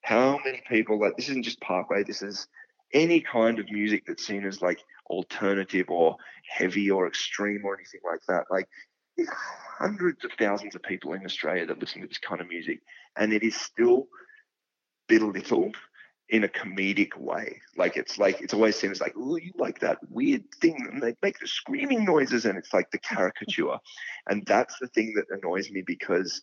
How 0.01 0.39
many 0.43 0.61
people 0.67 0.99
like 0.99 1.15
this 1.17 1.29
isn't 1.29 1.43
just 1.43 1.61
Parkway, 1.61 2.03
this 2.03 2.21
is 2.21 2.47
any 2.93 3.21
kind 3.21 3.59
of 3.59 3.69
music 3.71 4.03
that's 4.05 4.25
seen 4.25 4.45
as 4.45 4.61
like 4.61 4.79
alternative 5.09 5.89
or 5.89 6.15
heavy 6.47 6.89
or 6.91 7.07
extreme 7.07 7.61
or 7.65 7.75
anything 7.75 8.01
like 8.09 8.21
that. 8.27 8.45
Like 8.51 8.67
hundreds 9.77 10.23
of 10.23 10.31
thousands 10.37 10.75
of 10.75 10.83
people 10.83 11.13
in 11.13 11.25
Australia 11.25 11.65
that 11.65 11.79
listen 11.79 12.01
to 12.01 12.07
this 12.07 12.17
kind 12.17 12.41
of 12.41 12.47
music, 12.47 12.81
and 13.17 13.33
it 13.33 13.43
is 13.43 13.55
still 13.55 14.07
belittled 15.07 15.75
in 16.29 16.43
a 16.43 16.47
comedic 16.47 17.15
way. 17.17 17.61
Like 17.77 17.97
it's 17.97 18.17
like 18.17 18.41
it's 18.41 18.53
always 18.53 18.75
seen 18.75 18.91
as 18.91 19.01
like, 19.01 19.13
oh, 19.17 19.37
you 19.37 19.51
like 19.57 19.79
that 19.79 19.99
weird 20.09 20.43
thing, 20.61 20.87
and 20.91 21.01
they 21.01 21.15
make 21.21 21.39
the 21.39 21.47
screaming 21.47 22.05
noises, 22.05 22.45
and 22.45 22.57
it's 22.57 22.73
like 22.73 22.91
the 22.91 22.99
caricature, 22.99 23.77
and 24.27 24.43
that's 24.45 24.77
the 24.79 24.87
thing 24.87 25.13
that 25.15 25.35
annoys 25.35 25.69
me 25.69 25.83
because 25.85 26.41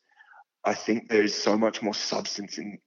I 0.64 0.74
think 0.74 1.08
there's 1.08 1.34
so 1.34 1.56
much 1.56 1.82
more 1.82 1.94
substance 1.94 2.58
in 2.58 2.78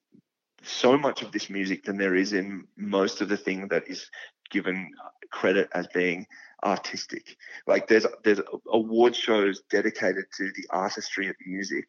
so 0.63 0.97
much 0.97 1.21
of 1.21 1.31
this 1.31 1.49
music 1.49 1.83
than 1.83 1.97
there 1.97 2.15
is 2.15 2.33
in 2.33 2.65
most 2.75 3.21
of 3.21 3.29
the 3.29 3.37
thing 3.37 3.67
that 3.67 3.87
is 3.87 4.09
given 4.49 4.91
credit 5.31 5.69
as 5.73 5.87
being 5.93 6.25
artistic. 6.63 7.35
Like 7.67 7.87
there's 7.87 8.05
there's 8.23 8.41
award 8.71 9.15
shows 9.15 9.61
dedicated 9.69 10.25
to 10.37 10.51
the 10.55 10.65
artistry 10.69 11.27
of 11.27 11.35
music, 11.45 11.85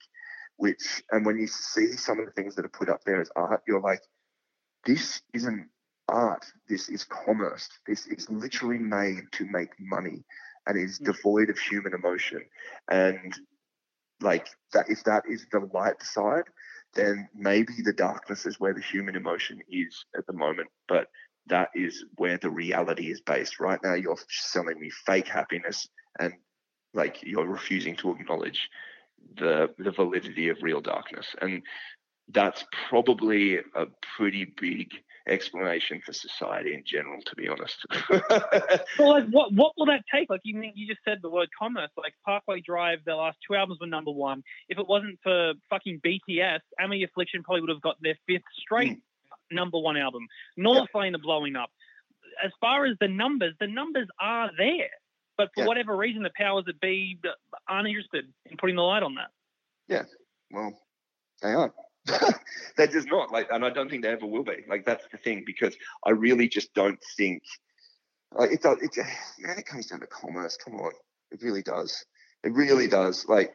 which 0.57 1.03
and 1.11 1.25
when 1.25 1.39
you 1.39 1.47
see 1.47 1.93
some 1.93 2.19
of 2.19 2.27
the 2.27 2.33
things 2.33 2.55
that 2.57 2.65
are 2.65 2.71
put 2.71 2.89
up 2.89 3.03
there 3.05 3.21
as 3.21 3.31
art, 3.37 3.63
you're 3.67 3.81
like, 3.81 4.03
this 4.85 5.23
isn't 5.33 5.69
art. 6.09 6.45
This 6.69 6.89
is 6.89 7.05
commerce. 7.05 7.69
This 7.87 8.07
is 8.07 8.29
literally 8.31 8.79
made 8.79 9.23
to 9.33 9.47
make 9.47 9.71
money 9.79 10.25
and 10.67 10.79
is 10.79 10.99
mm. 10.99 11.07
devoid 11.07 11.51
of 11.51 11.59
human 11.59 11.95
emotion. 11.95 12.43
And 12.91 13.35
like 14.27 14.49
that 14.75 14.91
if 14.91 15.03
that 15.05 15.23
is 15.29 15.47
the 15.53 15.61
light 15.73 16.03
side 16.03 16.45
then 16.95 17.29
maybe 17.35 17.75
the 17.85 17.93
darkness 17.93 18.47
is 18.47 18.61
where 18.61 18.75
the 18.75 18.83
human 18.83 19.17
emotion 19.17 19.59
is 19.71 20.05
at 20.19 20.27
the 20.27 20.33
moment 20.33 20.69
but 20.89 21.09
that 21.49 21.71
is 21.75 22.05
where 22.17 22.39
the 22.39 22.51
reality 22.51 23.11
is 23.11 23.21
based. 23.21 23.61
Right 23.61 23.79
now 23.83 23.95
you're 23.95 24.19
selling 24.29 24.81
me 24.81 24.91
fake 25.07 25.29
happiness 25.29 25.89
and 26.19 26.35
like 26.95 27.23
you're 27.23 27.47
refusing 27.47 27.97
to 27.97 28.13
acknowledge 28.13 28.69
the 29.37 29.69
the 29.79 29.93
validity 29.93 30.49
of 30.49 30.63
real 30.63 30.81
darkness. 30.81 31.27
And 31.41 31.63
that's 32.33 32.65
probably 32.89 33.59
a 33.59 33.87
pretty 34.17 34.53
big 34.61 34.91
explanation 35.29 36.01
for 36.05 36.13
society 36.13 36.75
in 36.75 36.83
general, 36.85 37.21
to 37.25 37.35
be 37.37 37.49
honest. 37.49 37.85
well, 38.99 39.11
like, 39.11 39.29
what 39.31 39.53
what 39.53 39.73
will 39.77 39.87
that 39.87 40.03
take? 40.13 40.31
Like 40.31 40.41
you 40.45 40.61
you 40.75 40.87
just 40.87 41.01
said 41.05 41.19
the 41.23 41.31
word 41.31 41.49
commerce. 41.59 41.91
Like 41.97 42.15
Parkway 42.25 42.61
Drive, 42.61 43.01
their 43.05 43.17
last 43.17 43.39
two 43.47 43.55
albums 43.55 43.81
were 43.81 43.87
number 43.87 44.11
one. 44.11 44.43
If 44.69 44.79
it 44.79 44.87
wasn't 44.87 45.19
for 45.23 45.55
fucking 45.71 46.01
BTS, 46.05 46.61
Amity 46.81 47.05
Affliction 47.05 47.43
probably 47.43 47.63
would 47.63 47.71
have 47.71 47.83
got 47.83 47.97
their 48.01 48.17
fifth 48.27 48.45
straight 48.59 48.99
mm. 48.99 49.01
number 49.51 49.79
one 49.79 49.97
album. 49.97 50.27
North 50.57 50.89
yeah. 50.95 51.01
Lane 51.01 51.15
are 51.15 51.23
blowing 51.23 51.57
up. 51.57 51.71
As 52.45 52.53
far 52.61 52.85
as 52.85 52.97
the 53.01 53.09
numbers, 53.09 53.55
the 53.61 53.67
numbers 53.67 54.09
are 54.21 54.51
there, 54.59 54.91
but 55.39 55.49
for 55.55 55.63
yeah. 55.63 55.67
whatever 55.67 55.97
reason, 55.97 56.23
the 56.23 56.31
powers 56.37 56.65
that 56.67 56.81
be 56.81 57.19
aren't 57.69 57.89
interested 57.89 58.27
in 58.51 58.57
putting 58.57 58.77
the 58.77 58.83
light 58.83 59.03
on 59.03 59.15
that. 59.15 59.31
Yeah, 59.89 60.03
well, 60.51 60.79
they 61.43 61.53
are. 61.53 61.73
they're 62.77 62.87
just 62.87 63.09
not 63.09 63.33
like, 63.33 63.49
and 63.51 63.65
I 63.65 63.71
don't 63.71 63.91
think 63.91 64.03
they 64.03 64.11
ever 64.11 64.27
will 64.27 64.45
be. 64.45 64.65
Like 64.69 64.85
that's 64.85 65.07
the 65.11 65.19
thing 65.19 65.45
because 65.47 65.77
I 66.05 66.11
really 66.11 66.49
just 66.49 66.73
don't 66.75 66.99
think 67.17 67.43
like 68.33 68.53
it 68.53 68.63
does. 68.63 68.79
It 68.81 68.97
man, 69.39 69.59
it 69.59 69.67
comes 69.67 69.87
down 69.87 70.01
to 70.01 70.07
commerce. 70.07 70.57
Come 70.63 70.75
on, 70.75 70.93
it 71.31 71.43
really 71.43 71.63
does. 71.63 72.05
It 72.45 72.53
really 72.53 72.89
does. 72.89 73.27
Like 73.29 73.55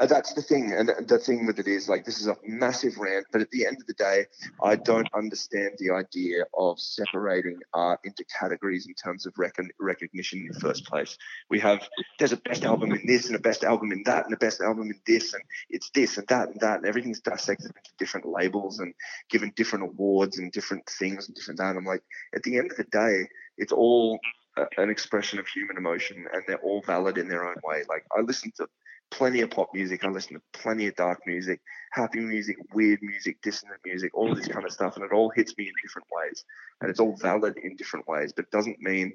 that's 0.00 0.32
the 0.34 0.42
thing 0.42 0.72
and 0.72 0.90
the 1.06 1.18
thing 1.18 1.46
with 1.46 1.58
it 1.58 1.68
is 1.68 1.88
like 1.88 2.04
this 2.04 2.20
is 2.20 2.26
a 2.26 2.36
massive 2.44 2.98
rant 2.98 3.24
but 3.30 3.40
at 3.40 3.50
the 3.52 3.64
end 3.64 3.76
of 3.80 3.86
the 3.86 3.94
day 3.94 4.24
i 4.64 4.74
don't 4.74 5.08
understand 5.14 5.70
the 5.78 5.90
idea 5.90 6.44
of 6.58 6.80
separating 6.80 7.58
art 7.72 8.00
into 8.04 8.24
categories 8.24 8.86
in 8.86 8.94
terms 8.94 9.26
of 9.26 9.32
rec- 9.38 9.56
recognition 9.78 10.40
in 10.40 10.48
the 10.52 10.60
first 10.60 10.86
place. 10.86 11.16
We 11.50 11.60
have 11.60 11.88
there's 12.18 12.32
a 12.32 12.36
best 12.36 12.64
album 12.64 12.92
in 12.92 13.06
this 13.06 13.26
and 13.26 13.36
a 13.36 13.40
best 13.40 13.64
album 13.64 13.92
in 13.92 14.02
that 14.06 14.24
and 14.24 14.34
a 14.34 14.38
best 14.38 14.60
album 14.60 14.90
in 14.90 15.00
this 15.06 15.34
and 15.34 15.42
it's 15.70 15.90
this 15.90 16.18
and 16.18 16.26
that 16.28 16.48
and 16.48 16.60
that 16.60 16.78
and 16.78 16.86
everything's 16.86 17.20
dissected 17.20 17.66
into 17.66 17.90
different 17.98 18.26
labels 18.26 18.80
and 18.80 18.94
given 19.30 19.52
different 19.56 19.84
awards 19.84 20.38
and 20.38 20.52
different 20.52 20.86
things 20.98 21.26
and 21.26 21.34
different 21.34 21.58
that. 21.58 21.70
And 21.70 21.78
i'm 21.78 21.84
like 21.84 22.02
at 22.34 22.42
the 22.42 22.58
end 22.58 22.70
of 22.70 22.76
the 22.76 22.84
day 22.84 23.28
it's 23.58 23.72
all 23.72 24.18
uh, 24.56 24.64
an 24.76 24.90
expression 24.90 25.38
of 25.38 25.46
human 25.46 25.76
emotion 25.76 26.26
and 26.32 26.42
they're 26.46 26.58
all 26.58 26.82
valid 26.86 27.16
in 27.18 27.28
their 27.28 27.46
own 27.46 27.56
way. 27.64 27.82
Like 27.88 28.04
i 28.16 28.20
listen 28.20 28.52
to 28.56 28.68
plenty 29.12 29.42
of 29.42 29.50
pop 29.50 29.68
music. 29.74 30.04
I 30.04 30.08
listen 30.08 30.34
to 30.34 30.42
plenty 30.58 30.86
of 30.86 30.96
dark 30.96 31.20
music, 31.26 31.60
happy 31.92 32.20
music, 32.20 32.56
weird 32.74 33.00
music, 33.02 33.40
dissonant 33.42 33.80
music, 33.84 34.10
all 34.14 34.34
this 34.34 34.48
kind 34.48 34.64
of 34.64 34.72
stuff. 34.72 34.96
And 34.96 35.04
it 35.04 35.12
all 35.12 35.30
hits 35.30 35.56
me 35.56 35.64
in 35.64 35.72
different 35.82 36.08
ways. 36.10 36.44
And 36.80 36.90
it's 36.90 36.98
all 36.98 37.16
valid 37.16 37.58
in 37.62 37.76
different 37.76 38.08
ways, 38.08 38.32
but 38.34 38.46
it 38.46 38.50
doesn't 38.50 38.80
mean 38.80 39.12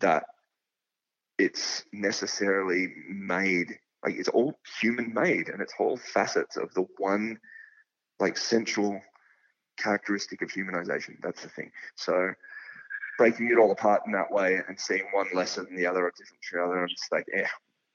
that 0.00 0.24
it's 1.38 1.84
necessarily 1.92 2.88
made 3.08 3.68
like 4.04 4.16
it's 4.16 4.28
all 4.28 4.54
human 4.80 5.12
made 5.14 5.48
and 5.48 5.60
it's 5.60 5.74
all 5.78 5.96
facets 5.96 6.56
of 6.56 6.72
the 6.74 6.86
one 6.98 7.38
like 8.20 8.36
central 8.36 9.00
characteristic 9.78 10.42
of 10.42 10.50
humanization. 10.50 11.16
That's 11.22 11.42
the 11.42 11.48
thing. 11.48 11.70
So 11.96 12.30
breaking 13.18 13.50
it 13.50 13.58
all 13.58 13.72
apart 13.72 14.02
in 14.06 14.12
that 14.12 14.30
way 14.30 14.60
and 14.68 14.78
seeing 14.78 15.04
one 15.12 15.28
lesser 15.34 15.64
than 15.64 15.76
the 15.76 15.86
other 15.86 16.04
or 16.04 16.12
different 16.16 16.42
to 16.42 16.56
the 16.56 16.64
other, 16.64 16.82
I'm 16.82 16.88
just 16.88 17.10
like, 17.12 17.24
yeah, 17.34 17.48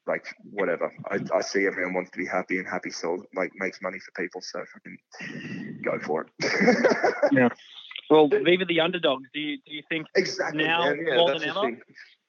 like 0.08 0.26
whatever. 0.49 0.91
I, 1.10 1.20
I 1.34 1.41
see 1.41 1.66
everyone 1.66 1.93
wants 1.93 2.12
to 2.12 2.18
be 2.18 2.26
happy 2.26 2.58
and 2.58 2.68
happy 2.68 2.91
sells 2.91 3.24
like 3.36 3.52
makes 3.56 3.82
money 3.82 3.99
for 3.99 4.12
people, 4.22 4.41
so 4.41 4.64
fucking 4.74 5.78
go 5.84 5.99
for 5.99 6.26
it. 6.26 7.26
yeah. 7.32 7.49
Well, 8.10 8.28
viva 8.28 8.66
the 8.66 8.80
underdogs. 8.82 9.30
Do 9.34 9.39
you 9.39 9.58
do 9.66 9.74
you 9.74 9.84
think 9.89 10.08
exactly 10.16 10.64
now 10.64 10.86
yeah, 10.93 11.16
more 11.16 11.30
than 11.32 11.43
ever? 11.43 11.62
Thing. 11.62 11.82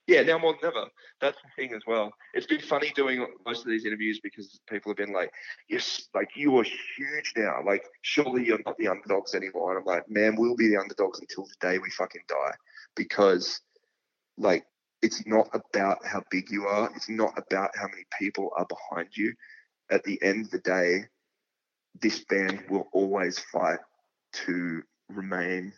Yeah, 0.08 0.22
now 0.22 0.38
more 0.38 0.54
than 0.60 0.70
ever. 0.70 0.86
That's 1.20 1.38
the 1.42 1.48
thing 1.56 1.74
as 1.74 1.82
well. 1.86 2.12
It's 2.34 2.46
been 2.46 2.60
funny 2.60 2.92
doing 2.94 3.24
most 3.46 3.64
of 3.64 3.70
these 3.70 3.84
interviews 3.84 4.20
because 4.22 4.60
people 4.68 4.90
have 4.90 4.96
been 4.96 5.12
like, 5.12 5.32
"Yes, 5.68 6.08
like 6.14 6.30
you 6.36 6.56
are 6.58 6.64
huge 6.64 7.32
now. 7.36 7.62
Like 7.64 7.84
surely 8.02 8.44
you're 8.44 8.60
not 8.66 8.76
the 8.78 8.88
underdogs 8.88 9.34
anymore." 9.34 9.70
And 9.70 9.80
I'm 9.80 9.84
like, 9.84 10.08
"Man, 10.10 10.36
we'll 10.36 10.56
be 10.56 10.68
the 10.68 10.76
underdogs 10.76 11.20
until 11.20 11.44
the 11.44 11.54
day 11.60 11.78
we 11.78 11.90
fucking 11.90 12.22
die," 12.28 12.54
because 12.96 13.60
like 14.36 14.64
it's 15.02 15.26
not 15.26 15.48
about 15.52 15.98
how 16.06 16.22
big 16.30 16.50
you 16.50 16.66
are. 16.66 16.90
It's 16.94 17.08
not 17.08 17.32
about 17.36 17.70
how 17.74 17.88
many 17.88 18.04
people 18.18 18.50
are 18.56 18.66
behind 18.66 19.08
you. 19.16 19.34
At 19.90 20.04
the 20.04 20.20
end 20.22 20.46
of 20.46 20.50
the 20.52 20.58
day, 20.60 21.04
this 22.00 22.24
band 22.24 22.64
will 22.70 22.88
always 22.92 23.38
fight 23.52 23.80
to 24.46 24.82
remain 25.08 25.72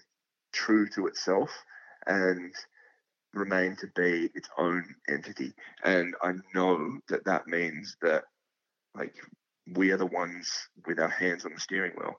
true 0.53 0.89
to 0.91 1.07
itself 1.07 1.51
and 2.07 2.55
remain 3.33 3.77
to 3.77 3.89
be 3.97 4.31
its 4.35 4.49
own 4.59 4.85
entity. 5.09 5.53
And 5.83 6.15
I 6.23 6.35
know 6.55 6.99
that 7.09 7.25
that 7.25 7.49
means 7.49 7.97
that, 8.03 8.25
like, 8.95 9.15
we 9.75 9.91
are 9.91 9.97
the 9.97 10.07
ones 10.07 10.53
with 10.87 11.01
our 11.01 11.09
hands 11.09 11.45
on 11.45 11.53
the 11.55 11.61
steering 11.61 11.93
wheel. 11.97 12.15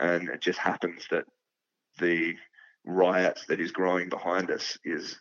And 0.00 0.28
it 0.28 0.40
just 0.40 0.58
happens 0.58 1.06
that 1.10 1.24
the 1.98 2.34
riot 2.84 3.38
that 3.48 3.60
is 3.60 3.70
growing 3.72 4.08
behind 4.08 4.50
us 4.50 4.78
is 4.84 5.20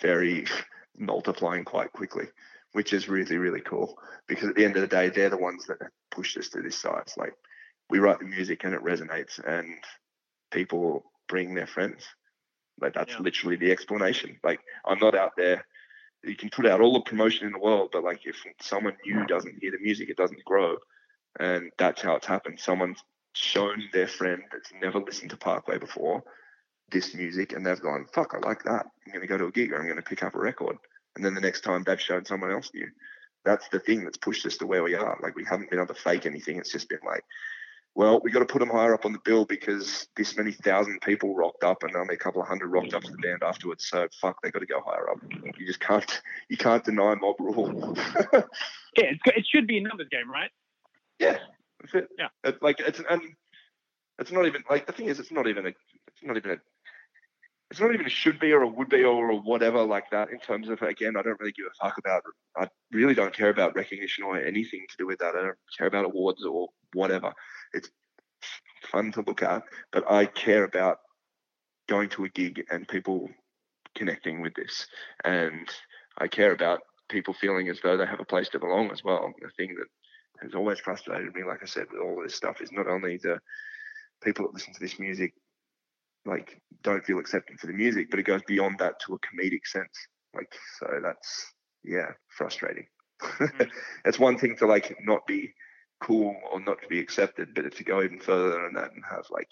very 0.00 0.46
multiplying 0.98 1.64
quite 1.64 1.92
quickly, 1.92 2.26
which 2.72 2.92
is 2.92 3.08
really, 3.08 3.36
really 3.36 3.60
cool. 3.60 3.98
Because 4.26 4.48
at 4.48 4.54
the 4.54 4.64
end 4.64 4.76
of 4.76 4.82
the 4.82 4.88
day, 4.88 5.08
they're 5.08 5.30
the 5.30 5.36
ones 5.36 5.66
that 5.66 5.78
pushed 6.10 6.36
us 6.36 6.48
to 6.50 6.62
this 6.62 6.78
size. 6.78 7.14
Like 7.16 7.34
we 7.90 7.98
write 7.98 8.18
the 8.18 8.26
music 8.26 8.64
and 8.64 8.74
it 8.74 8.82
resonates 8.82 9.38
and 9.44 9.76
people 10.50 11.04
bring 11.28 11.54
their 11.54 11.66
friends. 11.66 12.04
Like 12.80 12.94
that's 12.94 13.12
yeah. 13.12 13.20
literally 13.20 13.56
the 13.56 13.70
explanation. 13.70 14.38
Like 14.42 14.60
I'm 14.84 14.98
not 14.98 15.14
out 15.14 15.32
there. 15.36 15.64
You 16.24 16.36
can 16.36 16.48
put 16.48 16.66
out 16.66 16.80
all 16.80 16.94
the 16.94 17.00
promotion 17.00 17.46
in 17.46 17.52
the 17.52 17.58
world, 17.58 17.90
but 17.92 18.02
like 18.02 18.24
if 18.24 18.36
someone 18.60 18.96
new 19.04 19.26
doesn't 19.26 19.58
hear 19.60 19.72
the 19.72 19.78
music, 19.78 20.08
it 20.08 20.16
doesn't 20.16 20.44
grow. 20.44 20.76
And 21.38 21.70
that's 21.78 22.00
how 22.00 22.14
it's 22.14 22.26
happened. 22.26 22.60
Someone's 22.60 23.02
shown 23.34 23.82
their 23.92 24.06
friend 24.06 24.42
that's 24.50 24.72
never 24.80 25.00
listened 25.00 25.30
to 25.30 25.36
Parkway 25.36 25.78
before 25.78 26.22
this 26.90 27.14
music 27.14 27.52
and 27.52 27.64
they've 27.64 27.80
gone, 27.80 28.06
fuck, 28.12 28.34
I 28.34 28.46
like 28.46 28.62
that. 28.64 28.86
I'm 29.06 29.12
going 29.12 29.22
to 29.22 29.26
go 29.26 29.38
to 29.38 29.46
a 29.46 29.52
gig 29.52 29.72
or 29.72 29.78
I'm 29.78 29.84
going 29.84 29.96
to 29.96 30.02
pick 30.02 30.22
up 30.22 30.34
a 30.34 30.38
record. 30.38 30.76
And 31.16 31.24
then 31.24 31.34
the 31.34 31.40
next 31.40 31.62
time 31.62 31.82
they've 31.84 32.00
shown 32.00 32.24
someone 32.24 32.50
else 32.50 32.70
new. 32.74 32.88
That's 33.44 33.68
the 33.68 33.80
thing 33.80 34.04
that's 34.04 34.16
pushed 34.16 34.46
us 34.46 34.56
to 34.58 34.66
where 34.66 34.82
we 34.82 34.94
are. 34.94 35.18
Like 35.22 35.36
we 35.36 35.44
haven't 35.44 35.70
been 35.70 35.78
able 35.78 35.94
to 35.94 36.00
fake 36.00 36.26
anything. 36.26 36.56
It's 36.56 36.72
just 36.72 36.88
been 36.88 37.00
like, 37.04 37.24
well, 37.94 38.20
we 38.24 38.30
got 38.30 38.40
to 38.40 38.46
put 38.46 38.58
them 38.58 38.70
higher 38.70 38.94
up 38.94 39.04
on 39.04 39.12
the 39.12 39.20
bill 39.24 39.44
because 39.44 40.08
this 40.16 40.36
many 40.36 40.50
thousand 40.50 41.00
people 41.00 41.34
rocked 41.36 41.62
up 41.62 41.82
and 41.84 41.94
only 41.94 42.14
a 42.14 42.18
couple 42.18 42.42
of 42.42 42.48
hundred 42.48 42.68
rocked 42.68 42.94
up 42.94 43.04
to 43.04 43.10
the 43.12 43.18
band 43.18 43.42
afterwards. 43.44 43.86
So 43.86 44.08
fuck, 44.20 44.42
they 44.42 44.50
got 44.50 44.60
to 44.60 44.66
go 44.66 44.80
higher 44.84 45.10
up. 45.10 45.18
You 45.58 45.66
just 45.66 45.78
can't, 45.78 46.20
you 46.48 46.56
can't 46.56 46.82
deny 46.82 47.14
mob 47.14 47.36
rule. 47.38 47.94
yeah, 48.96 49.12
it 49.26 49.46
should 49.46 49.68
be 49.68 49.78
a 49.78 49.80
numbers 49.82 50.08
game, 50.10 50.28
right? 50.28 50.50
Yeah, 51.20 51.38
that's 51.80 51.94
it. 51.94 52.08
Yeah, 52.18 52.28
it's 52.42 52.60
like 52.62 52.80
it's 52.80 53.00
and 53.08 53.22
it's 54.18 54.32
not 54.32 54.46
even 54.46 54.64
like 54.68 54.86
the 54.86 54.92
thing 54.92 55.06
is, 55.06 55.20
it's 55.20 55.30
not 55.30 55.46
even 55.46 55.66
a, 55.66 55.68
it's 55.68 56.22
not 56.22 56.36
even 56.36 56.52
a 56.52 56.56
it's 57.74 57.80
not 57.80 57.92
even 57.92 58.06
a 58.06 58.08
should 58.08 58.38
be 58.38 58.52
or 58.52 58.62
a 58.62 58.68
would 58.68 58.88
be 58.88 59.02
or 59.02 59.30
a 59.30 59.36
whatever 59.36 59.82
like 59.82 60.08
that 60.12 60.30
in 60.30 60.38
terms 60.38 60.68
of 60.68 60.80
again 60.82 61.16
i 61.16 61.22
don't 61.22 61.40
really 61.40 61.50
give 61.50 61.66
a 61.66 61.84
fuck 61.84 61.98
about 61.98 62.22
i 62.56 62.68
really 62.92 63.14
don't 63.14 63.34
care 63.34 63.50
about 63.50 63.74
recognition 63.74 64.22
or 64.22 64.38
anything 64.38 64.86
to 64.88 64.96
do 64.96 65.08
with 65.08 65.18
that. 65.18 65.34
I 65.34 65.42
don't 65.42 65.58
care 65.76 65.88
about 65.88 66.04
awards 66.04 66.44
or 66.44 66.68
whatever. 66.92 67.32
It's 67.72 67.90
fun 68.92 69.10
to 69.10 69.24
look 69.26 69.42
at 69.42 69.64
but 69.90 70.08
i 70.08 70.24
care 70.24 70.62
about 70.62 70.98
going 71.88 72.08
to 72.10 72.24
a 72.24 72.28
gig 72.28 72.64
and 72.70 72.86
people 72.86 73.28
connecting 73.96 74.40
with 74.40 74.54
this. 74.54 74.86
And 75.24 75.68
i 76.18 76.28
care 76.28 76.52
about 76.52 76.78
people 77.08 77.34
feeling 77.34 77.68
as 77.70 77.80
though 77.82 77.96
they 77.96 78.06
have 78.06 78.20
a 78.20 78.24
place 78.24 78.50
to 78.50 78.60
belong 78.60 78.92
as 78.92 79.02
well. 79.02 79.32
The 79.42 79.50
thing 79.56 79.74
that 79.74 79.88
has 80.44 80.54
always 80.54 80.78
frustrated 80.78 81.34
me 81.34 81.42
like 81.42 81.62
i 81.62 81.66
said 81.66 81.86
with 81.90 82.00
all 82.00 82.22
this 82.22 82.36
stuff 82.36 82.60
is 82.60 82.70
not 82.70 82.86
only 82.86 83.16
the 83.16 83.40
people 84.22 84.44
that 84.44 84.54
listen 84.54 84.72
to 84.74 84.80
this 84.80 85.00
music 85.00 85.34
like 86.26 86.60
don't 86.82 87.04
feel 87.04 87.18
accepted 87.18 87.58
for 87.58 87.66
the 87.66 87.72
music, 87.72 88.10
but 88.10 88.18
it 88.18 88.24
goes 88.24 88.42
beyond 88.46 88.78
that 88.78 89.00
to 89.00 89.14
a 89.14 89.18
comedic 89.18 89.66
sense. 89.66 90.06
Like 90.34 90.52
so 90.78 91.00
that's 91.02 91.52
yeah, 91.82 92.12
frustrating. 92.28 92.86
Mm. 93.22 93.70
it's 94.04 94.18
one 94.18 94.38
thing 94.38 94.56
to 94.58 94.66
like 94.66 94.96
not 95.02 95.26
be 95.26 95.52
cool 96.00 96.36
or 96.50 96.60
not 96.60 96.80
to 96.82 96.88
be 96.88 96.98
accepted, 96.98 97.54
but 97.54 97.74
to 97.74 97.84
go 97.84 98.02
even 98.02 98.18
further 98.20 98.62
than 98.62 98.74
that 98.74 98.92
and 98.92 99.02
have 99.08 99.24
like 99.30 99.48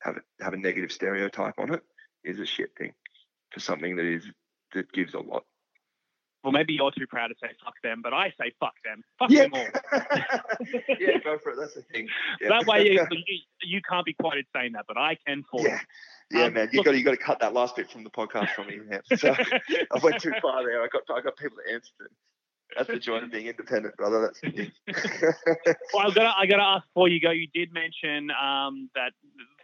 have 0.00 0.16
it 0.16 0.22
have 0.40 0.52
a 0.52 0.58
negative 0.58 0.92
stereotype 0.92 1.58
on 1.58 1.72
it 1.72 1.82
is 2.24 2.38
a 2.38 2.46
shit 2.46 2.70
thing 2.78 2.92
for 3.52 3.60
something 3.60 3.96
that 3.96 4.04
is 4.04 4.24
that 4.74 4.92
gives 4.92 5.14
a 5.14 5.18
lot 5.18 5.44
well, 6.44 6.52
maybe 6.52 6.74
you're 6.74 6.90
too 6.90 7.06
proud 7.06 7.28
to 7.28 7.34
say 7.42 7.48
fuck 7.64 7.74
them, 7.82 8.02
but 8.02 8.12
I 8.12 8.32
say 8.38 8.52
fuck 8.60 8.74
them. 8.84 9.02
Fuck 9.18 9.30
yeah. 9.30 9.44
them 9.44 9.54
all. 9.54 9.66
yeah, 11.00 11.18
go 11.24 11.38
for 11.38 11.52
it. 11.52 11.56
That's 11.58 11.74
the 11.74 11.82
thing. 11.90 12.06
Yeah. 12.40 12.50
That 12.50 12.66
way, 12.66 12.84
you, 12.84 13.06
you, 13.10 13.38
you, 13.62 13.80
can't 13.80 14.04
be 14.04 14.12
quoted 14.12 14.44
saying 14.54 14.72
that, 14.72 14.84
but 14.86 14.98
I 14.98 15.16
can 15.26 15.42
for 15.50 15.66
yeah. 15.66 15.80
Yeah, 16.30 16.44
um, 16.44 16.54
man, 16.54 16.68
you 16.72 16.82
got 16.84 16.96
you 16.96 17.02
got 17.02 17.12
to 17.12 17.16
cut 17.16 17.40
that 17.40 17.54
last 17.54 17.76
bit 17.76 17.90
from 17.90 18.04
the 18.04 18.10
podcast 18.10 18.50
from 18.54 18.66
me. 18.66 18.80
So 19.16 19.34
I 19.34 19.98
went 20.02 20.20
too 20.20 20.32
far 20.42 20.64
there. 20.64 20.82
I 20.82 20.88
got 20.88 21.02
I 21.10 21.22
got 21.22 21.36
people 21.36 21.56
to 21.66 21.72
answer 21.72 21.92
it. 22.00 22.10
That's 22.76 22.88
the 22.88 22.98
joy 22.98 23.18
of 23.18 23.30
being 23.30 23.46
independent, 23.46 23.96
brother. 23.96 24.20
That's 24.20 24.40
the 24.40 24.50
thing. 24.50 24.72
well, 25.94 26.10
I 26.10 26.14
got 26.14 26.36
I 26.36 26.46
got 26.46 26.56
to 26.56 26.62
ask 26.62 26.86
before 26.88 27.08
you 27.08 27.20
go. 27.20 27.30
You 27.30 27.46
did 27.54 27.72
mention 27.72 28.30
um, 28.30 28.90
that 28.94 29.12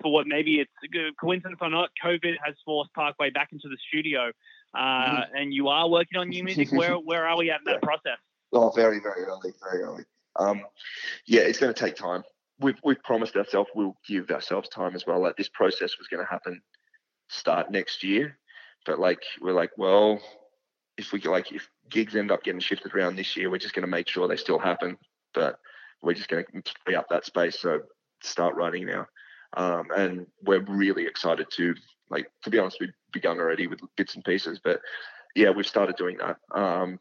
for 0.01 0.13
what 0.13 0.27
maybe 0.27 0.61
it's 0.61 0.73
coincidence 1.21 1.59
or 1.61 1.71
not, 1.71 1.91
COVID 2.03 2.35
has 2.45 2.55
forced 2.65 2.93
Parkway 2.95 3.31
back 3.31 3.49
into 3.53 3.69
the 3.69 3.77
studio. 3.89 4.31
Mm-hmm. 4.77 5.17
uh, 5.17 5.25
and 5.35 5.53
you 5.53 5.69
are 5.69 5.89
working 5.89 6.19
on 6.19 6.29
new 6.29 6.45
music. 6.45 6.71
Where 6.71 6.95
where 6.99 7.27
are 7.27 7.37
we 7.37 7.51
at 7.51 7.61
in 7.61 7.73
that 7.73 7.83
process? 7.83 8.19
Oh, 8.53 8.71
very 8.71 9.01
very 9.01 9.25
early, 9.25 9.53
very 9.63 9.83
early. 9.83 10.05
Um, 10.37 10.63
yeah, 11.27 11.43
it's 11.43 11.59
going 11.59 11.73
to 11.73 11.79
take 11.79 11.97
time. 11.97 12.23
We've 12.61 12.79
we've 12.85 13.03
promised 13.03 13.37
ourselves 13.37 13.71
we'll 13.75 13.97
give 14.07 14.31
ourselves 14.31 14.69
time 14.69 14.95
as 14.95 15.07
well. 15.07 15.21
Like 15.21 15.37
this 15.37 15.49
process 15.49 15.99
was 15.99 16.09
going 16.09 16.25
to 16.25 16.31
happen 16.31 16.61
start 17.29 17.71
next 17.71 18.03
year, 18.05 18.39
but 18.87 18.99
like 18.99 19.23
we're 19.41 19.53
like, 19.53 19.71
well, 19.77 20.21
if 20.97 21.13
we 21.13 21.21
like 21.21 21.53
if 21.53 21.69
gigs 21.89 22.15
end 22.15 22.31
up 22.31 22.45
getting 22.45 22.61
shifted 22.61 22.95
around 22.95 23.17
this 23.17 23.37
year, 23.37 23.51
we're 23.51 23.59
just 23.59 23.75
going 23.75 23.85
to 23.85 23.89
make 23.91 24.09
sure 24.09 24.29
they 24.29 24.37
still 24.37 24.59
happen. 24.59 24.97
But 25.35 25.59
we're 26.03 26.15
just 26.15 26.29
going 26.29 26.45
to 26.45 26.73
free 26.85 26.95
up 26.95 27.07
that 27.11 27.25
space. 27.25 27.59
So 27.61 27.81
start 28.23 28.55
writing 28.55 28.87
now. 28.87 29.07
Um, 29.57 29.87
and 29.97 30.27
we're 30.43 30.65
really 30.65 31.07
excited 31.07 31.47
to 31.53 31.75
like 32.11 32.31
to 32.45 32.51
be 32.51 32.59
honest, 32.59 32.79
we've 32.81 32.93
begun 33.13 33.39
already 33.39 33.67
with 33.67 33.81
bits 33.97 34.15
and 34.15 34.25
pieces, 34.25 34.61
but 34.63 34.81
yeah, 35.35 35.51
we've 35.51 35.67
started 35.67 35.97
doing 35.97 36.19
that. 36.19 36.37
Um, 36.53 36.99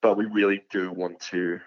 but 0.00 0.16
we 0.16 0.26
really 0.26 0.62
do 0.70 0.92
want 0.92 1.20
to 1.30 1.58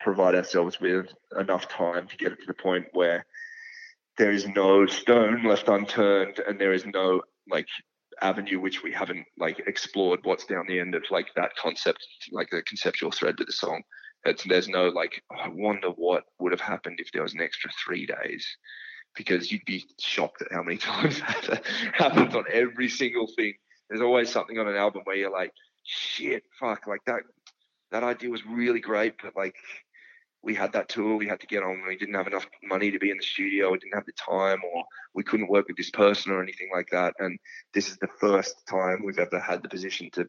provide 0.00 0.34
ourselves 0.34 0.80
with 0.80 1.12
enough 1.38 1.68
time 1.68 2.06
to 2.08 2.16
get 2.16 2.32
it 2.32 2.40
to 2.40 2.46
the 2.46 2.54
point 2.54 2.86
where 2.92 3.26
there 4.16 4.30
is 4.30 4.46
no 4.48 4.86
stone 4.86 5.44
left 5.44 5.68
unturned 5.68 6.40
and 6.46 6.60
there 6.60 6.72
is 6.72 6.86
no 6.86 7.20
like 7.50 7.66
avenue 8.20 8.60
which 8.60 8.82
we 8.82 8.92
haven't 8.92 9.26
like 9.38 9.60
explored 9.66 10.20
what's 10.24 10.46
down 10.46 10.64
the 10.66 10.80
end 10.80 10.94
of 10.94 11.02
like 11.10 11.28
that 11.36 11.54
concept 11.56 12.04
like 12.32 12.48
the 12.50 12.62
conceptual 12.62 13.10
thread 13.10 13.36
to 13.36 13.44
the 13.44 13.52
song 13.52 13.82
It's 14.24 14.44
there's 14.44 14.68
no 14.68 14.88
like 14.88 15.22
oh, 15.32 15.36
I 15.36 15.48
wonder 15.48 15.88
what 15.88 16.24
would 16.38 16.52
have 16.52 16.60
happened 16.60 16.98
if 17.00 17.12
there 17.12 17.22
was 17.22 17.34
an 17.34 17.40
extra 17.40 17.70
three 17.84 18.06
days, 18.06 18.46
because 19.18 19.50
you'd 19.52 19.64
be 19.66 19.84
shocked 19.98 20.40
at 20.40 20.52
how 20.52 20.62
many 20.62 20.76
times 20.90 21.20
that 21.20 21.62
happens 21.92 22.34
on 22.34 22.44
every 22.50 22.88
single 22.88 23.26
thing. 23.26 23.52
There's 23.90 24.00
always 24.00 24.30
something 24.30 24.58
on 24.58 24.68
an 24.68 24.76
album 24.76 25.02
where 25.04 25.16
you're 25.16 25.32
like, 25.32 25.52
shit, 25.82 26.44
fuck, 26.58 26.86
like 26.86 27.04
that 27.06 27.22
that 27.90 28.04
idea 28.04 28.30
was 28.30 28.46
really 28.46 28.80
great, 28.80 29.14
but 29.22 29.34
like 29.34 29.56
we 30.42 30.54
had 30.54 30.72
that 30.72 30.88
tour 30.88 31.16
we 31.16 31.26
had 31.26 31.40
to 31.40 31.46
get 31.46 31.62
on. 31.62 31.82
We 31.86 31.96
didn't 31.96 32.14
have 32.14 32.26
enough 32.28 32.46
money 32.62 32.90
to 32.90 32.98
be 32.98 33.10
in 33.10 33.16
the 33.16 33.24
studio. 33.24 33.72
We 33.72 33.78
didn't 33.78 33.94
have 33.94 34.06
the 34.06 34.12
time, 34.12 34.60
or 34.72 34.84
we 35.14 35.24
couldn't 35.24 35.50
work 35.50 35.66
with 35.66 35.76
this 35.76 35.90
person 35.90 36.32
or 36.32 36.42
anything 36.42 36.68
like 36.72 36.88
that. 36.92 37.14
And 37.18 37.38
this 37.74 37.90
is 37.90 37.96
the 37.98 38.08
first 38.20 38.54
time 38.68 39.02
we've 39.04 39.18
ever 39.18 39.40
had 39.40 39.62
the 39.62 39.68
position 39.68 40.10
to 40.12 40.28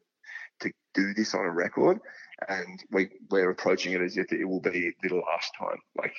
to 0.62 0.72
do 0.94 1.14
this 1.14 1.34
on 1.34 1.46
a 1.46 1.52
record, 1.52 2.00
and 2.48 2.84
we 2.92 3.10
we're 3.30 3.52
approaching 3.52 3.94
it 3.94 4.02
as 4.02 4.18
if 4.18 4.32
it 4.34 4.46
will 4.46 4.62
be 4.62 4.92
the 5.04 5.16
last 5.16 5.52
time, 5.58 5.80
like 5.98 6.16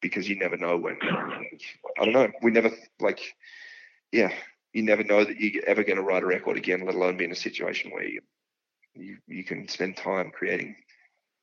because 0.00 0.28
you 0.28 0.36
never 0.36 0.56
know 0.56 0.76
when. 0.76 0.96
I 1.02 2.04
don't 2.04 2.12
know. 2.12 2.30
We 2.42 2.50
never 2.50 2.70
like, 3.00 3.20
yeah, 4.12 4.32
you 4.72 4.82
never 4.82 5.04
know 5.04 5.24
that 5.24 5.38
you're 5.40 5.64
ever 5.66 5.84
going 5.84 5.96
to 5.96 6.02
write 6.02 6.22
a 6.22 6.26
record 6.26 6.56
again, 6.56 6.84
let 6.84 6.94
alone 6.94 7.16
be 7.16 7.24
in 7.24 7.32
a 7.32 7.36
situation 7.36 7.90
where 7.90 8.04
you 8.04 8.20
you, 8.94 9.18
you 9.26 9.44
can 9.44 9.68
spend 9.68 9.96
time 9.96 10.30
creating 10.30 10.74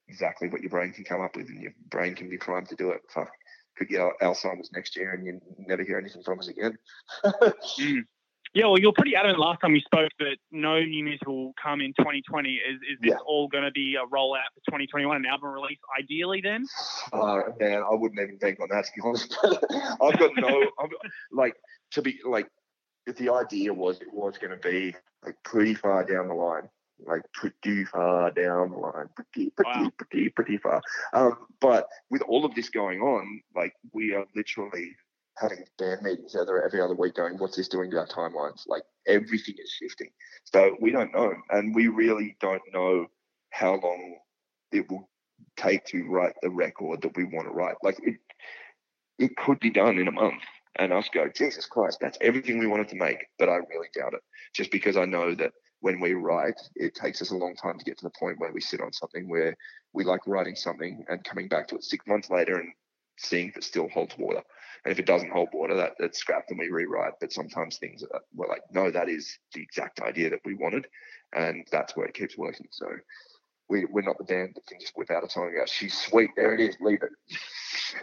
exactly 0.07 0.49
what 0.49 0.61
your 0.61 0.69
brain 0.69 0.91
can 0.91 1.03
come 1.03 1.21
up 1.21 1.35
with, 1.35 1.47
and 1.49 1.61
your 1.61 1.73
brain 1.89 2.15
can 2.15 2.29
be 2.29 2.37
primed 2.37 2.69
to 2.69 2.75
do 2.75 2.91
it. 2.91 3.01
Fuck, 3.09 3.29
could 3.77 3.89
get 3.89 4.01
Alzheimer's 4.21 4.71
next 4.73 4.95
year, 4.95 5.13
and 5.13 5.25
you 5.25 5.39
never 5.57 5.83
hear 5.83 5.97
anything 5.97 6.23
from 6.23 6.39
us 6.39 6.47
again. 6.47 6.77
mm. 7.25 8.03
Yeah, 8.53 8.65
well, 8.65 8.79
you're 8.79 8.93
pretty 8.93 9.15
adamant 9.15 9.39
last 9.39 9.59
time 9.61 9.73
we 9.73 9.81
spoke 9.81 10.11
that 10.19 10.37
no 10.51 10.79
new 10.79 11.03
music 11.03 11.27
will 11.27 11.53
come 11.61 11.81
in 11.81 11.93
2020. 11.97 12.49
Is, 12.49 12.75
is 12.75 12.97
this 13.01 13.11
yeah. 13.11 13.17
all 13.25 13.47
going 13.47 13.63
to 13.63 13.71
be 13.71 13.95
a 13.95 14.05
rollout 14.07 14.49
for 14.53 14.71
2021, 14.71 15.17
an 15.17 15.25
album 15.25 15.49
release 15.49 15.77
ideally 15.99 16.41
then? 16.41 16.65
Uh, 17.11 17.41
man, 17.59 17.83
I 17.83 17.93
wouldn't 17.93 18.19
even 18.19 18.37
think 18.39 18.59
on 18.59 18.69
that 18.71 18.85
to 18.85 18.91
be 18.95 19.01
honest. 19.03 19.37
I've 20.01 20.19
got 20.19 20.31
no, 20.37 20.61
I've 20.79 20.89
got, 20.89 21.01
like, 21.31 21.55
to 21.91 22.01
be 22.01 22.19
like, 22.25 22.47
if 23.05 23.17
the 23.17 23.33
idea 23.33 23.73
was 23.73 24.01
it 24.01 24.11
was 24.11 24.37
going 24.37 24.51
to 24.51 24.57
be 24.57 24.95
like 25.23 25.35
pretty 25.43 25.73
far 25.73 26.03
down 26.03 26.27
the 26.27 26.33
line 26.33 26.69
like 27.05 27.21
pretty 27.33 27.85
far 27.85 28.31
down 28.31 28.71
the 28.71 28.77
line, 28.77 29.07
pretty, 29.15 29.51
pretty, 29.51 29.81
wow. 29.81 29.91
pretty, 29.97 30.29
pretty 30.29 30.57
far. 30.57 30.81
Um, 31.13 31.37
but 31.61 31.87
with 32.09 32.21
all 32.23 32.45
of 32.45 32.55
this 32.55 32.69
going 32.69 33.01
on, 33.01 33.41
like 33.55 33.73
we 33.93 34.13
are 34.13 34.25
literally 34.35 34.95
having 35.39 35.63
band 35.77 36.01
meetings 36.01 36.35
every 36.35 36.81
other 36.81 36.95
week 36.95 37.15
going, 37.15 37.37
what's 37.37 37.55
this 37.55 37.67
doing 37.67 37.91
to 37.91 37.97
our 37.97 38.07
timelines? 38.07 38.63
Like 38.67 38.83
everything 39.07 39.55
is 39.57 39.69
shifting. 39.71 40.09
So 40.45 40.75
we 40.81 40.91
don't 40.91 41.13
know. 41.13 41.33
And 41.49 41.75
we 41.75 41.87
really 41.87 42.35
don't 42.39 42.61
know 42.73 43.07
how 43.51 43.75
long 43.75 44.17
it 44.71 44.89
will 44.89 45.09
take 45.55 45.85
to 45.85 46.03
write 46.07 46.33
the 46.41 46.49
record 46.49 47.01
that 47.01 47.15
we 47.15 47.23
want 47.23 47.47
to 47.47 47.53
write. 47.53 47.75
Like 47.83 47.99
it, 48.01 48.15
it 49.19 49.37
could 49.37 49.59
be 49.59 49.69
done 49.69 49.99
in 49.99 50.07
a 50.07 50.11
month 50.11 50.41
and 50.77 50.93
us 50.93 51.09
go, 51.13 51.27
Jesus 51.27 51.65
Christ, 51.65 51.99
that's 52.01 52.17
everything 52.21 52.59
we 52.59 52.67
wanted 52.67 52.89
to 52.89 52.95
make. 52.95 53.25
But 53.37 53.49
I 53.49 53.55
really 53.55 53.89
doubt 53.95 54.13
it 54.13 54.21
just 54.53 54.71
because 54.71 54.97
I 54.97 55.05
know 55.05 55.35
that 55.35 55.51
when 55.81 55.99
we 55.99 56.13
write, 56.13 56.59
it 56.75 56.95
takes 56.95 57.21
us 57.21 57.31
a 57.31 57.37
long 57.37 57.55
time 57.55 57.77
to 57.77 57.85
get 57.85 57.97
to 57.99 58.05
the 58.05 58.19
point 58.19 58.39
where 58.39 58.51
we 58.51 58.61
sit 58.61 58.81
on 58.81 58.91
something 58.91 59.29
where 59.29 59.55
we 59.93 60.03
like 60.03 60.25
writing 60.25 60.55
something 60.55 61.05
and 61.07 61.23
coming 61.23 61.47
back 61.47 61.67
to 61.67 61.75
it 61.75 61.83
six 61.83 62.05
months 62.07 62.29
later 62.29 62.57
and 62.57 62.71
seeing 63.17 63.49
if 63.49 63.57
it 63.57 63.63
still 63.63 63.89
holds 63.89 64.17
water. 64.17 64.41
And 64.87 64.93
if 64.93 64.99
it 64.99 65.05
doesn't 65.05 65.33
hold 65.33 65.49
water, 65.51 65.75
that 65.75 65.95
that's 65.99 66.17
scrapped 66.17 66.49
and 66.49 66.57
we 66.57 66.69
rewrite. 66.69 67.15
But 67.19 67.33
sometimes 67.33 67.75
things 67.75 68.05
are, 68.09 68.21
we're 68.33 68.47
like, 68.47 68.61
no, 68.71 68.89
that 68.89 69.09
is 69.09 69.37
the 69.53 69.61
exact 69.61 69.99
idea 69.99 70.29
that 70.29 70.39
we 70.45 70.53
wanted, 70.53 70.87
and 71.35 71.67
that's 71.69 71.97
where 71.97 72.05
it 72.05 72.13
keeps 72.13 72.37
working. 72.37 72.67
So 72.71 72.87
we, 73.67 73.83
we're 73.83 74.03
not 74.03 74.17
the 74.17 74.23
band 74.23 74.53
that 74.55 74.65
can 74.65 74.79
just 74.79 74.93
whip 74.95 75.11
out 75.11 75.25
a 75.25 75.29
song 75.29 75.47
and 75.47 75.57
go, 75.57 75.65
she's 75.65 75.93
sweet, 75.93 76.29
there 76.37 76.53
it 76.53 76.61
is, 76.61 76.77
leave 76.79 77.01
it. 77.03 77.11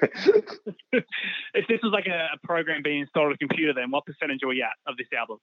if 1.54 1.66
this 1.68 1.80
was 1.82 1.90
like 1.90 2.04
a, 2.06 2.28
a 2.34 2.46
program 2.46 2.82
being 2.82 3.00
installed 3.00 3.28
on 3.28 3.32
a 3.32 3.38
computer, 3.38 3.72
then 3.72 3.90
what 3.90 4.04
percentage 4.04 4.42
are 4.42 4.48
we 4.48 4.60
at 4.60 4.76
of 4.86 4.98
this 4.98 5.08
album? 5.18 5.38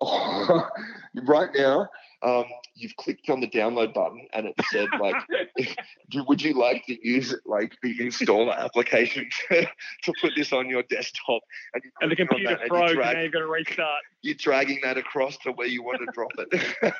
Oh, 0.00 0.68
right 1.24 1.50
now, 1.54 1.88
um, 2.22 2.44
you've 2.74 2.96
clicked 2.96 3.30
on 3.30 3.40
the 3.40 3.48
download 3.48 3.94
button 3.94 4.26
and 4.32 4.46
it 4.46 4.54
said 4.70 4.88
like, 5.00 5.16
would 6.28 6.42
you 6.42 6.54
like 6.54 6.84
to 6.86 7.06
use 7.06 7.34
like 7.46 7.76
the 7.82 7.98
installer 7.98 8.56
application 8.56 9.28
to, 9.48 9.66
to 10.02 10.12
put 10.20 10.32
this 10.36 10.52
on 10.52 10.68
your 10.68 10.82
desktop? 10.84 11.42
And, 11.74 11.82
and 12.00 12.10
the 12.10 12.16
computer 12.16 12.58
froze, 12.68 12.90
and, 12.90 12.98
drag, 12.98 13.16
now 13.16 13.22
you've 13.22 13.32
got 13.32 13.38
to 13.40 13.46
restart. 13.46 14.02
You're 14.22 14.34
dragging 14.34 14.80
that 14.82 14.98
across 14.98 15.36
to 15.38 15.52
where 15.52 15.66
you 15.66 15.82
want 15.82 16.00
to 16.00 16.06
drop 16.12 16.30
it. 16.38 16.94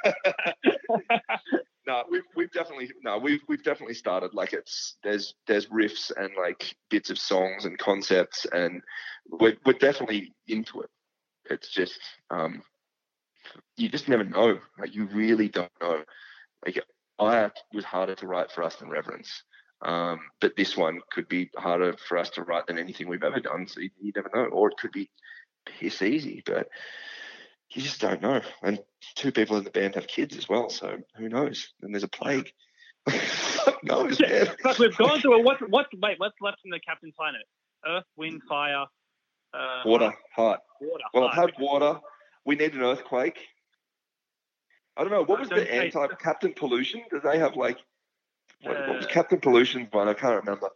no, 1.87 2.05
we've 2.11 2.23
we've 2.35 2.53
definitely 2.53 2.91
no, 3.03 3.19
we've 3.19 3.41
we've 3.47 3.63
definitely 3.63 3.95
started. 3.95 4.33
Like 4.33 4.55
it's 4.55 4.97
there's 5.03 5.35
there's 5.47 5.67
riffs 5.67 6.11
and 6.17 6.31
like 6.39 6.75
bits 6.89 7.11
of 7.11 7.19
songs 7.19 7.67
and 7.67 7.79
concepts, 7.79 8.47
and 8.53 8.83
we're 9.29 9.57
we're 9.67 9.75
definitely 9.75 10.33
into 10.49 10.81
it. 10.81 10.91
It's 11.51 11.69
just 11.69 12.01
um, 12.31 12.63
you 13.77 13.89
just 13.89 14.09
never 14.09 14.25
know. 14.25 14.59
Like 14.79 14.95
you 14.95 15.07
really 15.07 15.49
don't 15.49 15.73
know. 15.81 16.03
Like 16.65 16.83
Ire 17.19 17.53
was 17.73 17.85
harder 17.85 18.15
to 18.17 18.27
write 18.27 18.51
for 18.51 18.63
us 18.63 18.77
than 18.77 18.91
Reverence. 18.91 19.43
Um, 19.83 20.21
but 20.41 20.57
this 20.57 20.77
one 20.77 21.01
could 21.11 21.29
be 21.29 21.51
harder 21.57 21.95
for 21.95 22.19
us 22.19 22.31
to 22.31 22.43
write 22.43 22.67
than 22.67 22.79
anything 22.79 23.09
we've 23.09 23.23
ever 23.23 23.41
done. 23.41 23.67
So 23.67 23.81
you, 23.81 23.91
you 24.01 24.13
never 24.15 24.31
know. 24.35 24.45
Or 24.45 24.71
it 24.71 24.77
could 24.77 24.93
be 24.93 25.11
piss 25.65 26.03
easy, 26.03 26.43
but 26.45 26.69
you 27.71 27.83
just 27.83 28.01
don't 28.01 28.21
know. 28.21 28.43
And 28.63 28.81
two 29.15 29.33
people 29.33 29.57
in 29.57 29.65
the 29.65 29.71
band 29.71 29.95
have 29.95 30.07
kids 30.07 30.37
as 30.37 30.49
well, 30.49 30.69
so 30.69 30.99
who 31.17 31.29
knows? 31.29 31.73
And 31.83 31.95
there's 31.95 32.05
a 32.05 32.09
plague. 32.09 32.53
knows, 33.83 34.21
man. 34.21 34.49
But 34.63 34.79
we've 34.79 34.97
gone 34.97 35.21
through 35.21 35.41
it. 35.41 35.45
What's 35.45 35.63
what's 35.69 35.89
wait, 35.95 36.19
what's 36.19 36.35
left 36.41 36.59
in 36.65 36.71
the 36.71 36.81
Captain 36.81 37.13
Planet? 37.17 37.43
Earth, 37.87 38.05
wind, 38.17 38.43
fire, 38.49 38.85
uh, 39.55 39.83
water, 39.85 40.13
heart. 40.35 40.61
Water. 40.81 41.05
Well, 41.15 41.29
I've 41.29 41.35
had 41.35 41.51
water 41.59 41.99
we 42.45 42.57
need 42.57 42.75
an 42.75 42.83
earthquake. 42.83 43.39
I 44.97 45.03
don't 45.03 45.13
know. 45.13 45.25
What 45.25 45.41
was 45.41 45.49
the 45.49 45.73
anti 45.73 46.07
Captain 46.21 46.53
Pollution? 46.55 47.03
Did 47.11 47.23
they 47.23 47.39
have 47.39 47.57
like 47.57 47.79
what, 48.63 48.77
uh, 48.77 48.87
what 48.87 48.97
was 48.97 49.07
uh, 49.07 49.09
Captain 49.09 49.41
Pollution's 49.41 49.89
one? 49.93 50.09
I 50.09 50.15
can't 50.15 50.45
remember. 50.45 50.69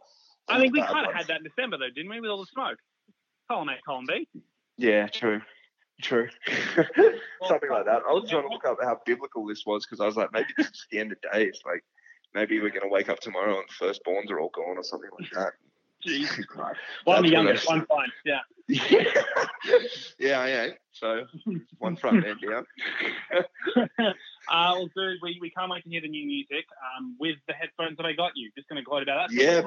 I 0.47 0.59
think 0.59 0.73
we 0.73 0.81
kind 0.81 1.07
of 1.07 1.13
had 1.13 1.27
that 1.27 1.37
in 1.37 1.43
December 1.43 1.77
though, 1.77 1.89
didn't 1.93 2.09
we, 2.09 2.19
with 2.19 2.29
all 2.29 2.39
the 2.39 2.47
smoke? 2.51 2.77
Column 3.49 3.69
A, 3.69 3.75
column 3.85 4.05
B. 4.07 4.27
Yeah, 4.77 5.07
true. 5.07 5.41
True. 6.01 6.27
Something 7.47 7.69
like 7.69 7.85
that. 7.85 8.01
I 8.07 8.11
was 8.11 8.29
trying 8.29 8.43
to 8.43 8.49
look 8.49 8.65
up 8.65 8.77
how 8.81 8.99
biblical 9.05 9.45
this 9.45 9.63
was 9.65 9.85
because 9.85 10.01
I 10.01 10.05
was 10.05 10.17
like, 10.17 10.33
maybe 10.33 10.47
this 10.57 10.67
is 10.67 10.85
the 10.91 10.99
end 10.99 11.11
of 11.13 11.17
days. 11.31 11.61
Like, 11.65 11.83
maybe 12.33 12.59
we're 12.59 12.69
going 12.69 12.81
to 12.81 12.89
wake 12.89 13.09
up 13.09 13.19
tomorrow 13.19 13.57
and 13.57 13.69
firstborns 13.69 14.29
are 14.29 14.39
all 14.39 14.51
gone 14.53 14.77
or 14.77 14.83
something 14.83 15.09
like 15.19 15.31
that. 15.31 15.53
Jesus 16.05 16.45
Christ. 16.45 16.79
Well, 17.05 17.17
I'm 17.17 17.23
the 17.23 17.29
youngest, 17.29 17.67
one 17.67 17.85
fine. 17.85 18.09
Yeah. 18.25 18.39
yeah, 20.19 20.45
yeah. 20.45 20.67
So 20.91 21.23
one 21.77 21.95
front 21.95 22.25
end 22.25 22.39
down. 22.41 22.65
uh, 23.87 24.13
well, 24.47 24.89
dude, 24.95 25.17
we, 25.21 25.37
we 25.41 25.49
can't 25.51 25.69
wait 25.69 25.83
to 25.83 25.89
hear 25.89 26.01
the 26.01 26.07
new 26.07 26.25
music 26.25 26.65
um, 26.97 27.15
with 27.19 27.35
the 27.47 27.53
headphones 27.53 27.97
that 27.97 28.05
I 28.05 28.13
got 28.13 28.31
you. 28.35 28.49
Just 28.55 28.69
going 28.69 28.81
to 28.81 28.85
gloat 28.85 29.03
about 29.03 29.29
that. 29.29 29.35
Yeah, 29.35 29.61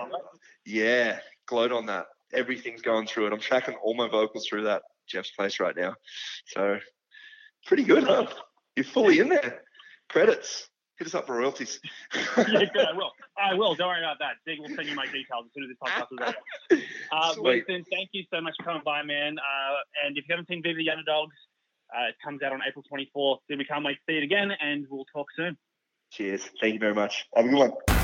yeah, 0.64 1.18
gloat 1.46 1.72
on 1.72 1.86
that. 1.86 2.06
Everything's 2.32 2.82
going 2.82 3.06
through 3.06 3.26
it. 3.28 3.32
I'm 3.32 3.40
tracking 3.40 3.74
all 3.76 3.94
my 3.94 4.08
vocals 4.08 4.46
through 4.48 4.64
that 4.64 4.82
Jeff's 5.08 5.30
place 5.30 5.60
right 5.60 5.76
now. 5.76 5.94
So 6.46 6.78
pretty 7.66 7.84
good, 7.84 8.04
huh? 8.04 8.26
You're 8.76 8.84
fully 8.84 9.18
in 9.18 9.28
there. 9.28 9.62
Credits. 10.08 10.68
Hit 10.98 11.06
us 11.06 11.14
up 11.14 11.26
for 11.26 11.36
royalties. 11.36 11.80
yeah, 12.36 12.44
good. 12.72 12.86
I 12.86 12.92
will. 12.92 13.12
I 13.38 13.54
will. 13.54 13.74
Don't 13.74 13.88
worry 13.88 14.00
about 14.00 14.18
that. 14.18 14.36
Dig 14.46 14.58
will 14.58 14.74
send 14.74 14.88
you 14.88 14.96
my 14.96 15.06
details 15.06 15.46
as 15.46 15.52
soon 15.54 15.64
as 15.64 15.70
this 15.70 15.78
podcast 15.78 16.06
is 16.12 16.18
over. 16.20 16.82
Uh, 17.12 17.34
Winston, 17.38 17.84
thank 17.90 18.10
you 18.12 18.24
so 18.32 18.40
much 18.40 18.54
for 18.58 18.64
coming 18.64 18.82
by, 18.84 19.02
man. 19.02 19.38
Uh, 19.38 20.04
and 20.04 20.18
if 20.18 20.24
you 20.28 20.34
haven't 20.34 20.48
seen 20.48 20.62
Viva 20.62 20.76
the 20.76 20.90
Underdogs, 20.90 21.36
uh, 21.96 22.08
it 22.08 22.16
comes 22.22 22.42
out 22.42 22.52
on 22.52 22.60
April 22.66 22.84
24th. 22.92 23.38
Then 23.48 23.58
we 23.58 23.64
can't 23.64 23.84
wait 23.84 23.94
to 23.94 24.00
see 24.08 24.18
it 24.18 24.24
again, 24.24 24.50
and 24.60 24.86
we'll 24.90 25.06
talk 25.12 25.28
soon. 25.36 25.56
Cheers. 26.10 26.50
Thank 26.60 26.74
you 26.74 26.80
very 26.80 26.94
much. 26.94 27.26
Have 27.34 27.46
a 27.46 27.48
good 27.48 27.58
one. 27.58 27.97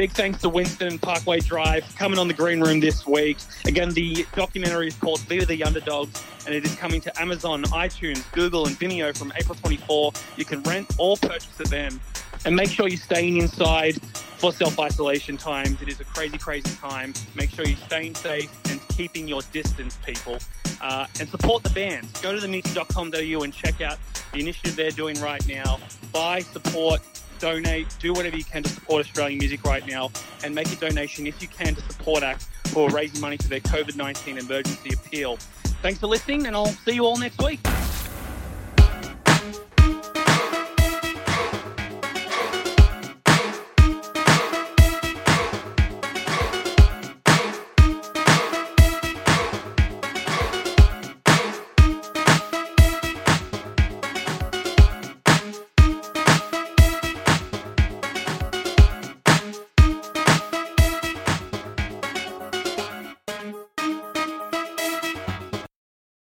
Big 0.00 0.12
thanks 0.12 0.40
to 0.40 0.48
Winston 0.48 0.98
Parkway 0.98 1.40
Drive 1.40 1.84
coming 1.96 2.18
on 2.18 2.26
the 2.26 2.32
green 2.32 2.62
room 2.62 2.80
this 2.80 3.06
week. 3.06 3.36
Again, 3.66 3.90
the 3.90 4.24
documentary 4.34 4.88
is 4.88 4.94
called 4.96 5.20
Viva 5.20 5.44
the 5.44 5.62
Underdogs 5.62 6.24
and 6.46 6.54
it 6.54 6.64
is 6.64 6.74
coming 6.76 7.02
to 7.02 7.20
Amazon, 7.20 7.64
iTunes, 7.64 8.24
Google, 8.32 8.66
and 8.66 8.74
Vimeo 8.76 9.14
from 9.14 9.30
April 9.38 9.56
24. 9.56 10.12
You 10.38 10.46
can 10.46 10.62
rent 10.62 10.90
or 10.96 11.18
purchase 11.18 11.60
it 11.60 11.68
then. 11.68 12.00
And 12.46 12.56
make 12.56 12.70
sure 12.70 12.88
you're 12.88 12.96
staying 12.96 13.36
inside 13.36 14.00
for 14.00 14.54
self 14.54 14.78
isolation 14.78 15.36
times. 15.36 15.82
It 15.82 15.88
is 15.90 16.00
a 16.00 16.04
crazy, 16.04 16.38
crazy 16.38 16.74
time. 16.76 17.12
Make 17.34 17.50
sure 17.50 17.66
you're 17.66 17.76
staying 17.76 18.14
safe 18.14 18.50
and 18.70 18.80
keeping 18.88 19.28
your 19.28 19.42
distance, 19.52 19.98
people. 20.06 20.38
Uh, 20.80 21.08
and 21.18 21.28
support 21.28 21.62
the 21.62 21.68
band. 21.70 22.08
Go 22.22 22.34
to 22.34 22.40
themeeting.com.au 22.40 23.42
and 23.42 23.52
check 23.52 23.82
out 23.82 23.98
the 24.32 24.40
initiative 24.40 24.76
they're 24.76 24.90
doing 24.92 25.20
right 25.20 25.46
now. 25.46 25.78
Buy, 26.10 26.40
support, 26.40 27.02
donate, 27.40 27.86
do 27.98 28.12
whatever 28.12 28.36
you 28.36 28.44
can 28.44 28.62
to 28.62 28.68
support 28.68 29.04
Australian 29.04 29.38
music 29.38 29.64
right 29.64 29.86
now, 29.86 30.10
and 30.44 30.54
make 30.54 30.70
a 30.72 30.76
donation 30.76 31.26
if 31.26 31.40
you 31.42 31.48
can 31.48 31.74
to 31.74 31.80
Support 31.82 32.22
Act, 32.22 32.46
for 32.68 32.88
raising 32.90 33.20
money 33.20 33.36
for 33.36 33.48
their 33.48 33.60
COVID 33.60 33.96
19 33.96 34.38
emergency 34.38 34.94
appeal. 34.94 35.36
Thanks 35.82 35.98
for 35.98 36.06
listening, 36.06 36.46
and 36.46 36.54
I'll 36.54 36.66
see 36.66 36.92
you 36.92 37.04
all 37.04 37.16
next 37.16 37.42
week. 37.42 37.60